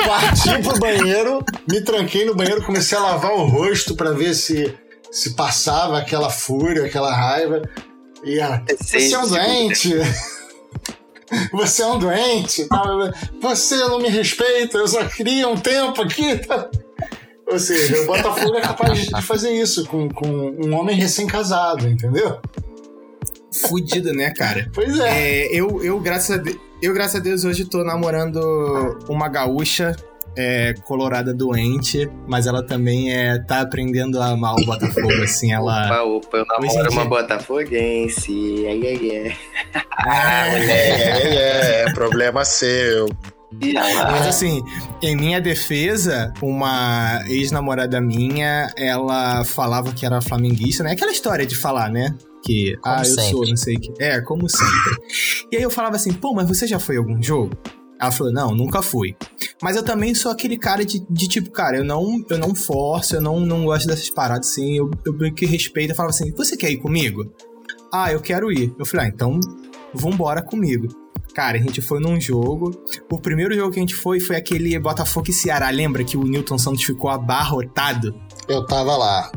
parti 0.07 0.63
pro 0.63 0.79
banheiro, 0.79 1.45
me 1.69 1.81
tranquei 1.83 2.25
no 2.25 2.35
banheiro, 2.35 2.65
comecei 2.65 2.97
a 2.97 3.01
lavar 3.01 3.33
o 3.33 3.45
rosto 3.45 3.97
pra 3.97 4.13
ver 4.13 4.33
se, 4.35 4.73
se 5.11 5.31
passava 5.35 5.99
aquela 5.99 6.31
fúria, 6.31 6.87
aquela 6.87 7.13
raiva. 7.13 7.63
E 8.25 8.39
ela, 8.39 8.63
você 8.79 9.13
é 9.13 9.19
um 9.19 9.29
doente. 9.29 9.95
Você 11.53 11.83
é 11.83 11.87
um 11.87 11.99
doente. 11.99 12.67
Você 13.41 13.77
não 13.77 14.01
me 14.01 14.09
respeita, 14.09 14.79
eu 14.79 14.89
só 14.89 15.05
queria 15.05 15.49
um 15.49 15.57
tempo 15.57 16.03
aqui. 16.03 16.41
Tá? 17.51 17.55
Ou 17.55 17.59
seja, 17.59 18.03
o 18.03 18.07
Botafogo 18.07 18.57
é 18.57 18.61
capaz 18.61 19.07
de 19.07 19.23
fazer 19.23 19.51
isso 19.51 19.85
com, 19.87 20.09
com 20.09 20.27
um 20.29 20.75
homem 20.75 20.97
recém-casado, 20.97 21.89
entendeu? 21.89 22.39
Fudido, 23.69 24.13
né, 24.13 24.31
cara? 24.31 24.71
Pois 24.73 24.99
é. 24.99 25.43
É, 25.43 25.49
eu, 25.53 25.83
eu, 25.83 25.99
graças 26.01 26.31
a 26.31 26.41
Deus, 26.41 26.59
eu, 26.81 26.95
graças 26.95 27.17
a 27.17 27.19
Deus, 27.23 27.45
hoje 27.45 27.65
tô 27.65 27.85
namorando 27.85 28.39
uma 29.09 29.29
gaúcha 29.29 29.95
é, 30.37 30.75
colorada 30.85 31.35
doente, 31.35 32.09
mas 32.27 32.47
ela 32.47 32.65
também 32.65 33.13
é, 33.13 33.39
tá 33.39 33.61
aprendendo 33.61 34.21
a 34.21 34.29
amar 34.29 34.55
o 34.55 34.65
Botafogo, 34.65 35.23
assim, 35.23 35.53
ela... 35.53 36.03
Opa, 36.03 36.03
opa, 36.03 36.37
eu 36.39 36.47
namoro 36.47 36.93
uma 36.93 37.05
botafoguense. 37.05 38.65
Ai, 38.67 38.81
ai, 38.87 39.11
ai. 39.17 39.37
É, 40.09 41.83
é, 41.83 41.83
é, 41.83 41.93
problema 41.93 42.45
seu. 42.45 43.09
Mas 43.53 44.27
assim, 44.27 44.63
em 45.03 45.17
minha 45.17 45.41
defesa, 45.41 46.33
uma 46.41 47.23
ex-namorada 47.27 48.01
minha, 48.01 48.73
ela 48.77 49.45
falava 49.45 49.93
que 49.93 50.07
era 50.07 50.21
flamenguista, 50.21 50.85
né? 50.85 50.93
Aquela 50.93 51.11
história 51.11 51.45
de 51.45 51.57
falar, 51.57 51.91
né? 51.91 52.15
Que, 52.45 52.77
Como 52.81 52.95
ah, 52.95 53.01
eu 53.01 53.05
sempre. 53.05 53.31
sou, 53.31 53.49
não 53.49 53.57
sei 53.57 53.77
o 53.77 53.81
que. 53.81 53.93
É, 54.03 54.21
como 54.21 54.49
sempre. 54.49 55.49
e 55.53 55.57
aí 55.57 55.63
eu 55.63 55.71
falava 55.71 55.97
assim, 55.97 56.13
pô, 56.13 56.33
mas 56.33 56.49
você 56.49 56.67
já 56.67 56.79
foi 56.79 56.97
a 56.97 56.99
algum 57.01 57.23
jogo? 57.23 57.57
Ela 58.01 58.11
falou, 58.11 58.33
não, 58.33 58.55
nunca 58.55 58.81
fui. 58.81 59.15
Mas 59.61 59.77
eu 59.77 59.83
também 59.83 60.15
sou 60.15 60.33
aquele 60.33 60.57
cara 60.57 60.85
de, 60.85 61.05
de 61.11 61.29
tipo, 61.29 61.51
cara, 61.51 61.77
eu 61.77 61.85
não, 61.85 62.25
eu 62.31 62.39
não 62.39 62.55
forço, 62.55 63.17
eu 63.17 63.21
não, 63.21 63.39
não 63.41 63.65
gosto 63.65 63.87
dessas 63.87 64.09
paradas 64.09 64.49
assim, 64.49 64.79
eu, 64.79 64.91
eu 65.05 65.13
meio 65.13 65.35
que 65.35 65.45
respeito. 65.45 65.91
Eu 65.91 65.97
falava 65.97 66.15
assim, 66.15 66.33
você 66.33 66.57
quer 66.57 66.71
ir 66.71 66.79
comigo? 66.79 67.31
Ah, 67.93 68.11
eu 68.11 68.21
quero 68.21 68.51
ir. 68.51 68.73
Eu 68.79 68.87
falei, 68.87 69.07
ah, 69.07 69.09
então 69.11 69.39
vambora 69.93 70.41
comigo. 70.41 70.89
Cara, 71.41 71.57
a 71.57 71.63
gente 71.63 71.81
foi 71.81 71.99
num 72.01 72.21
jogo. 72.21 72.71
O 73.11 73.19
primeiro 73.19 73.55
jogo 73.55 73.73
que 73.73 73.79
a 73.79 73.81
gente 73.81 73.95
foi 73.95 74.21
foi 74.21 74.37
aquele 74.37 74.79
Botafogo 74.79 75.31
e 75.31 75.33
Ceará. 75.33 75.71
Lembra 75.71 76.05
que 76.05 76.15
o 76.15 76.23
Newton 76.23 76.59
Santos 76.59 76.85
ficou 76.85 77.09
abarrotado? 77.09 78.15
Eu 78.47 78.67
tava 78.67 78.95
lá. 78.95 79.33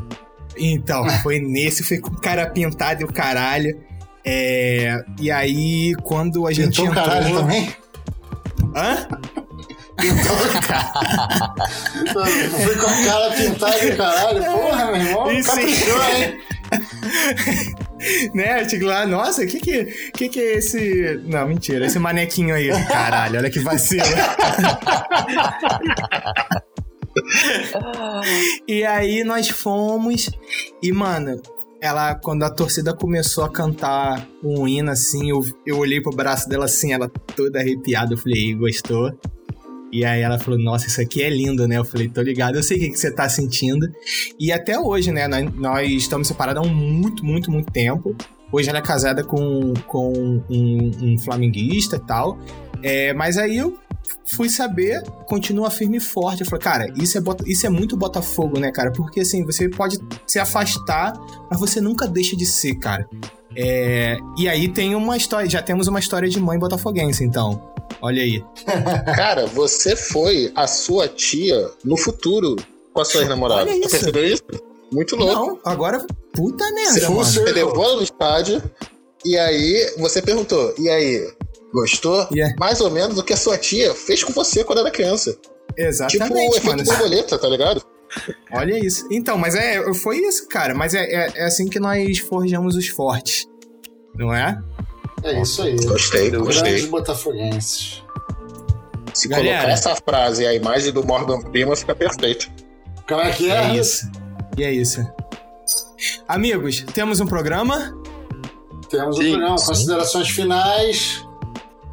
Então, 0.54 1.08
foi 1.24 1.40
nesse, 1.40 1.82
foi 1.82 2.00
com 2.00 2.14
cara 2.16 2.50
pintado 2.50 3.00
e 3.00 3.06
o 3.06 3.08
caralho. 3.10 3.80
É, 4.22 5.02
e 5.18 5.30
aí, 5.30 5.94
quando 6.02 6.46
a 6.46 6.52
gente 6.52 6.76
Pintou 6.76 6.84
o 6.84 6.88
entrou... 6.88 7.04
caralho 7.06 7.36
também? 7.36 7.74
Hã? 8.76 9.08
Fui 12.64 12.76
com 12.76 12.86
a 12.86 13.02
cara 13.02 13.30
pintada 13.30 13.82
e 13.82 13.96
caralho. 13.96 14.44
Porra, 14.44 14.92
meu 14.92 14.96
irmão, 14.96 15.32
Isso, 15.32 15.48
caprichou, 15.48 16.02
hein? 16.12 16.38
né? 18.34 18.62
Eu 18.62 18.66
digo 18.66 18.86
lá, 18.86 19.06
nossa, 19.06 19.42
o 19.42 19.46
que 19.46 19.60
que, 19.60 19.84
que 20.12 20.28
que 20.28 20.40
é 20.40 20.56
esse... 20.58 21.20
Não, 21.24 21.46
mentira, 21.46 21.86
esse 21.86 21.98
manequinho 21.98 22.54
aí. 22.54 22.68
Caralho, 22.86 23.38
olha 23.38 23.50
que 23.50 23.60
vacilo. 23.60 24.04
e 28.66 28.84
aí 28.84 29.22
nós 29.24 29.48
fomos 29.48 30.30
e, 30.82 30.92
mano, 30.92 31.40
ela, 31.80 32.14
quando 32.14 32.44
a 32.44 32.50
torcida 32.50 32.94
começou 32.94 33.44
a 33.44 33.52
cantar 33.52 34.26
um 34.42 34.66
hino 34.66 34.90
assim, 34.90 35.30
eu, 35.30 35.40
eu 35.66 35.78
olhei 35.78 36.00
pro 36.00 36.16
braço 36.16 36.48
dela 36.48 36.64
assim, 36.64 36.92
ela 36.92 37.08
toda 37.36 37.60
arrepiada, 37.60 38.14
eu 38.14 38.18
falei, 38.18 38.50
"Ih, 38.50 38.54
gostou? 38.54 39.12
E 39.94 40.04
aí 40.04 40.22
ela 40.22 40.40
falou, 40.40 40.58
nossa, 40.58 40.88
isso 40.88 41.00
aqui 41.00 41.22
é 41.22 41.30
lindo, 41.30 41.68
né? 41.68 41.78
Eu 41.78 41.84
falei, 41.84 42.08
tô 42.08 42.20
ligado, 42.20 42.56
eu 42.56 42.64
sei 42.64 42.78
o 42.78 42.80
que, 42.80 42.96
você 42.96 43.12
tá 43.12 43.28
sentindo. 43.28 43.88
E 44.40 44.50
até 44.50 44.76
hoje, 44.76 45.12
né, 45.12 45.28
nós, 45.28 45.54
nós 45.54 45.88
estamos 45.92 46.26
separados 46.26 46.66
há 46.66 46.68
muito, 46.68 47.24
muito, 47.24 47.48
muito 47.48 47.70
tempo. 47.70 48.12
Hoje 48.50 48.68
ela 48.68 48.80
é 48.80 48.82
casada 48.82 49.22
com, 49.22 49.72
com 49.86 50.42
um, 50.50 50.90
um 51.00 51.18
flamenguista 51.18 51.94
e 51.94 52.00
tal. 52.00 52.36
É, 52.82 53.14
mas 53.14 53.38
aí 53.38 53.56
eu 53.56 53.78
fui 54.34 54.48
saber, 54.48 55.00
continua 55.26 55.70
firme 55.70 55.98
e 55.98 56.00
forte. 56.00 56.40
Eu 56.40 56.48
falei, 56.48 56.64
cara, 56.64 56.92
isso 57.00 57.16
é, 57.16 57.22
isso 57.46 57.64
é 57.64 57.70
muito 57.70 57.96
Botafogo, 57.96 58.58
né, 58.58 58.72
cara? 58.72 58.90
Porque 58.90 59.20
assim, 59.20 59.44
você 59.44 59.68
pode 59.68 59.96
se 60.26 60.40
afastar, 60.40 61.12
mas 61.48 61.60
você 61.60 61.80
nunca 61.80 62.08
deixa 62.08 62.36
de 62.36 62.46
ser, 62.46 62.74
cara. 62.80 63.08
É, 63.56 64.16
e 64.36 64.48
aí 64.48 64.66
tem 64.66 64.96
uma 64.96 65.16
história, 65.16 65.48
já 65.48 65.62
temos 65.62 65.86
uma 65.86 66.00
história 66.00 66.28
de 66.28 66.40
mãe 66.40 66.58
botafoguense, 66.58 67.22
então. 67.22 67.73
Olha 68.04 68.22
aí. 68.22 68.44
Cara, 69.16 69.46
você 69.46 69.96
foi 69.96 70.52
a 70.54 70.66
sua 70.66 71.08
tia 71.08 71.70
no 71.82 71.96
futuro 71.96 72.54
com 72.92 73.00
a 73.00 73.04
sua 73.04 73.22
ex-namorada. 73.22 73.62
Olha 73.62 73.72
Você 73.72 73.78
isso. 73.78 73.90
percebeu 73.90 74.24
isso? 74.26 74.42
Muito 74.92 75.16
louco. 75.16 75.34
Não, 75.34 75.58
agora, 75.64 76.06
puta 76.34 76.70
merda, 76.72 77.08
Você, 77.08 77.40
levou 77.40 77.82
ela 77.82 77.96
no 77.96 78.02
estádio 78.02 78.62
e 79.24 79.38
aí 79.38 79.94
você 79.96 80.20
perguntou, 80.20 80.74
e 80.78 80.86
aí, 80.90 81.26
gostou? 81.72 82.28
Aí? 82.30 82.54
Mais 82.58 82.82
ou 82.82 82.90
menos 82.90 83.16
o 83.16 83.24
que 83.24 83.32
a 83.32 83.38
sua 83.38 83.56
tia 83.56 83.94
fez 83.94 84.22
com 84.22 84.34
você 84.34 84.62
quando 84.62 84.80
era 84.80 84.90
criança. 84.90 85.32
tipo 85.32 85.48
o 85.78 85.82
Exatamente, 85.82 86.58
efeito 86.58 86.84
borboleta, 86.84 87.38
tá 87.38 87.48
ligado? 87.48 87.82
Olha 88.52 88.78
isso. 88.78 89.08
Então, 89.10 89.38
mas 89.38 89.54
é, 89.54 89.82
foi 89.94 90.18
isso, 90.18 90.46
cara. 90.46 90.74
Mas 90.74 90.92
é, 90.92 91.04
é, 91.04 91.32
é 91.36 91.44
assim 91.46 91.68
que 91.68 91.80
nós 91.80 92.18
forjamos 92.18 92.76
os 92.76 92.86
fortes. 92.86 93.46
Não 94.14 94.32
é? 94.32 94.62
É 95.24 95.40
isso 95.40 95.62
aí. 95.62 95.76
Gostei, 95.84 96.30
Grandes 96.30 96.46
gostei. 96.60 96.86
botafoguenses. 96.88 98.02
Se 99.14 99.28
Galera. 99.28 99.48
colocar 99.58 99.72
essa 99.72 99.96
frase 99.96 100.42
e 100.42 100.46
a 100.46 100.54
imagem 100.54 100.92
do 100.92 101.04
Morgan 101.06 101.40
Prima, 101.40 101.74
fica 101.74 101.94
perfeito. 101.94 102.50
Como 103.08 103.20
é 103.20 103.30
que 103.32 103.50
é? 103.50 103.70
É 103.70 103.76
isso. 103.76 104.10
E 104.56 104.62
é 104.64 104.72
isso. 104.72 105.06
Amigos, 106.28 106.84
temos 106.92 107.20
um 107.20 107.26
programa. 107.26 107.96
Temos 108.90 109.16
Sim, 109.16 109.30
programa. 109.32 109.58
sim. 109.58 109.66
Considerações 109.66 110.28
finais. 110.30 111.24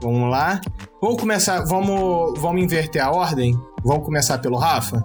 Vamos 0.02 0.30
lá. 0.30 0.60
Vamos 1.02 1.20
começar. 1.20 1.64
Vamos, 1.66 2.40
vamos 2.40 2.62
inverter 2.62 3.04
a 3.04 3.12
ordem? 3.12 3.58
Vamos 3.84 4.04
começar 4.06 4.38
pelo 4.40 4.58
Rafa? 4.58 5.02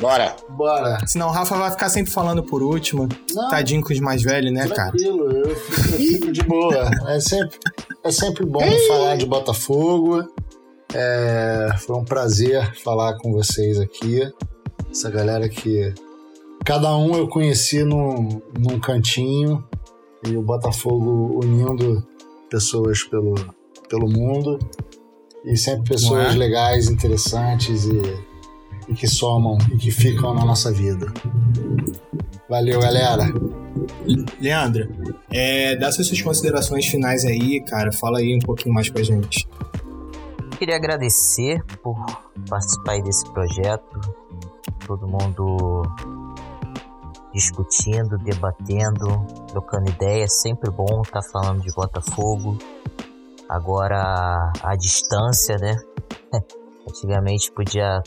Bora. 0.00 0.36
Bora. 0.50 0.98
Senão 1.06 1.28
o 1.28 1.30
Rafa 1.30 1.56
vai 1.56 1.70
ficar 1.70 1.88
sempre 1.88 2.12
falando 2.12 2.42
por 2.42 2.62
último. 2.62 3.08
Não, 3.32 3.48
Tadinho 3.48 3.82
com 3.82 3.92
os 3.92 4.00
mais 4.00 4.22
velhos, 4.22 4.52
né, 4.52 4.68
cara? 4.68 4.90
tranquilo, 4.90 5.30
eu 5.30 5.56
fico, 5.56 6.32
de 6.32 6.42
boa. 6.42 6.90
É 7.08 7.20
sempre, 7.20 7.58
é 8.02 8.10
sempre 8.10 8.44
bom 8.44 8.60
falar 8.88 9.16
de 9.16 9.26
Botafogo. 9.26 10.28
É, 10.92 11.68
foi 11.78 11.96
um 11.96 12.04
prazer 12.04 12.74
falar 12.82 13.16
com 13.18 13.32
vocês 13.32 13.78
aqui. 13.80 14.20
Essa 14.90 15.10
galera 15.10 15.48
que 15.48 15.92
cada 16.64 16.96
um 16.96 17.14
eu 17.16 17.28
conheci 17.28 17.82
num, 17.84 18.40
num 18.58 18.78
cantinho 18.78 19.64
e 20.26 20.36
o 20.36 20.42
Botafogo 20.42 21.40
unindo 21.42 22.06
pessoas 22.48 23.02
pelo, 23.04 23.34
pelo 23.88 24.08
mundo 24.08 24.58
e 25.44 25.56
sempre 25.56 25.90
pessoas 25.90 26.24
Não 26.24 26.30
é? 26.30 26.36
legais, 26.36 26.88
interessantes 26.88 27.84
e, 27.86 28.00
e 28.88 28.94
que 28.94 29.06
somam 29.06 29.58
e 29.72 29.76
que 29.76 29.90
ficam 29.90 30.34
na 30.34 30.44
nossa 30.44 30.72
vida. 30.72 31.06
Valeu, 32.48 32.80
galera. 32.80 33.24
Leandro, 34.40 34.88
é, 35.30 35.76
dá 35.76 35.90
suas 35.90 36.20
considerações 36.20 36.86
finais 36.86 37.24
aí, 37.24 37.62
cara. 37.64 37.90
Fala 37.92 38.18
aí 38.18 38.36
um 38.36 38.44
pouquinho 38.44 38.74
mais 38.74 38.88
com 38.90 38.98
a 38.98 39.02
gente. 39.02 39.48
Queria 40.58 40.76
agradecer 40.76 41.62
por 41.82 41.96
participar 42.48 43.00
desse 43.02 43.28
projeto. 43.32 44.00
Todo 44.86 45.08
mundo 45.08 45.82
discutindo, 47.32 48.16
debatendo, 48.18 49.26
trocando 49.48 49.90
ideias. 49.90 50.40
Sempre 50.40 50.70
bom 50.70 51.02
estar 51.02 51.22
falando 51.32 51.62
de 51.62 51.74
Botafogo. 51.74 52.56
Agora 53.48 54.52
a 54.62 54.76
distância, 54.76 55.56
né? 55.56 55.76
Antigamente 56.88 57.50
podia 57.50 58.02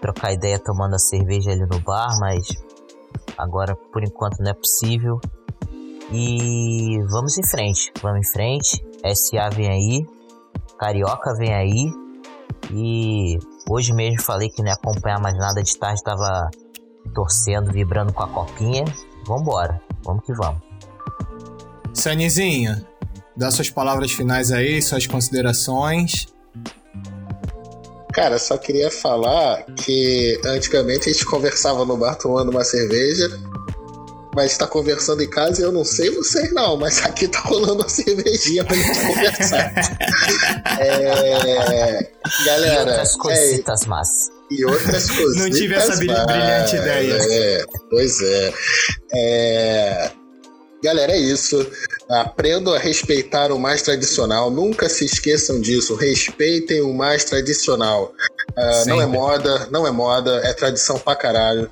trocar 0.00 0.32
ideia 0.32 0.58
tomando 0.58 0.94
a 0.94 0.98
cerveja 0.98 1.50
ali 1.50 1.66
no 1.66 1.80
bar, 1.80 2.18
mas 2.20 2.46
agora 3.36 3.74
por 3.92 4.02
enquanto 4.02 4.38
não 4.40 4.50
é 4.50 4.54
possível. 4.54 5.20
E 6.10 6.98
vamos 7.10 7.36
em 7.36 7.46
frente, 7.46 7.92
vamos 8.02 8.26
em 8.26 8.32
frente. 8.32 8.84
SA 9.14 9.50
vem 9.50 9.68
aí, 9.68 10.06
Carioca 10.78 11.34
vem 11.34 11.54
aí. 11.54 11.92
E 12.72 13.38
hoje 13.68 13.92
mesmo 13.92 14.22
falei 14.22 14.48
que 14.48 14.62
não 14.62 14.68
ia 14.68 14.74
acompanhar 14.74 15.20
mais 15.20 15.36
nada 15.36 15.62
de 15.62 15.76
tarde, 15.76 16.02
tava 16.02 16.50
torcendo, 17.14 17.70
vibrando 17.72 18.12
com 18.12 18.22
a 18.22 18.28
copinha. 18.28 18.84
Vambora, 19.26 19.80
vamos 20.04 20.24
que 20.24 20.32
vamos. 20.32 20.62
Sanizinho, 21.92 22.86
dá 23.36 23.50
suas 23.50 23.70
palavras 23.70 24.12
finais 24.12 24.50
aí, 24.50 24.80
suas 24.80 25.06
considerações. 25.06 26.26
Cara, 28.18 28.36
só 28.36 28.58
queria 28.58 28.90
falar 28.90 29.64
que 29.76 30.40
antigamente 30.44 31.08
a 31.08 31.12
gente 31.12 31.24
conversava 31.24 31.84
no 31.84 31.96
bar 31.96 32.16
tomando 32.16 32.50
uma 32.50 32.64
cerveja, 32.64 33.30
mas 34.34 34.58
tá 34.58 34.66
conversando 34.66 35.22
em 35.22 35.30
casa 35.30 35.60
e 35.60 35.64
eu 35.64 35.70
não 35.70 35.84
sei 35.84 36.10
vocês 36.10 36.52
não, 36.52 36.76
mas 36.76 37.04
aqui 37.04 37.28
tá 37.28 37.38
rolando 37.40 37.74
uma 37.82 37.88
cervejinha 37.88 38.64
pra 38.64 38.76
gente 38.76 39.06
conversar. 39.06 39.72
é... 40.80 42.10
E 42.40 42.44
Galera, 42.44 42.80
outras 42.80 43.14
é, 43.14 43.18
coisitas 43.18 43.86
mas 43.86 44.08
e 44.50 44.64
outras 44.64 45.10
coisas. 45.10 45.36
Não 45.36 45.50
tive 45.50 45.74
essa 45.76 45.96
bri- 45.96 46.08
brilhante 46.08 46.76
ideia. 46.76 47.18
É, 47.20 47.64
pois 47.88 48.20
é. 48.20 48.52
É, 49.14 50.10
Galera, 50.82 51.12
é 51.12 51.18
isso. 51.18 51.66
Aprendam 52.08 52.72
a 52.72 52.78
respeitar 52.78 53.50
o 53.52 53.58
mais 53.58 53.82
tradicional. 53.82 54.50
Nunca 54.50 54.88
se 54.88 55.04
esqueçam 55.04 55.60
disso. 55.60 55.94
Respeitem 55.94 56.80
o 56.82 56.94
mais 56.94 57.24
tradicional. 57.24 58.14
Ah, 58.56 58.84
não 58.86 59.00
é 59.00 59.06
moda, 59.06 59.68
não 59.70 59.86
é 59.86 59.90
moda, 59.90 60.40
é 60.44 60.52
tradição 60.52 60.98
pra 60.98 61.14
caralho. 61.14 61.70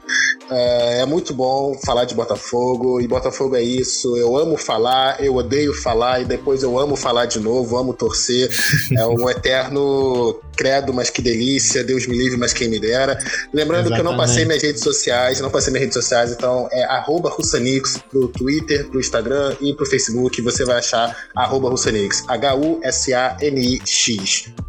Ah, 0.51 1.01
é 1.01 1.07
muito 1.07 1.35
bom 1.35 1.79
falar 1.85 2.05
de 2.05 2.15
Botafogo, 2.15 3.01
e 3.01 3.09
Botafogo 3.09 3.57
é 3.57 3.63
isso. 3.63 4.17
Eu 4.17 4.37
amo 4.37 4.57
falar, 4.57 5.23
eu 5.23 5.35
odeio 5.35 5.75
falar, 5.75 6.21
e 6.21 6.25
depois 6.25 6.63
eu 6.63 6.79
amo 6.79 6.95
falar 6.95 7.27
de 7.27 7.41
novo, 7.41 7.77
amo 7.77 7.93
torcer. 7.93 8.51
É 8.97 9.07
um 9.07 9.29
eterno 9.31 10.41
credo, 10.57 10.93
mas 10.93 11.11
que 11.11 11.21
delícia. 11.23 11.85
Deus 11.85 12.07
me 12.07 12.17
livre, 12.17 12.37
mas 12.39 12.53
quem 12.53 12.69
me 12.69 12.79
dera. 12.81 13.19
Lembrando 13.53 13.93
que 13.93 14.01
eu 14.01 14.05
não 14.05 14.13
Exatamente. 14.13 14.29
passei 14.29 14.45
minhas 14.45 14.63
redes 14.63 14.83
sociais, 14.83 15.41
não 15.41 15.51
passei 15.51 15.73
minhas 15.73 15.85
redes 15.85 16.03
sociais, 16.03 16.33
então 16.33 16.69
é 16.73 16.85
arroba 16.85 17.29
Russanix 17.29 17.99
pro 18.11 18.29
Twitter, 18.29 18.89
pro 18.89 18.99
Instagram 18.99 19.55
e 19.61 19.75
pro 19.75 19.87
Facebook. 19.87 20.41
Você 20.43 20.65
vai 20.65 20.79
achar 20.79 21.17
arroba 21.35 21.69
Russanix. 21.69 22.25
H-U-S-A-N-I-X. 22.29 23.17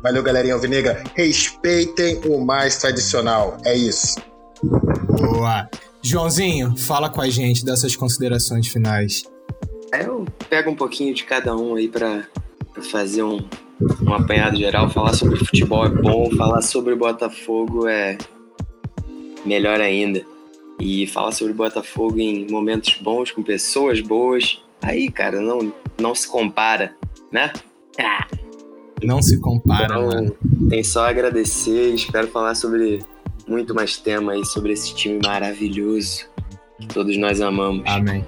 Valeu, 0.04 0.22
galerinha 0.22 0.54
alvinegra. 0.54 1.04
Respeitem 1.16 2.22
o 2.26 2.44
mais 2.44 2.78
tradicional. 2.78 3.58
É 3.66 3.76
isso. 3.76 4.16
Boa. 4.62 5.70
Joãozinho, 6.02 6.78
fala 6.78 7.10
com 7.10 7.22
a 7.22 7.30
gente, 7.30 7.66
dá 7.66 7.76
suas 7.76 7.96
considerações 7.96 8.68
finais. 8.68 9.24
Aí 9.92 10.06
eu 10.06 10.26
pego 10.50 10.70
um 10.70 10.76
pouquinho 10.76 11.14
de 11.14 11.24
cada 11.24 11.56
um 11.56 11.76
aí 11.76 11.88
pra 11.88 12.24
fazer 12.92 13.24
um, 13.24 13.40
um 14.02 14.14
apanhado 14.14 14.58
geral. 14.58 14.90
Falar 14.90 15.14
sobre 15.14 15.38
futebol 15.38 15.86
é 15.86 15.90
bom, 15.90 16.30
falar 16.36 16.62
sobre 16.62 16.96
Botafogo 16.96 17.88
é 17.88 18.18
melhor 19.46 19.80
ainda. 19.80 20.24
E 20.80 21.08
falar 21.08 21.32
sobre 21.32 21.54
Botafogo 21.54 22.20
em 22.20 22.50
momentos 22.52 22.96
bons, 23.02 23.32
com 23.32 23.42
pessoas 23.42 24.00
boas. 24.02 24.62
Aí, 24.82 25.10
cara, 25.10 25.42
não, 25.42 25.74
não 26.00 26.14
se 26.14 26.28
compara, 26.28 26.96
né? 27.32 27.52
Ah, 28.00 28.28
Não 29.04 29.22
se 29.22 29.40
compara, 29.40 29.86
então, 29.86 30.08
mano. 30.08 30.36
tem 30.70 30.84
só 30.84 31.06
a 31.06 31.10
agradecer 31.10 31.92
e 31.92 31.96
espero 31.96 32.28
falar 32.28 32.54
sobre 32.54 33.00
muito 33.48 33.74
mais 33.74 33.98
tema 33.98 34.34
aí, 34.34 34.46
sobre 34.46 34.74
esse 34.74 34.94
time 34.94 35.20
maravilhoso 35.26 36.26
que 36.80 36.88
todos 36.88 37.18
nós 37.18 37.42
amamos. 37.42 37.82
Amém. 37.88 38.24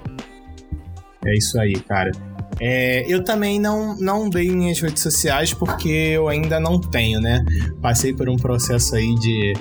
É 1.24 1.34
isso 1.36 1.60
aí, 1.60 1.74
cara. 1.74 2.10
É, 2.60 3.04
eu 3.08 3.24
também 3.24 3.58
não, 3.58 3.96
não 3.96 4.28
dei 4.28 4.50
minhas 4.50 4.78
redes 4.80 5.02
sociais 5.02 5.54
porque 5.54 5.88
eu 5.88 6.28
ainda 6.28 6.60
não 6.60 6.78
tenho, 6.78 7.18
né? 7.18 7.42
Passei 7.80 8.12
por 8.12 8.28
um 8.28 8.36
processo 8.36 8.94
aí 8.94 9.14
de, 9.14 9.54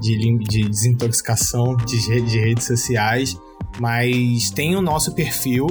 de, 0.00 0.38
de 0.38 0.68
desintoxicação 0.68 1.76
de, 1.76 2.20
de 2.22 2.38
redes 2.40 2.66
sociais, 2.66 3.38
mas 3.78 4.50
tem 4.50 4.74
o 4.74 4.82
nosso 4.82 5.14
perfil, 5.14 5.68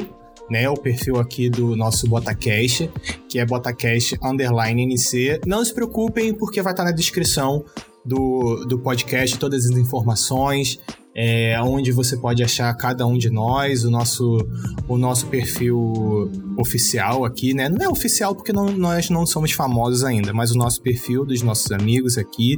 né? 0.49 0.69
O 0.69 0.75
perfil 0.75 1.19
aqui 1.19 1.49
do 1.49 1.75
nosso 1.75 2.07
Botacast, 2.07 2.89
que 3.27 3.39
é 3.39 3.45
Botacast 3.45 4.17
Underline 4.23 4.83
NC. 4.83 5.41
Não 5.45 5.63
se 5.65 5.73
preocupem 5.73 6.33
porque 6.33 6.61
vai 6.61 6.71
estar 6.71 6.85
na 6.85 6.91
descrição 6.91 7.65
do, 8.05 8.65
do 8.65 8.79
podcast 8.79 9.37
todas 9.37 9.65
as 9.65 9.77
informações, 9.77 10.79
é, 11.21 11.61
onde 11.61 11.91
você 11.91 12.15
pode 12.15 12.41
achar 12.41 12.73
cada 12.75 13.05
um 13.05 13.17
de 13.17 13.29
nós, 13.29 13.83
o 13.83 13.91
nosso, 13.91 14.37
o 14.87 14.97
nosso 14.97 15.25
perfil 15.25 16.31
oficial 16.57 17.25
aqui, 17.25 17.53
né? 17.53 17.67
Não 17.67 17.85
é 17.85 17.89
oficial 17.89 18.33
porque 18.33 18.53
não- 18.53 18.71
nós 18.71 19.09
não 19.09 19.25
somos 19.25 19.51
famosos 19.51 20.05
ainda, 20.05 20.31
mas 20.31 20.51
o 20.51 20.57
nosso 20.57 20.81
perfil 20.81 21.25
dos 21.25 21.41
nossos 21.41 21.73
amigos 21.73 22.17
aqui. 22.17 22.55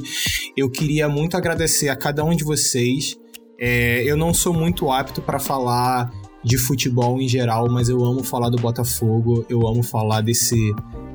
Eu 0.56 0.70
queria 0.70 1.08
muito 1.08 1.36
agradecer 1.36 1.88
a 1.88 1.96
cada 1.96 2.22
um 2.22 2.36
de 2.36 2.44
vocês. 2.44 3.16
É, 3.58 4.04
eu 4.04 4.16
não 4.16 4.32
sou 4.32 4.54
muito 4.54 4.92
apto 4.92 5.20
para 5.20 5.40
falar 5.40 6.08
de 6.44 6.56
futebol 6.56 7.20
em 7.20 7.26
geral, 7.26 7.68
mas 7.68 7.88
eu 7.88 8.04
amo 8.04 8.22
falar 8.22 8.48
do 8.48 8.58
Botafogo, 8.58 9.44
eu 9.48 9.66
amo 9.66 9.82
falar 9.82 10.20
desse 10.20 10.56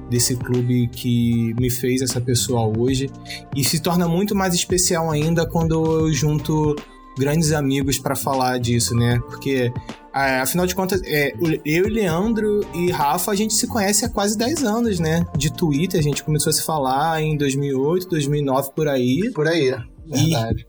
desse 0.09 0.37
clube 0.37 0.87
que 0.87 1.53
me 1.59 1.69
fez 1.69 2.01
essa 2.01 2.21
pessoa 2.21 2.65
hoje 2.77 3.09
e 3.53 3.61
se 3.61 3.81
torna 3.81 4.07
muito 4.07 4.33
mais 4.33 4.53
especial 4.53 5.11
ainda 5.11 5.45
quando 5.45 5.99
eu 5.99 6.13
junto 6.13 6.77
grandes 7.17 7.51
amigos 7.51 7.97
para 7.99 8.15
falar 8.15 8.59
disso, 8.59 8.95
né? 8.95 9.19
Porque 9.27 9.71
afinal 10.13 10.65
de 10.65 10.73
contas, 10.73 11.01
é, 11.05 11.31
eu 11.65 11.87
e 11.87 11.89
Leandro 11.89 12.61
e 12.73 12.89
Rafa, 12.91 13.31
a 13.31 13.35
gente 13.35 13.53
se 13.53 13.67
conhece 13.67 14.03
há 14.05 14.09
quase 14.09 14.37
10 14.37 14.63
anos, 14.63 14.99
né? 14.99 15.25
De 15.37 15.51
Twitter, 15.53 15.99
a 15.99 16.03
gente 16.03 16.23
começou 16.23 16.49
a 16.49 16.53
se 16.53 16.63
falar 16.63 17.21
em 17.21 17.37
2008, 17.37 18.07
2009 18.09 18.71
por 18.75 18.87
aí. 18.87 19.31
Por 19.33 19.47
aí, 19.47 19.75
verdade. 20.07 20.65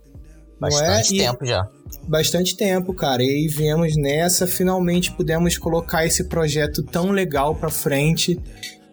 bastante 0.60 1.14
E- 1.14 1.18
tempo 1.18 1.46
já. 1.46 1.66
bastante 2.06 2.56
tempo, 2.56 2.92
cara. 2.92 3.22
E 3.22 3.28
aí 3.28 3.46
viemos 3.48 3.96
nessa, 3.96 4.46
finalmente 4.46 5.12
pudemos 5.12 5.56
colocar 5.56 6.04
esse 6.04 6.24
projeto 6.24 6.82
tão 6.82 7.10
legal 7.10 7.54
pra 7.54 7.70
frente. 7.70 8.38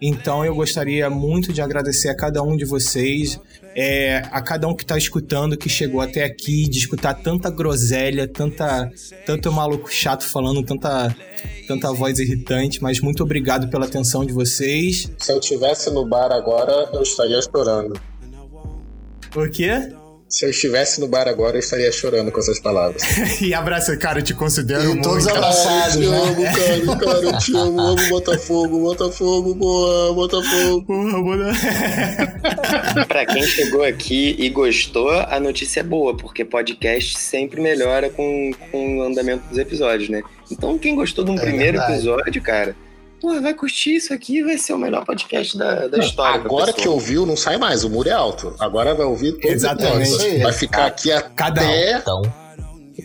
Então 0.07 0.45
eu 0.45 0.53
gostaria 0.53 1.09
muito 1.09 1.51
de 1.51 1.61
agradecer 1.61 2.09
a 2.09 2.15
cada 2.15 2.43
um 2.43 2.55
de 2.55 2.63
vocês, 2.63 3.39
é, 3.75 4.17
a 4.31 4.39
cada 4.39 4.67
um 4.67 4.75
que 4.75 4.85
tá 4.85 4.97
escutando, 4.97 5.57
que 5.57 5.67
chegou 5.67 5.99
até 5.99 6.23
aqui, 6.23 6.69
de 6.69 6.77
escutar 6.77 7.15
tanta 7.15 7.49
groselha, 7.49 8.27
tanta, 8.27 8.91
tanto 9.25 9.51
maluco 9.51 9.91
chato 9.91 10.23
falando, 10.23 10.63
tanta, 10.63 11.15
tanta 11.67 11.91
voz 11.91 12.19
irritante, 12.19 12.83
mas 12.83 12.99
muito 12.99 13.23
obrigado 13.23 13.67
pela 13.67 13.85
atenção 13.85 14.23
de 14.23 14.31
vocês. 14.31 15.09
Se 15.17 15.31
eu 15.31 15.39
tivesse 15.39 15.89
no 15.89 16.05
bar 16.05 16.31
agora, 16.31 16.89
eu 16.93 17.01
estaria 17.01 17.41
chorando. 17.41 17.99
O 19.35 19.49
quê? 19.49 19.91
Se 20.27 20.43
eu 20.43 20.49
estivesse 20.49 20.99
no 20.99 21.07
bar 21.07 21.27
agora, 21.27 21.55
eu 21.55 21.59
estaria 21.59 21.89
chorando 21.91 22.31
com 22.31 22.39
essas 22.39 22.59
palavras. 22.59 23.01
e 23.39 23.53
abraça, 23.53 23.95
cara, 23.95 24.19
eu 24.19 24.23
te 24.23 24.33
considero 24.33 24.83
E 24.83 24.87
muito. 24.87 25.03
todos 25.03 25.27
abraçados, 25.27 25.95
eu 25.95 26.01
te 26.01 26.07
né? 26.09 26.17
amo, 26.17 26.43
cara, 26.43 26.97
cara, 26.99 27.19
eu 27.25 27.37
te 27.37 27.55
amo, 27.55 27.79
amo 27.79 28.09
Botafogo, 28.09 28.79
Botafogo, 28.79 29.55
boa, 29.55 30.13
Botafogo. 30.13 30.83
Porra, 30.83 31.21
mano. 31.21 31.45
Pra 33.07 33.25
quem 33.25 33.43
chegou 33.43 33.83
aqui 33.83 34.35
e 34.39 34.49
gostou, 34.49 35.09
a 35.11 35.39
notícia 35.39 35.81
é 35.81 35.83
boa, 35.83 36.17
porque 36.17 36.43
podcast 36.43 37.17
sempre 37.17 37.61
melhora 37.61 38.09
com, 38.09 38.51
com 38.71 38.97
o 38.97 39.03
andamento 39.03 39.47
dos 39.47 39.57
episódios, 39.57 40.09
né? 40.09 40.21
Então, 40.51 40.77
quem 40.77 40.95
gostou 40.95 41.23
de 41.23 41.31
um 41.31 41.35
É 41.35 41.41
primeiro 41.41 41.77
verdade. 41.77 41.93
episódio, 41.93 42.41
cara, 42.41 42.75
pô, 43.25 43.41
vai 43.41 43.55
curtir 43.55 43.95
isso 43.95 44.13
aqui, 44.13 44.43
vai 44.43 44.55
ser 44.55 44.73
o 44.73 44.77
melhor 44.77 45.03
podcast 45.03 45.57
da, 45.57 45.87
da 45.87 45.97
história. 45.97 46.39
Agora 46.41 46.71
que 46.71 46.87
ouviu, 46.87 47.25
não 47.25 47.35
sai 47.35 47.57
mais, 47.57 47.83
o 47.83 47.89
muro 47.89 48.07
é 48.07 48.11
alto. 48.11 48.53
Agora 48.59 48.93
vai 48.93 49.05
ouvir 49.05 49.31
todos 49.31 49.47
os 49.49 49.55
Exatamente. 49.55 50.09
episódios. 50.11 50.43
Vai 50.43 50.53
ficar 50.53 50.85
aqui 50.85 51.09
Cada 51.35 51.61
até... 51.61 51.97
Então, 51.97 52.21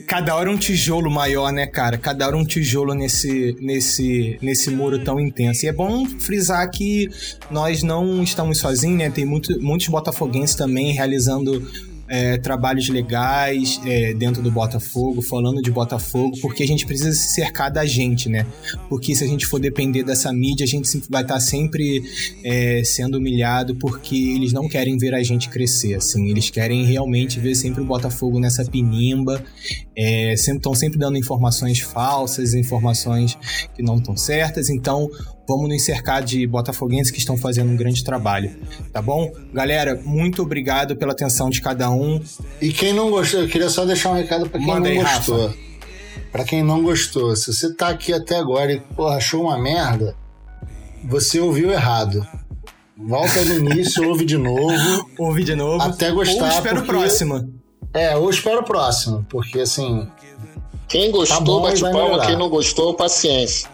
Cada 0.06 0.36
hora 0.36 0.48
um 0.48 0.56
tijolo 0.56 1.10
maior, 1.10 1.52
né, 1.52 1.66
cara? 1.66 1.98
Cada 1.98 2.24
hora 2.24 2.36
um 2.36 2.44
tijolo 2.44 2.94
nesse, 2.94 3.56
nesse, 3.60 4.38
nesse 4.40 4.70
muro 4.70 5.02
tão 5.02 5.18
intenso. 5.18 5.66
E 5.66 5.68
é 5.68 5.72
bom 5.72 6.06
frisar 6.06 6.70
que 6.70 7.08
nós 7.50 7.82
não 7.82 8.22
estamos 8.22 8.58
sozinhos, 8.58 8.98
né? 8.98 9.10
Tem 9.10 9.24
muito, 9.24 9.60
muitos 9.60 9.88
botafoguenses 9.88 10.54
também 10.54 10.92
realizando 10.92 11.66
é, 12.10 12.36
trabalhos 12.38 12.88
legais 12.88 13.80
é, 13.86 14.12
dentro 14.12 14.42
do 14.42 14.50
Botafogo, 14.50 15.22
falando 15.22 15.62
de 15.62 15.70
Botafogo, 15.70 16.36
porque 16.42 16.64
a 16.64 16.66
gente 16.66 16.84
precisa 16.84 17.12
se 17.12 17.34
cercar 17.34 17.70
da 17.70 17.86
gente, 17.86 18.28
né? 18.28 18.44
Porque 18.88 19.14
se 19.14 19.22
a 19.22 19.26
gente 19.28 19.46
for 19.46 19.60
depender 19.60 20.02
dessa 20.02 20.32
mídia, 20.32 20.64
a 20.64 20.66
gente 20.66 20.88
vai 21.08 21.22
estar 21.22 21.38
sempre 21.38 22.02
é, 22.44 22.82
sendo 22.84 23.18
humilhado, 23.18 23.76
porque 23.76 24.16
eles 24.16 24.52
não 24.52 24.68
querem 24.68 24.98
ver 24.98 25.14
a 25.14 25.22
gente 25.22 25.48
crescer, 25.48 25.94
assim. 25.94 26.28
Eles 26.28 26.50
querem 26.50 26.84
realmente 26.84 27.38
ver 27.38 27.54
sempre 27.54 27.80
o 27.80 27.84
Botafogo 27.84 28.40
nessa 28.40 28.64
pinimba, 28.64 29.40
é, 29.96 30.34
sempre 30.36 30.58
estão 30.58 30.74
sempre 30.74 30.98
dando 30.98 31.16
informações 31.16 31.78
falsas, 31.78 32.54
informações 32.54 33.38
que 33.74 33.82
não 33.82 33.98
estão 33.98 34.16
certas. 34.16 34.68
Então, 34.68 35.08
vamos 35.50 35.68
nos 35.68 35.84
cercar 35.84 36.22
de 36.22 36.46
botafoguenses 36.46 37.10
que 37.10 37.18
estão 37.18 37.36
fazendo 37.36 37.70
um 37.70 37.76
grande 37.76 38.02
trabalho, 38.04 38.50
tá 38.92 39.02
bom? 39.02 39.30
Galera, 39.52 40.00
muito 40.04 40.42
obrigado 40.42 40.96
pela 40.96 41.12
atenção 41.12 41.50
de 41.50 41.60
cada 41.60 41.90
um. 41.90 42.20
E 42.60 42.72
quem 42.72 42.92
não 42.94 43.10
gostou, 43.10 43.40
eu 43.40 43.48
queria 43.48 43.68
só 43.68 43.84
deixar 43.84 44.10
um 44.10 44.14
recado 44.14 44.48
pra 44.48 44.58
quem 44.58 44.66
Manda 44.68 44.88
não 44.88 44.96
aí, 44.96 45.02
gostou. 45.02 45.54
Pra 46.32 46.44
quem 46.44 46.62
não 46.62 46.82
gostou, 46.82 47.34
se 47.36 47.52
você 47.52 47.74
tá 47.74 47.88
aqui 47.88 48.12
até 48.12 48.36
agora 48.36 48.72
e 48.72 48.80
porra, 48.80 49.16
achou 49.16 49.42
uma 49.42 49.58
merda, 49.58 50.14
você 51.04 51.40
ouviu 51.40 51.70
errado. 51.70 52.26
Volta 52.96 53.42
no 53.44 53.54
início, 53.54 54.06
ouve 54.08 54.24
de 54.24 54.36
novo. 54.36 55.10
Ouve 55.18 55.42
de 55.44 55.54
novo. 55.54 55.82
Até 55.82 56.10
gostar, 56.12 56.44
Ou 56.44 56.48
espera 56.50 56.74
o 56.80 56.84
porque- 56.84 56.92
próximo. 56.98 57.52
É, 57.92 58.16
ou 58.16 58.30
espera 58.30 58.60
o 58.60 58.64
próximo, 58.64 59.26
porque 59.28 59.60
assim, 59.60 60.06
Quem 60.86 61.10
gostou, 61.10 61.38
Tá 61.38 61.42
bom, 61.44 61.62
bate 61.62 61.80
palma. 61.80 62.20
Quem 62.26 62.36
não 62.36 62.48
gostou, 62.48 62.94
paciência. 62.94 63.68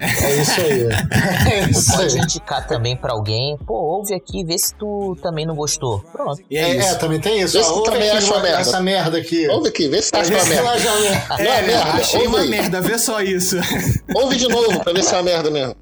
É 0.00 0.40
isso 0.42 0.60
aí. 0.60 0.88
É 1.52 1.70
isso 1.70 1.92
pode 1.96 2.16
aí. 2.16 2.22
indicar 2.22 2.66
também 2.66 2.96
pra 2.96 3.12
alguém. 3.12 3.56
Pô, 3.66 3.74
ouve 3.74 4.14
aqui, 4.14 4.44
vê 4.44 4.56
se 4.56 4.74
tu 4.74 5.16
também 5.22 5.44
não 5.46 5.54
gostou. 5.54 6.00
Pronto. 6.12 6.40
E 6.50 6.56
é, 6.56 6.62
É, 6.70 6.76
isso. 6.76 6.88
é, 6.88 6.94
também 6.96 7.20
tem 7.20 7.40
isso. 7.40 7.56
Vê 7.58 7.62
se 7.64 7.68
tu 7.70 7.76
ouve 7.78 7.90
também 7.90 8.10
acha 8.10 8.26
uma 8.32 8.40
merda. 8.40 8.58
essa 8.60 8.80
merda 8.80 9.18
aqui. 9.18 9.48
Ouve 9.48 9.68
aqui, 9.68 9.88
vê 9.88 10.00
se 10.00 10.10
tu 10.10 10.18
merda. 10.18 10.36
acha 10.36 10.62
uma 10.62 10.70
merda. 11.00 11.28
Não 11.28 11.38
é 11.38 11.58
É, 11.58 11.62
merda? 11.62 11.90
achei 11.92 12.20
Ouve 12.20 12.28
uma 12.28 12.40
aí. 12.40 12.48
merda, 12.48 12.80
vê 12.80 12.98
só 12.98 13.20
isso. 13.20 13.56
Ouve 14.14 14.36
de 14.36 14.48
novo 14.48 14.80
pra 14.82 14.92
ver 14.92 15.02
se 15.02 15.12
é 15.14 15.16
uma 15.18 15.22
merda 15.24 15.50
mesmo. 15.50 15.76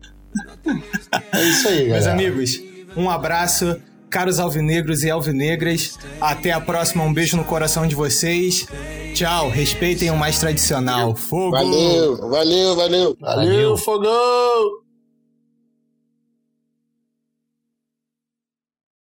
É 1.32 1.42
isso 1.44 1.68
aí, 1.68 1.88
Meus 1.88 2.04
galera. 2.04 2.12
amigos, 2.12 2.60
um 2.96 3.08
abraço. 3.08 3.76
Caros 4.10 4.40
alvinegros 4.40 5.02
e 5.02 5.10
alvinegras, 5.10 5.98
até 6.20 6.50
a 6.52 6.60
próxima. 6.60 7.04
Um 7.04 7.12
beijo 7.12 7.36
no 7.36 7.44
coração 7.44 7.86
de 7.86 7.94
vocês. 7.94 8.66
Tchau, 9.14 9.48
respeitem 9.50 10.10
o 10.10 10.16
mais 10.16 10.38
tradicional. 10.38 11.14
Fogo! 11.14 11.50
Valeu, 11.50 12.16
valeu, 12.28 12.76
valeu. 12.76 13.16
Valeu, 13.20 13.76
fogão! 13.76 14.87